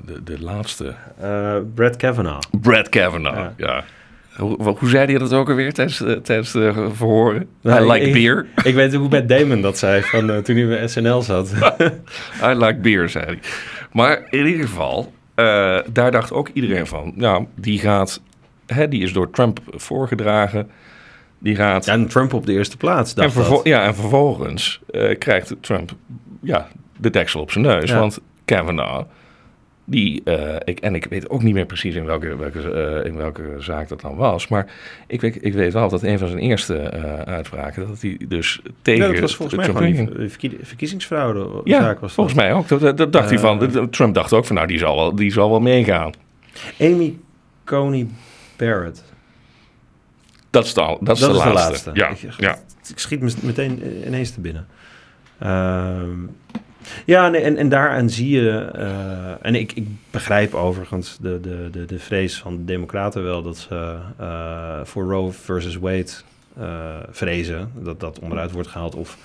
de, 0.06 0.22
de 0.22 0.42
laatste... 0.42 0.94
Eh, 1.20 1.56
Brett 1.74 1.96
Kavanaugh. 1.96 2.40
Brad 2.60 2.88
Kavanaugh, 2.88 3.36
Ja. 3.36 3.52
ja. 3.56 3.84
Hoe, 4.36 4.62
hoe 4.78 4.88
zei 4.88 5.04
hij 5.06 5.18
dat 5.18 5.32
ook 5.32 5.48
alweer 5.48 5.72
tijdens, 5.72 6.00
eh, 6.02 6.12
tijdens 6.12 6.52
de 6.52 6.88
verhoren? 6.94 7.48
Nou, 7.62 7.80
I 7.80 7.84
ik- 7.86 7.92
like 7.92 8.06
ik- 8.06 8.12
beer. 8.12 8.46
Ik 8.70 8.74
weet 8.74 8.94
hoe 8.94 9.08
Matt 9.08 9.28
Damon 9.28 9.60
dat 9.60 9.78
zei 9.78 10.02
van, 10.02 10.42
toen 10.42 10.56
hij 10.56 10.66
bij 10.66 10.88
SNL 10.88 11.22
zat. 11.22 11.52
I 12.50 12.54
like 12.54 12.78
beer, 12.80 13.08
zei 13.08 13.24
hij. 13.24 13.38
Maar 13.92 14.22
in 14.30 14.46
ieder 14.46 14.66
geval, 14.66 15.12
daar 15.92 16.10
dacht 16.10 16.32
ook 16.32 16.48
iedereen 16.48 16.86
van... 16.86 17.12
Ja, 17.16 17.46
die 17.54 17.78
gaat... 17.78 18.22
Hè, 18.66 18.88
die 18.88 19.02
is 19.02 19.12
door 19.12 19.30
Trump 19.30 19.60
voorgedragen. 19.66 20.70
Die 21.42 21.54
gaat... 21.56 21.84
ja, 21.84 21.92
en 21.92 22.06
Trump 22.08 22.32
op 22.34 22.46
de 22.46 22.52
eerste 22.52 22.76
plaats. 22.76 23.14
en, 23.14 23.32
vervol- 23.32 23.56
dat. 23.56 23.66
ja, 23.66 23.84
en 23.84 23.94
vervolgens 23.94 24.80
eh, 24.90 25.18
krijgt 25.18 25.54
Trump 25.60 25.92
ja, 26.42 26.68
de 26.98 27.10
deksel 27.10 27.40
op 27.40 27.50
zijn 27.50 27.64
neus. 27.64 27.90
Ja. 27.90 27.98
Want 27.98 28.20
Kavanaugh, 28.44 29.04
die... 29.84 30.22
eh, 30.24 30.56
ik, 30.64 30.80
en 30.80 30.94
ik 30.94 31.04
weet 31.04 31.30
ook 31.30 31.42
niet 31.42 31.54
meer 31.54 31.66
precies 31.66 31.94
in 31.94 32.04
welke, 32.04 32.36
welke, 32.36 32.70
eh, 32.72 33.04
in 33.10 33.16
welke 33.16 33.42
zaak 33.58 33.88
dat 33.88 34.00
dan 34.00 34.16
was. 34.16 34.48
Maar 34.48 34.66
ik 35.06 35.20
weet, 35.20 35.44
ik 35.44 35.52
weet 35.52 35.72
wel 35.72 35.88
dat 35.88 36.02
een 36.02 36.18
van 36.18 36.28
zijn 36.28 36.40
eerste 36.40 36.76
eh, 36.78 37.14
uitspraken... 37.20 37.86
dat 37.88 38.00
hij 38.00 38.16
dus 38.28 38.60
tegen... 38.82 39.06
Ja, 39.06 39.12
dat 39.12 39.20
was 39.20 39.34
volgens 39.36 39.56
mij 39.56 39.66
Trump 39.68 39.78
gewoon 39.80 39.94
ging. 39.96 40.16
die 40.18 40.28
verkie- 40.28 40.58
verkiezingsfraude 40.62 41.60
Ja, 41.64 41.80
zaak. 41.80 42.00
Was 42.00 42.12
volgens 42.12 42.36
dat. 42.36 42.44
mij 42.44 42.54
ook. 42.54 42.96
Dat, 42.96 43.12
dacht 43.12 43.28
hij 43.30 43.38
van. 43.38 43.90
Trump 43.90 44.14
dacht 44.14 44.32
ook 44.32 44.46
van, 44.46 44.54
nou, 44.56 44.68
die 44.68 44.78
zal 44.78 44.96
wel, 44.96 45.14
die 45.14 45.32
zal 45.32 45.50
wel 45.50 45.60
meegaan. 45.60 46.12
Amy 46.80 47.18
Coney 47.64 48.06
Barrett. 48.56 49.04
Dat 50.50 50.64
is 50.64 50.74
de, 50.74 50.80
dat 51.00 51.16
is 51.16 51.22
Dat 51.22 51.30
de 51.30 51.36
is 51.36 51.42
de 51.42 51.52
laatste. 51.52 51.52
laatste. 51.52 51.90
Ja, 51.94 52.08
Ik- 52.08 52.34
ja. 52.38 52.58
Ik 52.88 52.98
schiet 52.98 53.20
me 53.20 53.32
meteen 53.42 53.82
eh, 53.82 54.06
ineens 54.06 54.30
te 54.30 54.40
binnen. 54.40 54.66
Ehm, 55.38 56.10
ja, 57.06 57.28
nee, 57.28 57.40
en, 57.42 57.56
en 57.56 57.68
daaraan 57.68 58.10
zie 58.10 58.30
je... 58.40 58.58
eh, 58.74 59.46
en 59.46 59.54
ik, 59.54 59.72
ik 59.72 59.86
begrijp 60.10 60.54
overigens 60.54 61.16
de, 61.20 61.40
de, 61.40 61.68
de, 61.72 61.84
de 61.84 61.98
vrees 61.98 62.38
van 62.38 62.56
de 62.56 62.64
democraten 62.64 63.22
wel... 63.22 63.42
dat 63.42 63.58
ze 63.58 63.96
eh, 64.18 64.80
voor 64.84 65.04
Roe 65.12 65.32
versus 65.32 65.76
Wade 65.76 66.06
vrezen. 67.10 67.72
Dat 67.74 68.00
dat 68.00 68.18
onderuit 68.18 68.50
wordt 68.52 68.68
gehaald 68.68 68.94
of 68.94 69.16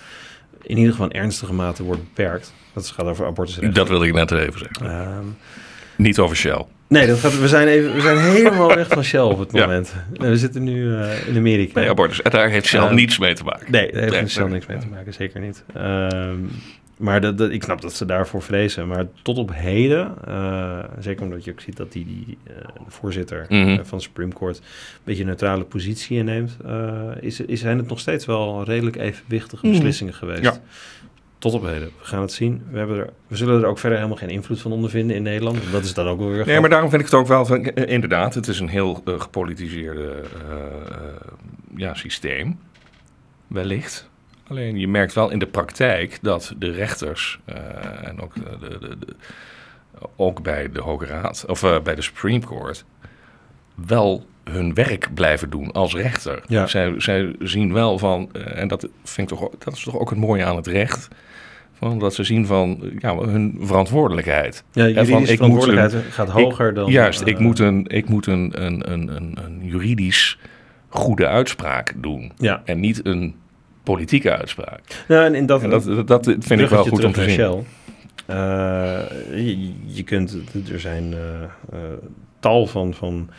in 0.62 0.78
ieder 0.78 0.92
geval 0.92 1.08
in 1.10 1.20
ernstige 1.20 1.54
mate 1.54 1.84
wordt 1.84 2.04
beperkt. 2.04 2.54
Dat 2.74 2.88
gaat 2.88 3.06
over 3.06 3.26
abortusrecht. 3.26 3.76
Dat 3.76 3.88
wilde 3.90 4.08
ik 4.08 4.14
net 4.14 4.32
even 4.32 4.60
zeggen. 4.60 4.90
Ehm, 4.90 5.26
Niet 5.98 6.20
over 6.20 6.36
Shell. 6.36 6.66
Nee, 6.88 7.08
dat 7.08 7.20
gaat, 7.20 7.40
we, 7.40 7.48
zijn 7.48 7.68
even, 7.68 7.94
we 7.94 8.02
zijn 8.02 8.18
helemaal 8.18 8.76
weg 8.76 8.88
van 8.88 9.04
Shell 9.04 9.20
op 9.22 9.40
het 9.40 9.52
moment. 9.52 9.94
We 10.14 10.38
zitten 10.38 10.64
nu 10.64 10.96
eh, 10.96 11.28
in 11.28 11.38
Amerika. 11.38 11.80
Nee, 11.80 11.90
abortus. 11.90 12.22
En 12.22 12.32
daar 12.32 12.50
heeft 12.50 12.66
Shell 12.66 12.80
Eh, 12.82 12.92
niets 12.92 13.18
mee 13.20 13.34
te 13.34 13.44
maken. 13.44 13.72
Nee, 13.72 13.92
daar 13.92 14.02
heeft 14.02 14.14
Nee, 14.14 14.28
Shell 14.28 14.44
nee. 14.44 14.52
niks 14.54 14.66
mee 14.66 14.78
te 14.78 14.88
maken, 14.88 15.14
zeker 15.14 15.40
niet. 15.40 15.64
Ehm, 15.74 16.36
maar 16.98 17.22
dat, 17.22 17.38
dat, 17.38 17.52
ik 17.52 17.64
snap 17.64 17.82
dat 17.82 17.94
ze 17.94 18.06
daarvoor 18.06 18.42
vrezen. 18.42 18.88
Maar 18.88 19.06
tot 19.22 19.38
op 19.38 19.52
heden, 19.54 20.14
eh, 20.28 20.80
zeker 21.00 21.24
omdat 21.24 21.44
je 21.44 21.52
ook 21.52 21.62
ziet 21.62 21.78
dat 21.78 21.92
die, 21.92 22.06
die 22.06 22.38
eh, 22.44 22.54
de 22.86 22.92
voorzitter 22.92 23.46
Mhm. 23.50 23.84
van 23.84 23.98
de 23.98 24.04
Supreme 24.04 24.34
Court 24.34 24.58
een 24.58 24.64
beetje 25.04 25.22
een 25.22 25.28
neutrale 25.28 25.64
positie 25.64 26.18
inneemt, 26.18 26.58
is, 27.20 27.40
is, 27.40 27.60
zijn 27.60 27.78
het 27.78 27.88
nog 27.88 28.00
steeds 28.00 28.26
wel 28.26 28.64
redelijk 28.64 28.96
evenwichtige 28.96 29.66
Mhm. 29.66 29.76
beslissingen 29.76 30.14
geweest. 30.14 30.42
Ja. 30.44 30.60
Tot 31.38 31.54
op 31.54 31.64
heden. 31.64 31.92
We 32.00 32.06
gaan 32.06 32.22
het 32.22 32.32
zien. 32.32 32.64
We, 32.72 32.78
hebben 32.78 32.98
er, 32.98 33.10
we 33.28 33.36
zullen 33.36 33.62
er 33.62 33.68
ook 33.68 33.80
verder 33.80 33.98
helemaal 33.98 34.20
geen 34.20 34.30
invloed 34.30 34.62
van 34.62 34.72
ondervinden 34.72 35.16
in 35.16 35.24
Nederland. 35.24 35.72
Dat 35.72 35.84
is 35.84 35.94
dan 35.94 36.08
ook 36.08 36.20
wel 36.20 36.30
weer 36.30 36.46
Nee, 36.46 36.60
maar 36.60 36.70
daarom 36.70 36.90
vind 36.90 37.02
ik 37.02 37.08
het 37.08 37.20
ook 37.20 37.28
wel 37.28 37.46
van, 37.46 37.66
inderdaad, 37.66 38.34
het 38.34 38.48
is 38.48 38.60
een 38.60 38.68
heel 38.68 39.02
eh, 39.06 39.20
gepolitiseerde 39.20 40.12
eh, 40.12 40.52
eh, 40.52 41.08
ja, 41.76 41.94
systeem, 41.94 42.60
wellicht. 43.48 44.10
Alleen 44.48 44.80
je 44.80 44.88
merkt 44.88 45.14
wel 45.14 45.30
in 45.30 45.40
de 45.40 45.48
praktijk 45.48 46.20
dat 46.22 46.54
de 46.58 46.72
rechters 46.72 47.40
en 48.04 48.22
ook, 48.22 48.34
de, 48.34 48.78
de, 48.80 48.98
de, 49.00 49.16
ook 50.16 50.44
bij 50.44 50.72
de 50.72 50.82
Hoge 50.82 51.06
Raad, 51.06 51.46
of 51.48 51.62
bij 51.84 51.96
de 51.96 52.02
Supreme 52.02 52.46
Court, 52.46 52.86
wel 53.76 54.26
hun 54.44 54.74
werk 54.74 55.10
blijven 55.14 55.50
doen 55.50 55.72
als 55.72 55.96
rechter. 55.96 56.44
Ja. 56.48 56.68
Zij, 56.68 56.94
zij 56.98 57.36
zien 57.40 57.74
wel 57.74 57.98
van, 57.98 58.30
eh, 58.32 58.62
en 58.62 58.68
dat, 58.68 58.88
vind 59.04 59.32
ik 59.32 59.38
toch, 59.38 59.50
dat 59.60 59.74
is 59.74 59.84
toch 59.84 60.00
ook 60.00 60.10
het 60.10 60.20
mooie 60.20 60.46
aan 60.46 60.56
het 60.56 60.68
recht, 60.68 61.08
Van 61.74 62.00
dat 62.00 62.14
ze 62.14 62.24
zien 62.24 62.46
van 62.46 62.92
ja, 63.00 63.18
hun 63.18 63.58
verantwoordelijkheid. 63.62 64.64
Ja, 64.72 64.84
van, 64.84 64.94
juridische 64.94 65.32
ik 65.32 65.38
verantwoordelijkheid 65.38 66.06
gaat 66.10 66.30
hoger 66.30 66.74
dan... 66.74 66.92
Juist, 66.92 67.22
eh, 67.22 67.28
ik 67.28 67.40
moet, 67.40 67.60
een, 67.60 67.86
ik 67.88 68.10
moet 68.10 68.28
een, 68.28 68.64
een, 68.66 68.92
een, 68.92 69.16
een, 69.16 69.38
een 69.46 69.60
juridisch 69.64 70.40
goede 70.90 71.28
uitspraak 71.28 71.94
doen. 71.98 72.32
Ja, 72.38 72.62
En 72.66 72.80
niet 72.80 73.06
een 73.06 73.36
politieke 73.84 74.38
uitspraak. 74.38 74.82
nou, 75.08 75.26
en 75.26 75.36
in 75.36 75.46
dat, 75.46 75.64
En 75.64 75.70
dat, 75.70 75.86
dat, 75.86 76.08
dat 76.08 76.36
vind 76.40 76.62
ik 76.62 76.70
wel 76.70 76.84
goed 76.84 77.04
om 77.04 77.12
te 77.12 77.24
zien. 77.24 77.34
Shell. 77.34 77.64
Eh, 78.26 79.02
je, 79.34 79.72
je 79.86 80.04
kunt, 80.04 80.38
er 80.72 80.80
zijn 80.80 81.14
eh, 81.14 81.44
eh, 81.44 81.80
tal 82.40 82.68
van, 82.68 82.94
van 82.94 83.30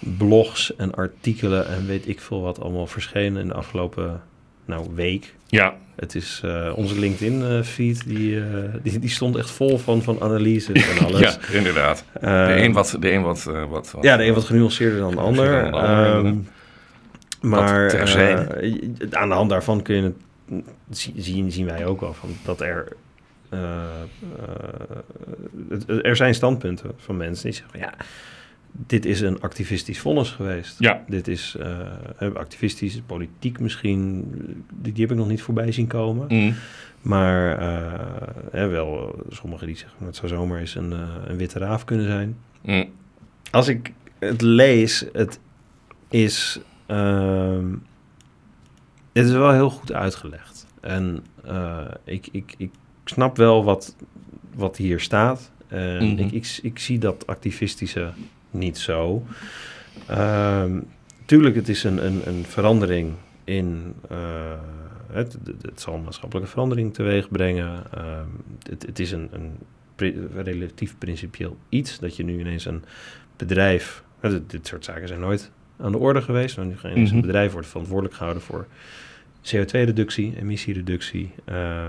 blogs 0.00 0.76
en 0.76 0.94
artikelen 0.94 1.68
en 1.68 1.86
weet 1.86 2.08
ik 2.08 2.20
veel 2.20 2.40
wat 2.40 2.60
allemaal 2.60 2.86
verschenen 2.86 3.42
in 3.42 3.48
de 3.48 3.54
afgelopen 3.54 4.20
nou, 4.64 4.86
week. 4.94 5.34
Ja, 5.46 5.74
Het 5.96 6.14
is 6.14 6.40
eh, 6.44 6.72
onze 6.74 6.98
LinkedIn-feed, 6.98 8.06
die, 8.06 8.40
eh, 8.40 8.44
die, 8.82 8.98
die 8.98 9.10
stond 9.10 9.36
echt 9.36 9.50
vol 9.50 9.78
van, 9.78 10.02
van 10.02 10.20
analyses 10.20 10.88
en 10.98 10.98
alles. 11.06 11.20
ja 11.20 11.36
inderdaad. 11.56 12.04
Eh, 12.20 12.46
de 12.46 12.62
een 12.62 12.72
wat, 12.72 12.96
de 13.00 13.12
een 13.12 13.22
wat, 13.22 13.46
eh, 13.50 13.64
wat, 13.70 13.90
wat 13.90 14.02
ja, 14.04 14.16
de 14.16 14.24
een 14.24 14.34
wat 14.34 14.44
genuanceerder 14.44 14.98
dan 14.98 15.10
de 15.10 15.20
ander. 15.20 15.44
Genuanceerder 15.46 15.72
dan 15.72 15.80
de 15.80 15.86
ander, 16.22 16.24
Ehm, 16.30 17.48
maar 17.50 17.88
terzijde. 17.90 18.40
eh, 18.42 18.78
aan 19.10 19.28
de 19.28 19.34
hand 19.34 19.50
daarvan 19.50 19.82
kun 19.82 19.96
je 19.96 20.02
het, 20.02 20.14
zie- 20.90 21.14
zien, 21.16 21.52
zien 21.52 21.66
wij 21.66 21.86
ook 21.86 22.00
wel 22.00 22.12
van 22.14 22.28
dat 22.44 22.60
er, 22.60 22.88
eh, 23.48 23.60
eh, 25.88 26.04
er 26.04 26.16
zijn 26.16 26.34
standpunten 26.34 26.90
van 26.96 27.16
mensen 27.16 27.44
die 27.44 27.52
zeggen: 27.60 27.78
ja, 27.80 27.94
dit 28.72 29.04
is 29.04 29.20
een 29.20 29.40
activistisch 29.40 30.00
vonnis 30.00 30.30
geweest. 30.30 30.78
Ja. 30.78 31.04
Dit 31.08 31.28
is 31.28 31.56
eh, 32.18 32.34
activistisch, 32.34 33.00
politiek 33.06 33.60
misschien. 33.60 34.24
Die, 34.74 34.92
die 34.92 35.02
heb 35.02 35.12
ik 35.12 35.18
nog 35.18 35.28
niet 35.28 35.42
voorbij 35.42 35.72
zien 35.72 35.86
komen. 35.86 36.26
Mm. 36.28 36.54
Maar 37.00 37.58
eh, 37.58 38.28
hè, 38.50 38.66
wel, 38.66 39.14
eh, 39.14 39.20
sommigen 39.28 39.66
die 39.66 39.76
zeggen: 39.76 40.06
het 40.06 40.16
zou 40.16 40.28
zomaar 40.28 40.60
eens 40.60 40.74
een, 40.74 40.90
een 41.26 41.36
witte 41.36 41.58
raaf 41.58 41.84
kunnen 41.84 42.06
zijn 42.06 42.36
Mm. 42.62 42.84
als 43.50 43.68
ik 43.68 43.92
het 44.18 44.40
lees, 44.40 45.04
het 45.12 45.40
is. 46.08 46.60
ehm, 46.86 47.72
het 49.12 49.26
is 49.26 49.32
wel 49.32 49.52
heel 49.52 49.70
goed 49.70 49.92
uitgelegd. 49.92 50.66
En 50.80 51.24
ik, 52.04 52.28
ik, 52.32 52.54
ik 52.56 52.70
snap 53.04 53.36
wel 53.36 53.64
wat, 53.64 53.96
wat 54.54 54.76
hier 54.76 55.00
staat. 55.00 55.50
Mhm. 55.70 56.02
ik, 56.18 56.32
ik, 56.32 56.58
ik 56.62 56.78
zie 56.78 56.98
dat 56.98 57.26
activistische 57.26 58.10
niet 58.50 58.78
zo. 58.78 59.22
Ehm, 60.06 60.80
tuurlijk, 61.24 61.54
het 61.54 61.68
is 61.68 61.84
een, 61.84 62.06
een, 62.06 62.20
een 62.28 62.44
verandering 62.44 63.12
in. 63.44 63.94
eh, 64.08 64.52
het, 65.12 65.36
het, 65.62 65.80
zal 65.80 65.94
een 65.94 66.02
maatschappelijke 66.02 66.50
verandering 66.50 66.94
teweeg 66.94 67.28
brengen. 67.28 67.82
Ehm, 67.94 68.26
het, 68.70 68.86
het 68.86 68.98
is 68.98 69.12
een, 69.12 69.28
een 69.32 69.52
pri- 69.94 70.28
relatief 70.34 70.94
principieel 70.98 71.56
iets 71.68 71.98
dat 71.98 72.16
je 72.16 72.24
nu 72.24 72.38
ineens 72.40 72.64
een 72.64 72.84
bedrijf. 73.36 74.02
hè, 74.20 74.30
dit, 74.30 74.50
dit 74.50 74.66
soort 74.66 74.84
zaken 74.84 75.08
zijn 75.08 75.20
nooit 75.20 75.50
aan 75.78 75.92
de 75.92 75.98
orde 75.98 76.22
geweest. 76.22 76.56
Maar 76.56 76.66
nu 76.66 76.76
ineens 76.84 77.08
Mhm. 77.08 77.14
een 77.14 77.26
bedrijf 77.26 77.52
wordt 77.52 77.66
verantwoordelijk 77.68 78.14
gehouden 78.14 78.42
voor 78.42 78.66
CO2-reductie, 79.44 80.34
emissiereductie. 80.40 81.30
ehm, 81.44 81.88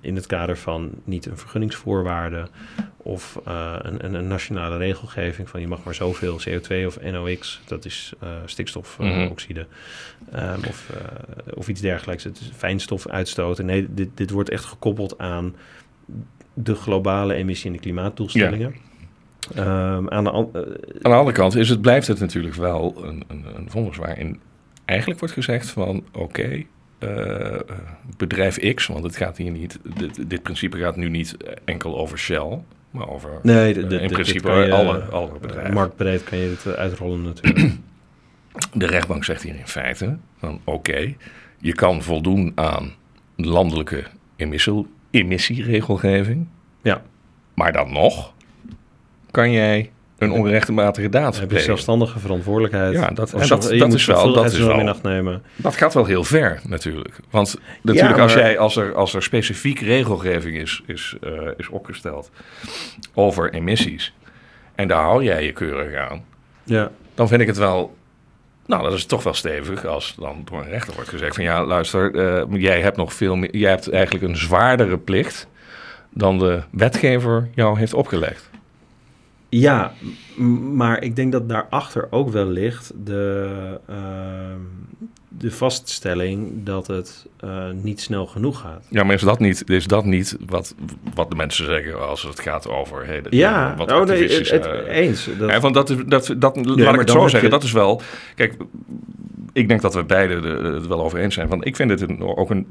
in 0.00 0.14
het 0.16 0.26
kader 0.26 0.56
van 0.58 0.90
niet 1.04 1.26
een 1.26 1.36
vergunningsvoorwaarde 1.38 2.48
of 2.96 3.40
eh, 3.46 3.74
een, 3.78 4.04
een, 4.04 4.14
een 4.14 4.26
nationale 4.26 4.76
regelgeving 4.76 5.48
van 5.48 5.60
je 5.60 5.68
mag 5.68 5.84
maar 5.84 5.94
zoveel 5.94 6.38
CO2 6.48 6.86
of 6.86 7.00
NOx, 7.02 7.60
dat 7.66 7.84
is 7.84 8.12
eh, 8.20 8.28
stikstofoxide, 8.44 9.66
ehm, 10.32 10.58
of, 10.68 10.90
eh, 10.90 11.52
of 11.54 11.68
iets 11.68 11.80
dergelijks. 11.80 12.24
Het 12.24 12.40
is 12.40 12.50
fijnstof 12.56 13.06
uitstoten. 13.08 13.64
Nee, 13.66 13.86
dit, 13.94 14.08
dit 14.14 14.30
wordt 14.30 14.50
echt 14.50 14.64
gekoppeld 14.64 15.18
aan 15.18 15.54
de 16.54 16.74
globale 16.74 17.34
emissie- 17.34 17.66
en 17.66 17.72
de 17.72 17.78
klimaatdoelstellingen. 17.82 18.74
Ehm, 19.54 20.08
aan 20.08 20.24
de 20.24 20.30
an- 20.30 20.50
Aan 20.54 21.10
de 21.10 21.16
andere 21.16 21.32
kant 21.36 21.56
is 21.56 21.68
het, 21.68 21.80
blijft 21.80 22.06
het 22.06 22.20
natuurlijk 22.20 22.54
wel 22.54 23.04
een, 23.04 23.24
een, 23.28 23.44
een 23.56 23.70
vonnis 23.70 23.96
waarin 23.96 24.40
eigenlijk 24.84 25.20
wordt 25.20 25.34
gezegd 25.34 25.70
van 25.70 26.04
oké, 26.12 26.62
eh, 26.98 27.60
bedrijf 28.16 28.74
X, 28.74 28.86
want 28.86 29.04
het 29.04 29.16
gaat 29.16 29.36
hier 29.36 29.50
niet, 29.50 29.78
dit, 29.96 30.28
dit 30.30 30.42
principe 30.42 30.78
gaat 30.78 30.96
nu 30.96 31.08
niet 31.08 31.36
enkel 31.64 31.98
over 31.98 32.18
Shell, 32.18 32.58
maar 32.92 33.08
over 33.08 33.30
nee, 33.42 33.68
eh, 33.68 33.74
de, 33.74 33.86
de, 33.86 34.00
in 34.00 34.10
principe 34.10 34.50
je, 34.50 34.72
alle, 34.72 35.00
eh, 35.00 35.08
alle 35.08 35.38
bedrijven. 35.40 35.74
Marktbreed 35.74 36.24
kan 36.24 36.38
je 36.38 36.48
het 36.48 36.66
eh, 36.66 36.72
uitrollen 36.72 37.22
natuurlijk. 37.22 37.74
De 38.72 38.86
rechtbank 38.86 39.24
zegt 39.24 39.42
hier 39.42 39.54
in 39.54 39.66
feite 39.66 40.16
van 40.38 40.60
oké, 40.64 41.14
je 41.58 41.72
kan 41.72 42.02
voldoen 42.02 42.52
aan 42.54 42.92
landelijke 43.36 44.04
emissie, 44.36 44.86
emissieregelgeving, 45.10 46.46
ja, 46.82 47.02
maar 47.54 47.72
dan 47.72 47.92
nog 47.92 48.34
kan 49.30 49.50
jij 49.50 49.90
een 50.22 50.32
onrechtmatige 50.32 51.08
daad 51.08 51.40
heb 51.40 51.50
je 51.50 51.60
zelfstandige 51.60 52.18
verantwoordelijkheid. 52.18 52.92
Ja, 52.92 53.08
dat- 53.10 53.32
en 53.32 53.40
is 53.40 53.48
wel- 54.06 54.32
dat 54.32 54.44
is 54.52 54.58
in 54.58 54.66
wel- 54.66 54.88
acht 54.88 55.02
nemen. 55.02 55.42
Dat 55.56 55.76
gaat 55.76 55.94
wel 55.94 56.04
heel 56.04 56.24
ver 56.24 56.60
natuurlijk. 56.68 57.16
Want 57.30 57.58
natuurlijk 57.82 58.18
als, 58.18 58.34
maar- 58.34 58.42
jij, 58.42 58.58
als, 58.58 58.76
er, 58.76 58.94
als 58.94 59.14
er 59.14 59.22
specifiek 59.22 59.80
regelgeving 59.80 60.56
is, 60.56 60.82
is, 60.86 61.16
eh, 61.20 61.32
is 61.56 61.68
opgesteld 61.68 62.30
over 63.14 63.52
emissies... 63.52 64.14
en 64.74 64.88
daar 64.88 65.02
hou 65.02 65.24
jij 65.24 65.44
je 65.44 65.52
keurig 65.52 66.08
aan... 66.10 66.24
Ja, 66.64 66.90
dan 67.14 67.28
vind 67.28 67.40
ik 67.40 67.46
het 67.46 67.58
wel... 67.58 67.96
Nou, 68.66 68.82
dat 68.82 68.92
is 68.92 69.04
toch 69.06 69.22
wel 69.22 69.34
stevig 69.34 69.84
als 69.86 70.14
dan 70.18 70.42
door 70.44 70.60
een 70.60 70.68
rechter 70.68 70.94
wordt 70.94 71.08
gezegd 71.08 71.34
van... 71.34 71.44
ja, 71.44 71.64
luister, 71.64 72.14
eh, 72.14 72.44
jij 72.60 72.80
hebt 72.80 72.96
nog 72.96 73.12
veel 73.14 73.36
meer... 73.36 73.56
jij 73.56 73.70
hebt 73.70 73.90
eigenlijk 73.90 74.24
een 74.24 74.36
zwaardere 74.36 74.98
plicht... 74.98 75.46
dan 76.10 76.38
de 76.38 76.62
wetgever 76.70 77.48
jou 77.54 77.78
heeft 77.78 77.94
opgelegd. 77.94 78.50
Ja 79.60 79.92
maar 80.74 81.02
ik 81.02 81.16
denk 81.16 81.32
dat 81.32 81.48
daarachter 81.48 82.06
ook 82.10 82.30
wel 82.30 82.46
ligt 82.46 82.92
de, 83.04 83.50
ehm, 83.88 84.60
de 85.28 85.50
vaststelling 85.50 86.50
dat 86.64 86.86
het 86.86 87.26
eh, 87.40 87.70
niet 87.82 88.00
snel 88.00 88.26
genoeg 88.26 88.60
gaat. 88.60 88.86
Ja, 88.90 89.02
maar 89.04 89.14
is 89.14 89.20
dat 89.22 89.38
niet, 89.38 89.70
is 89.70 89.86
dat 89.86 90.04
niet 90.04 90.36
wat, 90.46 90.74
wat 91.14 91.30
de 91.30 91.36
mensen 91.36 91.64
zeggen 91.64 92.08
als 92.08 92.22
het 92.22 92.40
gaat 92.40 92.68
over... 92.68 93.06
Hey, 93.06 93.22
de- 93.22 93.36
Ja, 93.36 93.74
wat 93.76 93.92
oh, 93.92 94.04
nee, 94.06 94.22
het, 94.28 94.50
het- 94.50 94.86
eens. 94.86 95.28
Dat, 95.38 95.50
Ja, 95.50 95.60
want 95.60 95.74
dat, 95.74 95.90
is- 95.90 95.96
dat, 96.06 96.34
dat, 96.38 96.66
laat 96.66 96.94
ik 96.94 97.00
het 97.00 97.10
zo 97.10 97.20
zeggen, 97.28 97.42
je- 97.42 97.48
dat 97.54 97.62
is 97.62 97.72
wel... 97.72 98.00
Kijk, 98.34 98.56
ik 99.52 99.68
denk 99.68 99.80
dat 99.80 99.94
we 99.94 100.04
beiden 100.04 100.44
er- 100.44 100.74
het 100.74 100.86
wel 100.86 101.02
over 101.02 101.18
eens 101.18 101.34
zijn. 101.34 101.48
Want 101.48 101.66
ik 101.66 101.76
vind 101.76 101.90
het 101.90 102.00
een, 102.00 102.22
ook 102.22 102.50
een, 102.50 102.64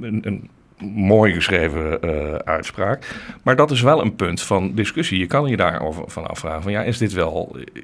een, 0.00 0.20
een 0.24 0.48
mooi 0.94 1.32
geschreven 1.34 2.00
eh, 2.02 2.34
uitspraak. 2.34 3.14
Maar 3.42 3.56
dat 3.56 3.70
is 3.70 3.80
wel 3.82 4.00
een 4.02 4.14
punt 4.14 4.42
van 4.42 4.74
discussie. 4.74 5.18
Je 5.18 5.26
kan 5.26 5.46
je 5.48 5.56
daarover 5.56 6.02
van 6.06 6.26
afvragen 6.26 6.62
van 6.62 6.72
ja, 6.72 6.82
is 6.82 6.98
dit 6.98 7.12
wel... 7.12 7.56
eh, 7.74 7.82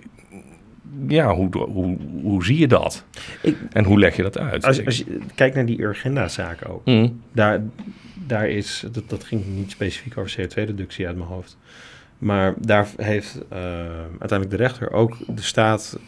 Ja, 1.09 1.35
hoe, 1.35 1.59
hoe, 1.59 1.97
hoe 2.23 2.45
zie 2.45 2.59
je 2.59 2.69
dat? 2.69 3.05
Ik- 3.43 3.57
en 3.73 3.85
hoe 3.85 3.99
leg 3.99 4.17
je 4.17 4.23
dat 4.23 4.39
uit? 4.39 4.65
als, 4.65 4.85
als 4.87 4.97
je 4.99 5.19
kijkt 5.35 5.55
naar 5.55 5.67
die 5.67 5.83
Urgenda-zaken 5.83 6.71
ook. 6.71 6.85
Mm, 6.85 7.21
Daar, 7.33 7.63
daar 8.15 8.49
is, 8.49 8.85
dat, 8.93 9.09
dat 9.11 9.25
ging 9.25 9.47
niet 9.47 9.71
specifiek 9.71 10.19
over 10.19 10.37
CO2-reductie 10.41 11.07
uit 11.07 11.17
mijn 11.17 11.29
hoofd. 11.29 11.57
Maar 12.19 12.55
daar 12.59 12.87
heeft 12.97 13.39
eh, 13.49 13.59
uiteindelijk 14.19 14.51
de 14.51 14.57
rechter 14.57 14.93
ook 14.93 15.17
de 15.37 15.43
staat 15.43 15.99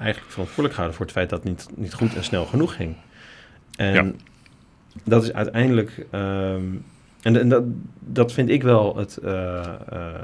eigenlijk 0.00 0.30
verantwoordelijk 0.32 0.74
gehouden 0.74 0.96
voor 0.96 1.06
het 1.06 1.14
feit 1.14 1.30
dat 1.30 1.38
het 1.42 1.48
niet, 1.48 1.68
niet 1.76 1.94
goed 1.94 2.14
en 2.14 2.24
snel 2.24 2.44
genoeg 2.44 2.74
ging. 2.74 2.94
En 3.76 3.94
Ja. 3.94 4.10
Dat 5.04 5.22
is 5.22 5.32
uiteindelijk, 5.32 6.06
ehm, 6.10 6.62
en, 7.22 7.40
en 7.40 7.48
dat, 7.48 7.62
dat 8.00 8.32
vind 8.32 8.48
ik 8.48 8.62
wel 8.62 8.96
het, 8.96 9.16
eh, 9.16 9.58
eh, 9.88 10.14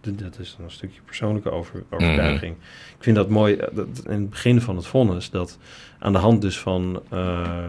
dat 0.00 0.38
is 0.38 0.54
dan 0.56 0.64
een 0.64 0.70
stukje 0.72 1.00
persoonlijke 1.04 1.50
over, 1.50 1.82
overtuiging. 1.90 2.54
Ik 2.96 3.04
vind 3.06 3.16
dat 3.16 3.28
mooi, 3.28 3.54
eh, 3.54 3.68
dat 3.72 3.86
in 4.06 4.20
het 4.20 4.30
begin 4.30 4.60
van 4.60 4.76
het 4.76 4.86
vonnis, 4.86 5.30
dat 5.30 5.58
aan 5.98 6.12
de 6.12 6.18
hand 6.18 6.42
dus 6.42 6.58
van, 6.58 7.02
ehm, 7.10 7.68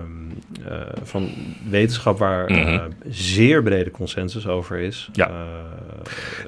eh, 0.65 0.79
van 1.03 1.29
wetenschap 1.69 2.17
waar 2.17 2.51
Mhm. 2.51 2.89
zeer 3.09 3.63
brede 3.63 3.91
consensus 3.91 4.47
over 4.47 4.77
is. 4.77 5.09
Ja. 5.13 5.31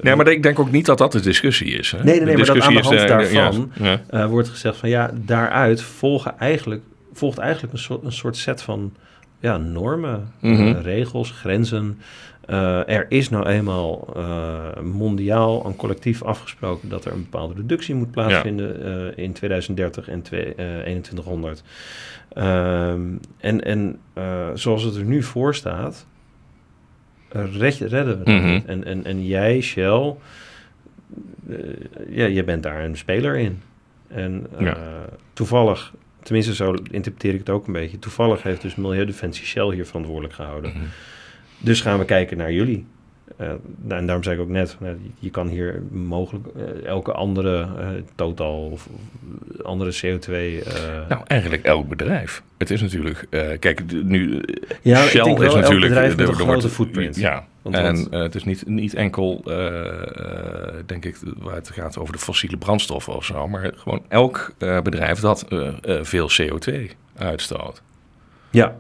Nee, 0.01 0.15
maar 0.15 0.27
ik 0.27 0.43
denk 0.43 0.59
ook 0.59 0.71
niet 0.71 0.85
dat 0.85 0.97
dat 0.97 1.11
de 1.11 1.19
discussie 1.21 1.67
is. 1.77 1.91
Hè? 1.91 1.97
Nee, 1.97 2.05
nee, 2.05 2.13
nee, 2.13 2.31
de 2.31 2.37
maar 2.37 2.45
dat 2.45 2.61
aan 2.65 2.73
de 2.73 2.79
hand 2.81 2.95
is, 2.95 3.05
daarvan- 3.07 3.71
ja, 4.11 4.27
wordt 4.27 4.49
gezegd 4.49 4.77
van 4.77 4.89
ja, 4.89 5.11
daaruit 5.15 5.81
volgen 5.81 6.37
eigenlijk, 6.39 6.81
volgt 7.13 7.37
eigenlijk 7.37 7.73
een 7.73 7.79
soort, 7.79 8.03
een 8.03 8.11
soort 8.11 8.37
set 8.37 8.61
van 8.61 8.93
ja, 9.43 9.57
normen, 9.57 10.31
Mhm. 10.39 10.67
eh, 10.67 10.81
regels, 10.81 11.31
grenzen. 11.31 11.99
Eh, 12.45 12.89
er 12.89 13.05
is 13.09 13.29
nou 13.29 13.45
eenmaal 13.47 14.07
eh, 14.15 14.81
mondiaal 14.81 15.65
en 15.65 15.75
collectief 15.75 16.23
afgesproken 16.23 16.89
dat 16.89 17.05
er 17.05 17.11
een 17.11 17.21
bepaalde 17.23 17.53
reductie 17.53 17.95
moet 17.95 18.11
plaatsvinden 18.11 19.17
in 19.17 19.33
2030 19.33 20.07
en 20.09 20.21
twee- 20.21 20.55
eh, 20.55 20.65
2100. 20.81 21.63
Ehm, 22.33 23.01
en 23.37 23.61
en 23.63 23.99
zoals 24.53 24.83
het 24.83 24.95
er 24.95 25.03
nu 25.05 25.23
voor 25.23 25.55
staat, 25.55 26.05
red, 27.29 27.75
redden 27.77 28.17
we 28.19 28.23
dat 28.23 28.33
Mhm. 28.33 28.59
En, 28.65 28.83
en, 28.85 29.05
en 29.05 29.25
jij, 29.25 29.61
Shell, 29.61 30.15
ja, 32.09 32.25
je 32.25 32.43
bent 32.43 32.63
daar 32.63 32.83
een 32.83 32.97
speler 32.97 33.37
in. 33.37 33.61
En 34.07 34.47
Ja. 34.59 34.77
toevallig, 35.33 35.93
tenminste 36.23 36.55
zo 36.55 36.75
interpreteer 36.91 37.33
ik 37.33 37.39
het 37.39 37.49
ook 37.49 37.67
een 37.67 37.73
beetje, 37.73 37.99
toevallig 37.99 38.43
heeft 38.43 38.61
dus 38.61 38.75
Milieudefensie 38.75 39.45
Shell 39.45 39.73
hier 39.73 39.85
verantwoordelijk 39.85 40.33
gehouden. 40.33 40.71
Mhm. 40.71 40.83
Dus 41.57 41.81
gaan 41.81 41.99
we 41.99 42.05
kijken 42.05 42.37
naar 42.37 42.51
jullie. 42.51 42.85
Uh, 43.41 43.47
en 43.87 44.05
daarom 44.05 44.23
zei 44.23 44.35
ik 44.35 44.41
ook 44.41 44.49
net, 44.49 44.77
uh, 44.81 44.89
je 45.19 45.29
kan 45.29 45.47
hier 45.47 45.81
mogelijk 45.91 46.45
uh, 46.55 46.85
elke 46.85 47.11
andere 47.11 47.67
totaal 48.15 48.69
of 48.69 48.87
andere 49.63 49.93
CO2. 49.93 50.27
nou, 51.07 51.21
eigenlijk 51.27 51.63
elk 51.63 51.87
bedrijf. 51.87 52.43
Het 52.57 52.71
is 52.71 52.81
natuurlijk, 52.81 53.27
kijk, 53.59 53.91
nu 54.03 54.43
ja, 54.81 55.01
Shell 55.05 55.33
is 55.33 55.53
natuurlijk 55.53 55.93
elk 55.93 56.15
met 56.15 56.27
een 56.27 56.35
grote 56.35 56.69
footprint. 56.69 57.15
Ja, 57.15 57.45
en 57.69 58.07
het 58.09 58.35
is 58.35 58.43
niet, 58.43 58.67
niet 58.67 58.93
enkel, 58.93 59.41
denk 60.85 61.05
ik, 61.05 61.17
waar 61.37 61.55
het 61.55 61.69
gaat 61.69 61.97
over 61.97 62.13
de 62.13 62.19
fossiele 62.19 62.57
brandstoffen 62.57 63.15
of 63.15 63.25
zo, 63.25 63.47
maar 63.47 63.71
gewoon 63.75 64.05
elk 64.07 64.53
bedrijf 64.57 65.19
dat 65.19 65.45
veel 66.01 66.29
CO2 66.41 66.73
uitstoot. 67.17 67.81
Ja, 68.49 68.75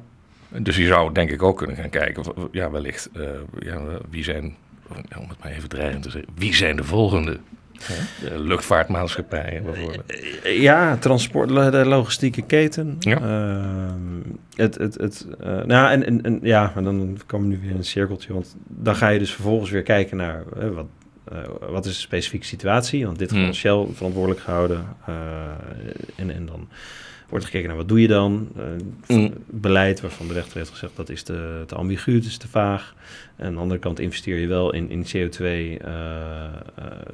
dus 0.61 0.77
je 0.77 0.85
zou 0.85 1.13
denk 1.13 1.29
ik 1.29 1.43
ook 1.43 1.57
kunnen 1.57 1.75
gaan 1.75 1.89
kijken, 1.89 2.23
ja, 2.51 2.71
wellicht, 2.71 3.09
uh, 3.17 3.29
ja, 3.59 3.81
wie 4.09 4.23
zijn, 4.23 4.55
om 5.17 5.29
het 5.29 5.39
maar 5.43 5.51
even 5.51 5.69
dreigend 5.69 6.03
te 6.03 6.09
zeggen, 6.09 6.31
wie 6.35 6.55
zijn 6.55 6.75
de 6.75 6.83
volgende? 6.83 7.39
De 8.21 8.39
luchtvaartmaatschappijen 8.39 9.63
bijvoorbeeld. 9.63 10.11
Eh, 10.43 10.61
ja, 10.61 10.97
transport, 10.97 11.49
de 11.49 11.85
logistieke 11.85 12.41
keten. 12.41 12.95
Ja. 12.99 13.21
Uh, 13.21 13.91
het, 14.55 14.77
het, 14.77 14.95
het, 14.95 15.27
uh, 15.43 15.63
nou, 15.63 15.91
en, 15.91 16.05
en, 16.05 16.21
en 16.21 16.39
ja, 16.41 16.73
dan 16.75 17.19
komen 17.25 17.47
we 17.47 17.55
nu 17.55 17.61
weer 17.61 17.71
in 17.71 17.77
een 17.77 17.83
cirkeltje. 17.83 18.33
Want 18.33 18.55
dan 18.67 18.95
ga 18.95 19.09
je 19.09 19.19
dus 19.19 19.33
vervolgens 19.33 19.71
weer 19.71 19.83
kijken 19.83 20.17
naar 20.17 20.43
uh, 20.57 20.69
wat, 20.69 20.85
wat 21.69 21.85
is 21.85 21.93
de 21.93 21.99
specifieke 21.99 22.45
situatie. 22.45 23.05
Want 23.05 23.19
dit 23.19 23.31
hmm. 23.31 23.45
gaat 23.45 23.55
Shell 23.55 23.85
verantwoordelijk 23.93 24.41
gehouden. 24.41 24.85
en, 26.15 26.31
en 26.31 26.45
dan 26.45 26.67
wordt 27.33 27.45
gekeken 27.45 27.67
naar 27.67 27.77
wat 27.77 27.87
doe 27.87 28.01
je 28.01 28.07
dan. 28.07 28.47
Uh, 29.07 29.29
Beleid 29.49 30.01
waarvan 30.01 30.27
de 30.27 30.33
rechter 30.33 30.57
heeft 30.57 30.69
gezegd 30.69 30.95
dat 30.95 31.09
is 31.09 31.23
te, 31.23 31.63
te 31.65 31.75
ambigu, 31.75 32.15
het 32.15 32.25
is 32.25 32.37
te 32.37 32.47
vaag. 32.47 32.95
En 33.35 33.45
aan 33.45 33.53
de 33.53 33.59
andere 33.59 33.79
kant 33.79 33.99
investeer 33.99 34.37
je 34.37 34.47
wel 34.47 34.73
in, 34.73 34.89
in 34.89 35.05
CO2, 35.05 35.41
uh, 35.41 35.77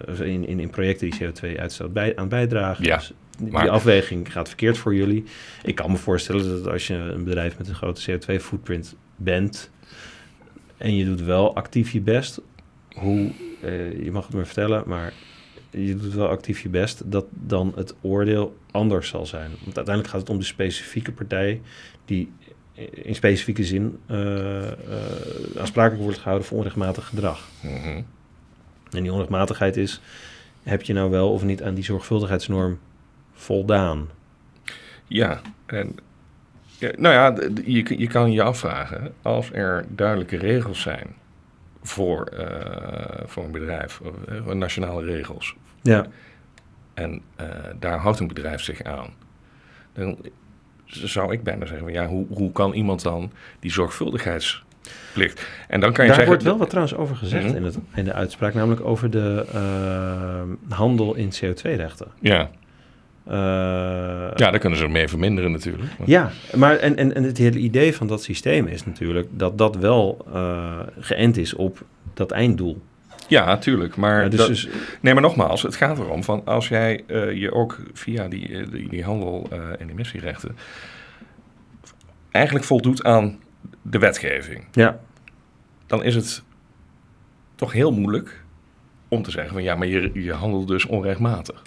uh, 0.09 0.19
in, 0.19 0.47
in, 0.47 0.59
in 0.59 0.69
projecten 0.69 1.09
die 1.09 1.19
CO2-uitstoot 1.19 1.93
bij, 1.93 2.15
aan 2.15 2.29
bijdragen. 2.29 2.85
Ja, 2.85 2.97
dus 2.97 3.13
die, 3.37 3.51
maar... 3.51 3.69
afweging 3.69 4.31
gaat 4.31 4.47
verkeerd 4.47 4.77
voor 4.77 4.95
jullie. 4.95 5.23
Ik 5.63 5.75
kan 5.75 5.91
me 5.91 5.97
voorstellen 5.97 6.49
dat 6.49 6.67
als 6.67 6.87
je 6.87 6.93
een 6.93 7.23
bedrijf 7.23 7.57
met 7.57 7.67
een 7.67 7.75
grote 7.75 8.19
CO2-footprint 8.19 8.95
bent 9.15 9.71
en 10.77 10.95
je 10.95 11.05
doet 11.05 11.21
wel 11.21 11.55
actief 11.55 11.91
je 11.91 12.01
best, 12.01 12.41
hoe, 12.95 13.31
uh, 13.63 14.03
je 14.03 14.11
mag 14.11 14.25
het 14.25 14.35
me 14.35 14.45
vertellen, 14.45 14.83
maar 14.85 15.13
je 15.69 15.95
doet 15.95 16.13
wel 16.13 16.27
actief 16.27 16.61
je 16.61 16.69
best, 16.69 17.11
dat 17.11 17.25
dan 17.29 17.71
het 17.75 17.95
oordeel 18.01 18.57
anders 18.71 19.09
zal 19.09 19.25
zijn. 19.25 19.49
Want 19.49 19.75
uiteindelijk 19.75 20.07
gaat 20.07 20.21
het 20.21 20.29
om 20.29 20.37
de 20.37 20.45
specifieke 20.45 21.11
partij 21.11 21.61
die 22.05 22.31
in 22.91 23.15
specifieke 23.15 23.63
zin 23.63 23.99
uh, 24.11 24.17
uh, 24.17 24.71
aansprakelijk 25.57 26.03
wordt 26.03 26.17
gehouden 26.17 26.47
voor 26.47 26.57
onrechtmatig 26.57 27.07
gedrag. 27.07 27.49
Mhm. 27.61 28.01
En 28.91 29.03
die 29.03 29.11
onrechtmatigheid 29.11 29.77
is, 29.77 30.01
heb 30.63 30.81
je 30.81 30.93
nou 30.93 31.09
wel 31.09 31.31
of 31.31 31.43
niet 31.43 31.63
aan 31.63 31.73
die 31.73 31.83
zorgvuldigheidsnorm 31.83 32.79
voldaan? 33.33 34.09
Ja, 35.07 35.41
en 35.65 35.95
ja, 36.77 36.91
nou 36.97 37.13
ja, 37.13 37.49
je, 37.65 37.99
je 37.99 38.07
kan 38.07 38.31
je 38.31 38.41
afvragen, 38.41 39.13
als 39.21 39.51
er 39.51 39.85
duidelijke 39.89 40.37
regels 40.37 40.81
zijn 40.81 41.15
voor, 41.81 42.31
uh, 42.33 42.45
voor 43.25 43.43
een 43.43 43.51
bedrijf, 43.51 44.01
uh, 44.29 44.53
nationale 44.53 45.05
regels. 45.05 45.55
Ja. 45.81 46.05
En 46.93 47.21
uh, 47.41 47.47
daar 47.79 47.97
houdt 47.97 48.19
een 48.19 48.27
bedrijf 48.27 48.61
zich 48.61 48.83
aan. 48.83 49.13
Dan 49.93 50.17
zou 50.85 51.31
ik 51.31 51.43
bijna 51.43 51.65
zeggen, 51.65 51.91
ja, 51.91 52.07
hoe, 52.07 52.25
hoe 52.29 52.51
kan 52.51 52.73
iemand 52.73 53.01
dan 53.01 53.31
die 53.59 53.71
zorgvuldigheidsplicht... 53.71 55.47
En 55.67 55.79
dan 55.79 55.93
kan 55.93 56.05
je 56.05 56.11
daar 56.11 56.19
zeggen, 56.19 56.25
wordt 56.25 56.43
wel 56.43 56.57
wat 56.57 56.69
trouwens 56.69 56.95
over 56.95 57.15
gezegd 57.15 57.43
mm 57.43 57.49
-hmm. 57.49 57.57
in, 57.57 57.63
het, 57.63 57.77
in 57.93 58.03
de 58.03 58.13
uitspraak, 58.13 58.53
namelijk 58.53 58.85
over 58.85 59.09
de 59.09 59.45
handel 60.69 61.15
in 61.15 61.31
CO2-rechten. 61.33 62.07
Ja. 62.19 62.49
Uh, 63.27 63.33
ja, 63.33 64.33
daar 64.35 64.59
kunnen 64.59 64.79
ze 64.79 64.87
mee 64.87 65.07
verminderen 65.07 65.51
natuurlijk. 65.51 65.97
Maar. 65.99 66.09
Ja, 66.09 66.31
maar 66.55 66.75
en, 66.75 66.97
en, 66.97 67.15
en 67.15 67.23
het 67.23 67.37
hele 67.37 67.59
idee 67.59 67.95
van 67.95 68.07
dat 68.07 68.23
systeem 68.23 68.67
is 68.67 68.85
natuurlijk 68.85 69.27
dat 69.31 69.57
dat 69.57 69.75
wel 69.75 70.25
uh, 70.33 70.79
geënt 70.99 71.37
is 71.37 71.53
op 71.53 71.81
dat 72.13 72.31
einddoel. 72.31 72.81
Ja, 73.27 73.45
natuurlijk. 73.45 73.95
Maar, 73.95 74.23
ja, 74.23 74.29
dus, 74.29 74.39
dat, 74.39 74.47
dus, 74.47 74.69
nee, 75.01 75.13
maar 75.13 75.21
nogmaals, 75.21 75.61
het 75.61 75.75
gaat 75.75 75.99
erom 75.99 76.23
van 76.23 76.45
als 76.45 76.67
jij 76.67 77.03
uh, 77.07 77.33
je 77.33 77.53
ook 77.53 77.79
via 77.93 78.27
die, 78.27 78.69
die, 78.69 78.89
die 78.89 79.03
handel 79.03 79.47
en 79.79 79.89
emissierechten 79.89 80.55
eigenlijk 82.31 82.65
voldoet 82.65 83.03
aan 83.03 83.39
de 83.81 83.99
wetgeving. 83.99 84.65
Ja. 84.71 84.99
Dan 85.87 86.03
is 86.03 86.15
het 86.15 86.43
toch 87.55 87.71
heel 87.71 87.91
moeilijk 87.91 88.43
om 89.07 89.23
te 89.23 89.31
zeggen 89.31 89.53
van 89.53 89.63
ja, 89.63 89.75
maar 89.75 89.87
je, 89.87 90.09
je 90.13 90.33
handelt 90.33 90.67
dus 90.67 90.85
onrechtmatig. 90.85 91.61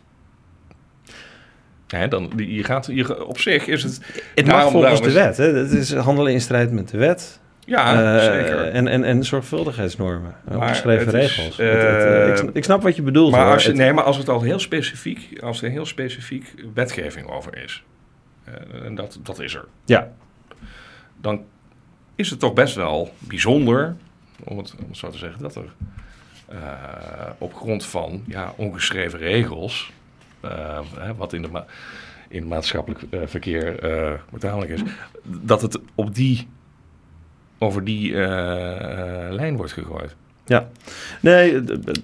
Hè, 1.99 2.09
dan, 2.09 2.33
je 2.37 2.65
gaat, 2.65 2.89
je, 2.91 3.27
op 3.27 3.39
zich 3.39 3.67
is 3.67 3.83
het... 3.83 4.23
Het 4.35 4.47
mag 4.47 4.71
volgens 4.71 5.03
de 5.03 5.13
wet. 5.13 5.37
Hè? 5.37 5.45
Het 5.45 5.71
is 5.73 5.95
handelen 5.95 6.33
in 6.33 6.41
strijd 6.41 6.73
met 6.73 6.89
de 6.89 6.99
wet. 6.99 7.41
Ja, 7.65 8.17
uh, 8.17 8.25
zeker. 8.25 8.69
En, 8.69 8.89
en, 8.89 9.05
en 9.05 9.25
zorgvuldigheidsnormen, 9.25 10.35
opgeschreven 10.53 11.13
regels. 11.13 11.59
Uh, 11.59 11.71
het, 11.71 11.83
het, 11.83 12.49
ik, 12.49 12.55
ik, 12.55 12.65
snap 12.65 12.83
wat 12.83 12.97
je 12.97 13.03
bedoelt. 13.03 13.31
Maar 13.31 13.53
als 13.53 13.65
je, 13.65 13.73
nee, 13.73 13.93
maar 13.93 14.05
als 14.05 14.17
het 14.17 14.29
al 14.29 14.43
heel 14.43 14.59
specifiek, 14.59 15.43
als 15.43 15.63
er 15.63 15.71
heel 15.71 15.87
specifiek 15.87 16.55
wetgeving 16.75 17.31
over 17.31 17.65
is, 17.65 17.85
en 18.85 18.95
dat, 18.95 19.19
dat 19.23 19.41
is 19.41 19.55
er. 19.55 19.65
Ja. 19.85 20.09
Dan 21.21 21.45
is 22.15 22.31
het 22.31 22.39
toch 22.39 22.53
best 22.53 22.75
wel 22.75 23.15
bijzonder, 23.19 23.97
om 24.45 24.59
het, 24.59 24.75
om 24.79 24.89
het 24.89 24.97
zo 24.97 25.11
te 25.11 25.19
zeggen, 25.19 25.43
dat 25.43 25.55
er 25.55 25.73
op 27.39 27.55
grond 27.55 27.85
van 27.85 28.25
ja, 28.27 28.53
ongeschreven 28.57 29.19
regels 29.19 29.93
wat 31.17 31.33
in, 31.33 31.43
de 31.43 31.49
ma 31.49 31.67
in 32.29 32.49
maatschappelijk 32.49 33.03
uh, 33.11 33.21
verkeer 33.25 33.85
uh, 33.85 34.13
betaalbaar 34.31 34.69
is, 34.69 34.83
dat 35.25 35.63
het 35.63 35.79
op 35.95 36.15
die, 36.15 36.49
over 37.59 37.85
die 37.85 38.13
lijn 39.31 39.57
wordt 39.57 39.73
gegooid. 39.73 40.17
Ja, 40.45 40.69
nee. 41.21 41.55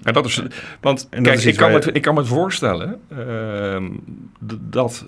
En 0.03 0.13
dat 0.13 0.25
is, 0.25 0.41
want 0.81 1.07
en 1.09 1.23
kijk, 1.23 1.39
ik, 1.39 1.55
kan 1.55 1.71
me, 1.71 1.91
ik 1.91 2.01
kan 2.01 2.13
me 2.13 2.19
het 2.19 2.29
voorstellen 2.29 3.01
ehm, 3.09 3.89
dat, 4.39 5.05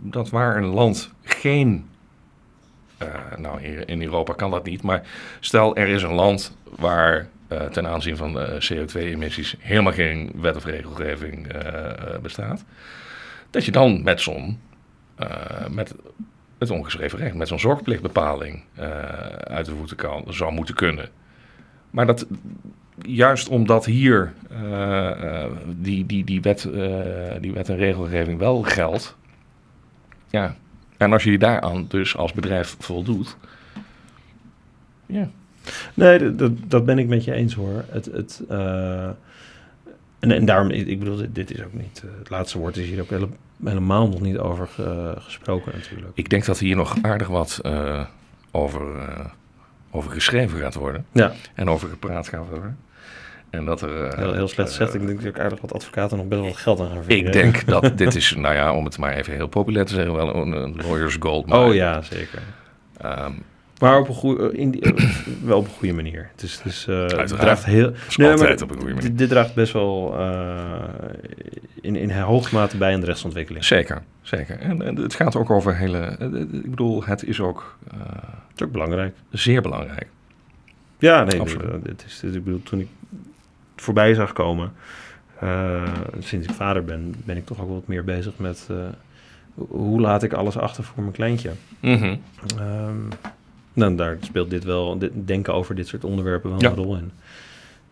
dat 0.00 0.30
waar 0.30 0.56
een 0.56 0.66
land 0.66 1.10
geen 1.22 1.86
nou, 3.36 3.62
in 3.62 4.02
Europa 4.02 4.32
kan 4.32 4.50
dat 4.50 4.64
niet. 4.64 4.82
Maar 4.82 5.02
stel 5.40 5.76
er 5.76 5.88
is 5.88 6.02
een 6.02 6.12
land 6.12 6.56
waar 6.76 7.28
uh, 7.48 7.62
ten 7.62 7.86
aanzien 7.86 8.16
van 8.16 8.38
CO2-emissies 8.38 9.54
helemaal 9.58 9.92
geen 9.92 10.32
wet 10.34 10.56
of 10.56 10.64
regelgeving 10.64 11.54
uh, 11.54 12.18
bestaat. 12.22 12.64
Dat 13.50 13.64
je 13.64 13.70
dan 13.70 14.02
met 14.02 14.20
zo'n, 14.20 14.60
met 15.70 15.94
het 16.58 16.70
ongeschreven 16.70 17.18
recht, 17.18 17.34
met 17.34 17.48
zo'n 17.48 17.58
zorgplichtbepaling 17.58 18.62
uit 19.38 19.66
de 19.66 19.74
voeten 19.76 19.96
kan, 19.96 20.24
zou 20.28 20.52
moeten 20.52 20.74
kunnen. 20.74 21.08
Maar 21.90 22.06
dat, 22.06 22.26
juist 23.02 23.48
omdat 23.48 23.84
hier 23.84 24.32
die, 25.66 26.06
die, 26.06 26.24
die, 26.24 26.40
wet, 26.40 26.68
die 27.40 27.52
wet 27.52 27.68
en 27.68 27.76
regelgeving 27.76 28.38
wel 28.38 28.62
geldt, 28.62 29.16
ja, 30.30 30.56
en 30.96 31.12
als 31.12 31.24
je 31.24 31.30
je 31.30 31.38
daaraan 31.38 31.86
dus 31.88 32.16
als 32.16 32.32
bedrijf 32.32 32.76
voldoet, 32.78 33.36
ja, 35.06 35.28
Nee, 35.94 36.34
dat, 36.34 36.52
dat 36.66 36.84
ben 36.84 36.98
ik 36.98 37.06
met 37.06 37.24
je 37.24 37.32
eens 37.32 37.54
hoor. 37.54 37.84
Het, 37.88 38.04
het, 38.04 38.42
uh, 38.50 39.04
en, 40.18 40.30
en 40.30 40.44
daarom, 40.44 40.70
ik 40.70 40.98
bedoel, 40.98 41.16
dit, 41.16 41.34
dit 41.34 41.50
is 41.50 41.64
ook 41.64 41.72
niet, 41.72 42.02
uh, 42.04 42.10
het 42.18 42.30
laatste 42.30 42.58
woord 42.58 42.76
is 42.76 42.86
hier 42.86 43.00
ook 43.00 43.10
hele, 43.10 43.28
helemaal 43.64 44.08
nog 44.08 44.20
niet 44.20 44.38
over 44.38 44.68
uh, 44.80 45.10
gesproken 45.18 45.72
natuurlijk. 45.74 46.10
Ik 46.14 46.28
denk 46.28 46.44
dat 46.44 46.58
hier 46.58 46.76
nog 46.76 46.96
aardig 47.02 47.28
wat 47.28 47.60
over, 48.50 48.82
over 49.90 50.10
geschreven 50.10 50.58
gaat 50.58 50.74
worden. 50.74 51.06
Ja. 51.12 51.32
En 51.54 51.70
over 51.70 51.88
gepraat 51.88 52.28
gaat 52.28 52.48
worden. 52.48 52.78
En 53.50 53.64
dat 53.64 53.82
er, 53.82 54.18
heel, 54.18 54.32
heel 54.32 54.48
slecht 54.48 54.68
gezegd. 54.68 54.94
ik 54.94 55.06
denk 55.06 55.22
dat 55.22 55.28
ook 55.28 55.38
aardig 55.38 55.60
wat 55.60 55.74
advocaten 55.74 56.16
nog 56.16 56.26
best 56.26 56.40
wel 56.40 56.50
wat 56.50 56.58
geld 56.58 56.80
aan 56.80 56.86
gaan 56.86 57.02
verdienen. 57.02 57.26
Ik 57.26 57.32
denk 57.32 57.66
dat 57.66 57.98
dit 57.98 58.14
is, 58.14 58.34
nou 58.34 58.54
ja, 58.54 58.74
om 58.74 58.84
het 58.84 58.98
maar 58.98 59.12
even 59.12 59.32
heel 59.32 59.46
populair 59.46 59.84
te 59.84 59.94
zeggen, 59.94 60.14
wel 60.14 60.34
een, 60.34 60.52
een 60.52 60.76
lawyer's 60.76 61.16
gold. 61.20 61.46
Maar, 61.46 61.64
oh 61.64 61.74
ja, 61.74 62.02
zeker. 62.02 62.42
Um, 63.04 63.42
maar 63.80 63.98
op 63.98 64.08
een 64.08 64.14
goede, 64.14 64.52
in 64.52 64.70
die, 64.70 64.94
wel 65.44 65.58
op 65.58 65.64
een 65.64 65.70
goede 65.70 65.94
manier. 65.94 66.30
Dus, 66.36 66.60
dus 66.62 66.86
uh, 66.86 67.06
het 67.06 67.28
draagt 67.28 67.64
heel. 67.64 67.92
Nee, 68.16 68.36
maar 68.36 68.52
op 68.52 68.70
een 68.70 68.76
goede 68.76 68.94
manier. 68.94 69.16
Dit, 69.16 69.28
draagt 69.28 69.54
best 69.54 69.72
wel 69.72 70.14
uh, 70.20 70.82
in, 71.80 71.96
in 71.96 72.10
hoge 72.10 72.54
mate 72.54 72.76
bij 72.76 72.94
aan 72.94 73.00
de 73.00 73.06
rechtsontwikkeling. 73.06 73.64
Zeker, 73.64 74.02
zeker. 74.22 74.58
En, 74.58 74.82
en 74.82 74.96
het 74.96 75.14
gaat 75.14 75.36
ook 75.36 75.50
over 75.50 75.76
hele. 75.76 76.16
Ik 76.62 76.70
bedoel, 76.70 77.04
het 77.04 77.24
is 77.24 77.40
ook. 77.40 77.76
Uh, 77.94 78.00
het 78.48 78.60
is 78.60 78.62
ook 78.62 78.72
belangrijk. 78.72 79.14
Zeer 79.30 79.62
belangrijk. 79.62 80.06
Ja, 80.98 81.24
nee, 81.24 81.40
Absoluut. 81.40 81.84
Dit 81.84 82.04
is, 82.06 82.22
ik 82.22 82.44
bedoel, 82.44 82.62
toen 82.62 82.80
ik 82.80 82.88
het 83.74 83.84
voorbij 83.84 84.14
zag 84.14 84.32
komen, 84.32 84.72
sinds 86.18 86.46
ik 86.46 86.54
vader 86.54 86.84
ben, 86.84 87.14
ben 87.24 87.36
ik 87.36 87.46
toch 87.46 87.60
ook 87.60 87.68
wat 87.68 87.86
meer 87.86 88.04
bezig 88.04 88.32
met 88.36 88.68
hoe 89.54 90.00
laat 90.00 90.22
ik 90.22 90.32
alles 90.32 90.56
achter 90.56 90.84
voor 90.84 91.02
mijn 91.02 91.14
kleintje. 91.14 91.50
Mm 91.80 91.96
-hmm. 91.96 92.20
um, 92.60 93.08
Nou, 93.78 93.94
daar 93.94 94.16
speelt 94.20 94.50
dit 94.50 94.64
wel, 94.64 94.98
dit 94.98 95.10
denken 95.14 95.54
over 95.54 95.74
dit 95.74 95.86
soort 95.86 96.04
onderwerpen 96.04 96.50
wel 96.50 96.60
Ja. 96.60 96.68
een 96.68 96.74
rol 96.76 96.96
in. 96.96 97.10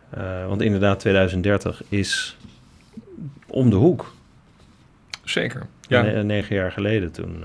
Eh, 0.09 0.47
want 0.47 0.61
inderdaad, 0.61 0.99
2030 0.99 1.81
is 1.89 2.37
om 3.47 3.69
de 3.69 3.75
hoek. 3.75 4.13
Zeker. 5.23 5.67
Ja. 5.87 6.01
Ne- 6.01 6.23
negen 6.23 6.55
jaar 6.55 6.71
geleden 6.71 7.11
toen. 7.11 7.43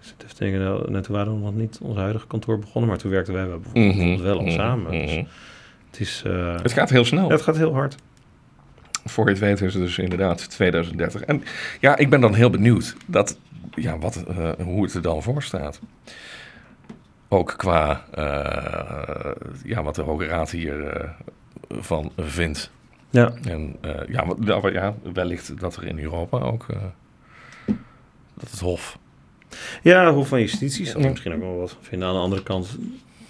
zit 0.00 0.24
even 0.24 0.36
denken, 0.38 0.60
nou, 0.60 0.90
nou, 0.90 1.02
toen 1.04 1.14
waren 1.14 1.32
we 1.34 1.38
nog 1.40 1.54
niet 1.54 1.78
ons 1.82 1.96
huidige 1.96 2.26
kantoor 2.26 2.58
begonnen, 2.58 2.90
maar 2.90 2.98
toen 2.98 3.10
werkten 3.10 3.34
wij 3.34 3.46
wel 3.48 3.58
bijvoorbeeld 3.58 3.94
Mhm, 3.96 4.22
wel 4.22 4.36
al 4.36 4.42
mhm, 4.44 4.50
samen. 4.52 4.90
Dus 4.90 5.10
mhm. 5.14 5.24
het 5.90 6.00
is. 6.00 6.22
eh, 6.26 6.54
Het 6.62 6.72
gaat 6.72 6.90
heel 6.90 7.04
snel. 7.04 7.24
ja, 7.26 7.32
het 7.32 7.42
gaat 7.42 7.56
heel 7.56 7.72
hard. 7.72 7.96
Voor 9.04 9.24
je 9.24 9.30
het 9.30 9.40
weet 9.40 9.60
is 9.60 9.74
het 9.74 9.82
dus 9.82 9.98
inderdaad 9.98 10.50
2030. 10.50 11.22
En 11.22 11.42
ja, 11.80 11.96
ik 11.96 12.10
ben 12.10 12.20
dan 12.20 12.34
heel 12.34 12.50
benieuwd 12.50 12.96
dat, 13.06 13.38
ja, 13.74 13.98
wat, 13.98 14.24
eh, 14.24 14.50
hoe 14.62 14.82
het 14.84 14.94
er 14.94 15.02
dan 15.02 15.22
voor 15.22 15.42
staat. 15.42 15.80
Ook 17.28 17.54
qua 17.56 18.04
eh, 18.14 19.30
ja, 19.64 19.82
wat 19.82 19.94
de 19.94 20.02
Hoge 20.02 20.26
Raad 20.26 20.50
hier 20.50 20.86
eh, 20.86 21.10
van 21.68 22.12
vindt. 22.16 22.70
Ja, 23.10 23.32
En 23.44 23.76
ja, 24.08 24.26
wat- 24.26 24.38
nou, 24.38 24.72
ja, 24.72 24.94
wellicht 25.12 25.60
dat 25.60 25.76
er 25.76 25.86
in 25.86 25.98
Europa 25.98 26.38
ook 26.38 26.66
dat 28.34 28.50
het 28.50 28.60
Hof. 28.60 28.98
ja 29.82 30.12
Hof 30.12 30.28
van 30.28 30.40
Justitie 30.40 30.86
zal 30.86 31.00
Ja. 31.00 31.08
misschien 31.08 31.32
ook 31.34 31.40
wel 31.40 31.56
wat 31.58 31.76
vinden. 31.80 32.08
Aan 32.08 32.14
de 32.14 32.20
andere 32.20 32.42
kant, 32.42 32.78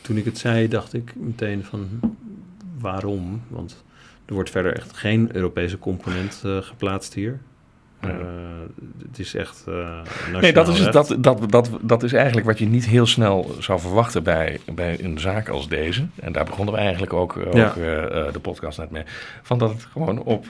toen 0.01 0.17
ik 0.17 0.25
het 0.25 0.39
zei, 0.39 0.69
dacht 0.69 0.93
ik 0.95 1.13
meteen 1.17 1.65
van 1.65 1.89
waarom? 2.79 3.43
Want 3.49 3.85
er 4.31 4.37
wordt 4.37 4.51
verder 4.51 4.77
echt 4.77 4.97
geen 4.97 5.29
Europese 5.33 5.79
component 5.79 6.43
eh, 6.45 6.57
geplaatst 6.61 7.15
hier. 7.15 7.39
Eh, 8.01 8.11
het 9.09 9.19
is 9.19 9.35
echt. 9.35 9.65
eh 9.69 10.01
Nee, 10.41 10.53
dat 10.53 10.69
is, 10.69 10.81
recht. 10.81 10.93
dat, 10.93 11.17
dat, 11.19 11.51
dat, 11.51 11.71
dat 11.81 12.03
is 12.03 12.13
eigenlijk 12.13 12.47
wat 12.47 12.59
je 12.59 12.67
niet 12.67 12.87
heel 12.87 13.07
snel 13.07 13.55
zou 13.59 13.81
verwachten 13.81 14.23
bij, 14.23 14.61
bij 14.75 15.05
een 15.05 15.19
zaak 15.19 15.49
als 15.49 15.69
deze. 15.69 16.07
En 16.21 16.33
daar 16.33 16.45
begonnen 16.45 16.75
we 16.75 16.81
eigenlijk 16.81 17.13
ook, 17.13 17.37
ook 17.37 17.55
Ja. 17.55 17.73
de 18.33 18.41
podcast 18.43 18.79
net 18.79 18.91
mee. 18.91 19.03
Van 19.43 19.59
dat 19.59 19.71
het 19.71 19.85
gewoon 19.93 20.23
op 20.23 20.47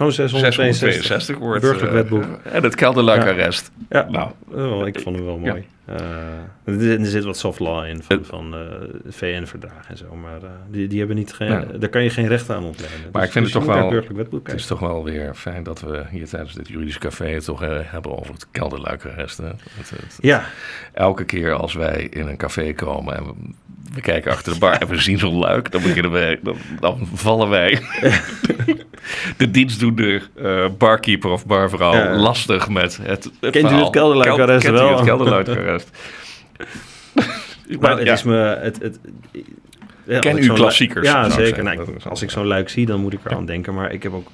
Oh, 0.00 0.08
662. 0.10 0.92
662 0.92 1.38
wordt. 1.38 1.60
Burgerlijk 1.60 2.26
en 2.42 2.62
het 2.62 2.74
kelderluik 2.74 3.22
Ja. 3.22 3.28
arrest. 3.28 3.70
Ja, 3.88 4.06
Nou, 4.10 4.30
Oh, 4.50 4.86
ik 4.86 5.00
vond 5.00 5.16
hem 5.16 5.24
wel 5.24 5.38
mooi. 5.38 5.66
Eh, 5.86 5.98
er, 6.64 7.06
zit- 7.06 7.24
wat 7.24 7.36
soft 7.38 7.58
law 7.58 7.86
in 7.86 8.02
van, 8.02 8.18
van 8.24 8.54
eh, 8.54 8.60
VN-verdragen 9.08 9.88
en 9.88 9.96
zo, 9.96 10.14
maar 10.14 10.42
eh, 10.42 10.48
die, 10.70 10.86
die 10.88 10.98
hebben 10.98 11.16
niet 11.16 11.32
geen, 11.32 11.48
Ja. 11.50 11.64
daar 11.78 11.88
kan 11.88 12.02
je 12.02 12.10
geen 12.10 12.28
rechten 12.28 12.54
aan 12.56 12.64
ontlenen. 12.64 12.96
Maar 13.12 13.24
ik 13.24 13.30
vind 13.32 13.44
het 13.44 13.52
je 13.54 13.58
toch 13.60 13.68
wel- 13.68 13.90
het 14.44 14.54
is 14.54 14.66
toch 14.66 14.78
wel 14.80 15.04
weer 15.04 15.34
fijn 15.34 15.62
dat 15.62 15.80
we 15.80 16.02
hier 16.10 16.28
tijdens 16.28 16.52
dit 16.54 16.68
juridische 16.68 16.98
café 17.00 17.26
het 17.28 17.44
toch 17.44 17.60
hebben 17.84 18.18
over 18.18 18.32
het 18.32 18.46
kelderluik 18.50 19.04
arrest. 19.06 19.36
hè. 19.38 19.44
Het- 19.46 19.90
het- 19.90 20.18
Ja, 20.20 20.44
elke 20.92 21.24
keer 21.24 21.52
als 21.52 21.74
wij 21.74 22.06
in 22.10 22.26
een 22.28 22.36
café 22.36 22.72
komen 22.72 23.16
en 23.16 23.24
we, 23.24 23.32
we 23.94 24.00
kijken 24.00 24.32
achter 24.32 24.52
de 24.52 24.58
bar 24.58 24.72
en 24.72 24.88
we 24.88 24.98
zien 24.98 25.18
zo'n 25.18 25.38
luik, 25.38 25.70
dan 25.72 25.82
beginnen 25.82 26.10
wij, 26.10 26.38
dan, 26.42 26.56
dan 26.80 27.08
vallen 27.14 27.48
wij 27.48 27.78
de 29.36 29.50
dienstdoende 29.50 30.22
barkeeper 30.78 31.30
of 31.30 31.46
barvrouw 31.46 32.14
lastig 32.16 32.68
met 32.68 32.96
het, 33.02 33.30
het 33.40 33.50
Kent 33.52 33.70
u 33.70 33.74
het 33.74 33.90
kelderluikarrest 33.90 34.64
Kent 34.66 34.78
u 34.78 34.82
wel? 34.82 35.73
Kelderluikarrest? 35.82 35.90
maar 37.80 37.96
het 37.96 38.06
ja. 38.06 38.12
is 38.12 38.22
me... 38.22 38.36
Het, 38.36 38.82
het, 38.82 38.98
ja, 40.06 40.18
Ken 40.18 40.38
u 40.38 40.48
klassiekers, 40.48 41.06
Ja, 41.08 41.24
ik 41.26 41.32
zeker. 41.32 41.62
Nou, 41.62 41.82
ik- 41.82 41.96
is 41.96 42.06
als 42.08 42.22
ik 42.22 42.30
zo'n 42.30 42.46
luik 42.46 42.68
zie, 42.68 42.86
dan 42.86 43.00
moet 43.00 43.12
ik 43.12 43.20
eraan 43.24 43.46
denken. 43.46 43.74
Maar 43.74 43.92
ik 43.92 44.02
heb 44.02 44.12
ook 44.12 44.28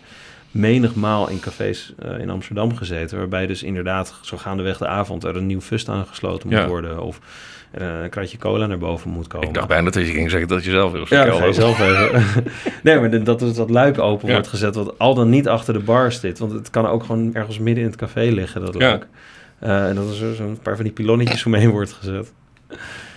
menigmaal 0.51 1.29
in 1.29 1.41
cafés 1.41 1.95
eh, 1.99 2.19
in 2.19 2.31
Amsterdam 2.31 2.77
gezeten... 2.77 3.19
waarbij 3.19 3.47
dus 3.47 3.63
inderdaad 3.63 4.15
zo 4.23 4.37
gaandeweg 4.37 4.79
de 4.79 4.87
avond 4.87 5.25
er 5.25 5.37
een 5.37 5.47
nieuw 5.47 5.61
fust 5.61 5.89
aangesloten 5.89 6.49
moet 6.49 6.65
worden... 6.67 7.03
of 7.03 7.21
er 7.71 7.83
een 7.83 8.11
kratje 8.11 8.39
cola 8.39 8.67
naar 8.67 8.79
boven 8.79 9.11
moet 9.11 9.27
komen. 9.27 9.49
Ik 9.49 9.55
dacht 9.55 9.69
bijna 9.69 9.91
dat 9.91 10.07
je 10.07 10.13
ging 10.13 10.31
zeggen 10.31 10.49
dat 10.49 10.65
je 10.65 10.71
zelf 10.71 10.93
wil 10.93 11.07
Ja, 11.09 11.25
dat 11.25 11.55
zelf 11.55 11.81
even. 11.81 12.25
nee, 12.83 12.99
maar 13.01 13.25
dat 13.25 13.39
dus 13.39 13.55
dat 13.55 13.71
luik 13.71 13.99
open 13.99 14.27
Ja. 14.29 14.33
wordt 14.33 14.49
gezet, 14.49 14.75
wat 14.75 14.99
al 14.99 15.15
dan 15.15 15.29
niet 15.29 15.49
achter 15.49 15.73
de 15.75 15.81
bar 15.81 16.13
zit. 16.13 16.39
Want 16.39 16.53
het 16.53 16.71
kan 16.71 16.87
ook 16.87 17.05
gewoon 17.05 17.35
ergens 17.35 17.59
midden 17.59 17.85
in 17.85 17.91
het 17.91 17.99
café 17.99 18.21
liggen, 18.21 18.61
dat 18.61 18.75
Ja. 18.79 18.99
Eh, 19.61 19.89
en 19.89 19.95
dat 19.95 20.09
er 20.09 20.15
zo- 20.15 20.35
zo'n 20.35 20.59
paar 20.63 20.75
van 20.75 20.85
die 20.85 20.93
pilonnetjes 20.93 21.47
omheen 21.47 21.71
wordt 21.71 21.93
gezet. 21.93 22.33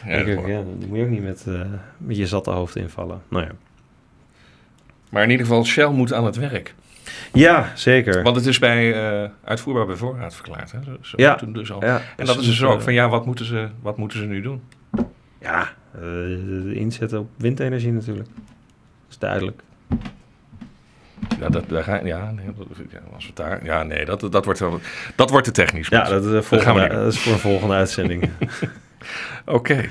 Ja, 0.05 0.11
ik, 0.11 0.47
ja, 0.47 0.61
die 0.77 0.87
moet 0.87 0.97
je 0.97 1.03
ook 1.03 1.09
niet 1.09 1.23
met, 1.23 1.43
eh, 1.47 1.61
met 1.97 2.17
je 2.17 2.27
zatte 2.27 2.49
hoofd 2.51 2.75
invallen. 2.75 3.21
Nou 3.27 3.43
ja. 3.45 3.51
Maar 5.09 5.23
in 5.23 5.29
ieder 5.29 5.45
geval, 5.45 5.65
Shell 5.65 5.87
moet 5.89 6.13
aan 6.13 6.25
het 6.25 6.35
werk. 6.35 6.75
Ja, 7.33 7.71
zeker. 7.75 8.23
Want 8.23 8.35
het 8.35 8.45
is 8.45 8.59
bij 8.59 8.93
eh, 9.23 9.29
uitvoerbaar 9.43 9.85
bij 9.85 9.95
voorraad 9.95 10.35
verklaard. 10.35 10.71
Hè? 10.71 10.83
Zo, 10.83 10.97
zo 11.01 11.13
Ja. 11.17 11.35
dus 11.47 11.71
al. 11.71 11.85
ja, 11.85 12.01
En 12.17 12.25
dat 12.25 12.39
is 12.39 12.45
dus 12.45 12.63
ook 12.63 12.81
van 12.81 12.93
ja, 12.93 13.09
wat 13.09 13.25
moeten 13.25 13.45
ze, 13.45 13.67
wat 13.81 13.97
moeten 13.97 14.19
ze 14.19 14.25
nu 14.25 14.41
doen? 14.41 14.61
Ja, 15.41 15.61
eh, 15.93 16.01
de 16.01 16.71
inzet 16.73 17.13
op 17.13 17.29
windenergie 17.37 17.91
natuurlijk. 17.91 18.27
Dat 18.27 18.45
is 19.09 19.17
duidelijk. 19.17 19.61
Ja, 21.39 21.49
dat, 21.49 21.63
daar 21.69 21.83
ga, 21.83 21.99
ja, 22.03 22.31
nee, 22.35 22.45
als 23.15 23.27
we 23.27 23.31
daar, 23.33 23.65
ja, 23.65 23.83
nee, 23.83 24.05
dat, 24.05 24.27
dat, 24.31 24.45
wordt, 24.45 24.59
wel- 24.59 24.79
dat 25.15 25.29
wordt 25.29 25.45
te 25.45 25.51
technisch. 25.51 25.87
Ja, 25.87 26.03
dat, 26.03 26.25
we 26.25 26.43
volgende, 26.43 26.87
dat 26.87 27.13
is 27.13 27.19
voor 27.19 27.33
een 27.33 27.39
volgende 27.39 27.73
uitzending. 27.73 28.29
Oké. 29.45 29.85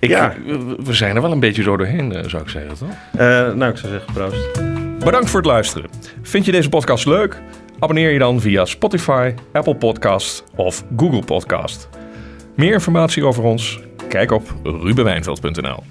Ja. 0.00 0.34
we, 0.46 0.76
we 0.84 0.92
zijn 0.94 1.16
er 1.16 1.22
wel 1.22 1.32
een 1.32 1.40
beetje 1.40 1.62
zo 1.62 1.76
doorheen, 1.76 2.12
eh, 2.12 2.28
zou 2.28 2.42
ik 2.42 2.48
zeggen, 2.48 2.74
toch? 2.74 2.88
Eh, 3.12 3.18
nou, 3.52 3.70
ik 3.70 3.76
zou 3.76 3.92
zeggen, 3.92 4.12
proost. 4.12 4.62
Bedankt 5.04 5.30
voor 5.30 5.40
het 5.40 5.48
luisteren. 5.48 5.90
Vind 6.22 6.44
je 6.44 6.52
deze 6.52 6.68
podcast 6.68 7.06
leuk? 7.06 7.36
Abonneer 7.78 8.10
je 8.10 8.18
dan 8.18 8.40
via 8.40 8.64
Spotify, 8.64 9.34
Apple 9.52 9.74
Podcast 9.76 10.44
of 10.56 10.84
Google 10.96 11.24
Podcast. 11.24 11.88
Meer 12.56 12.72
informatie 12.72 13.24
over 13.24 13.42
ons? 13.42 13.80
Kijk 14.08 14.30
op 14.32 14.54
rubenwijnveld.nl. 14.62 15.82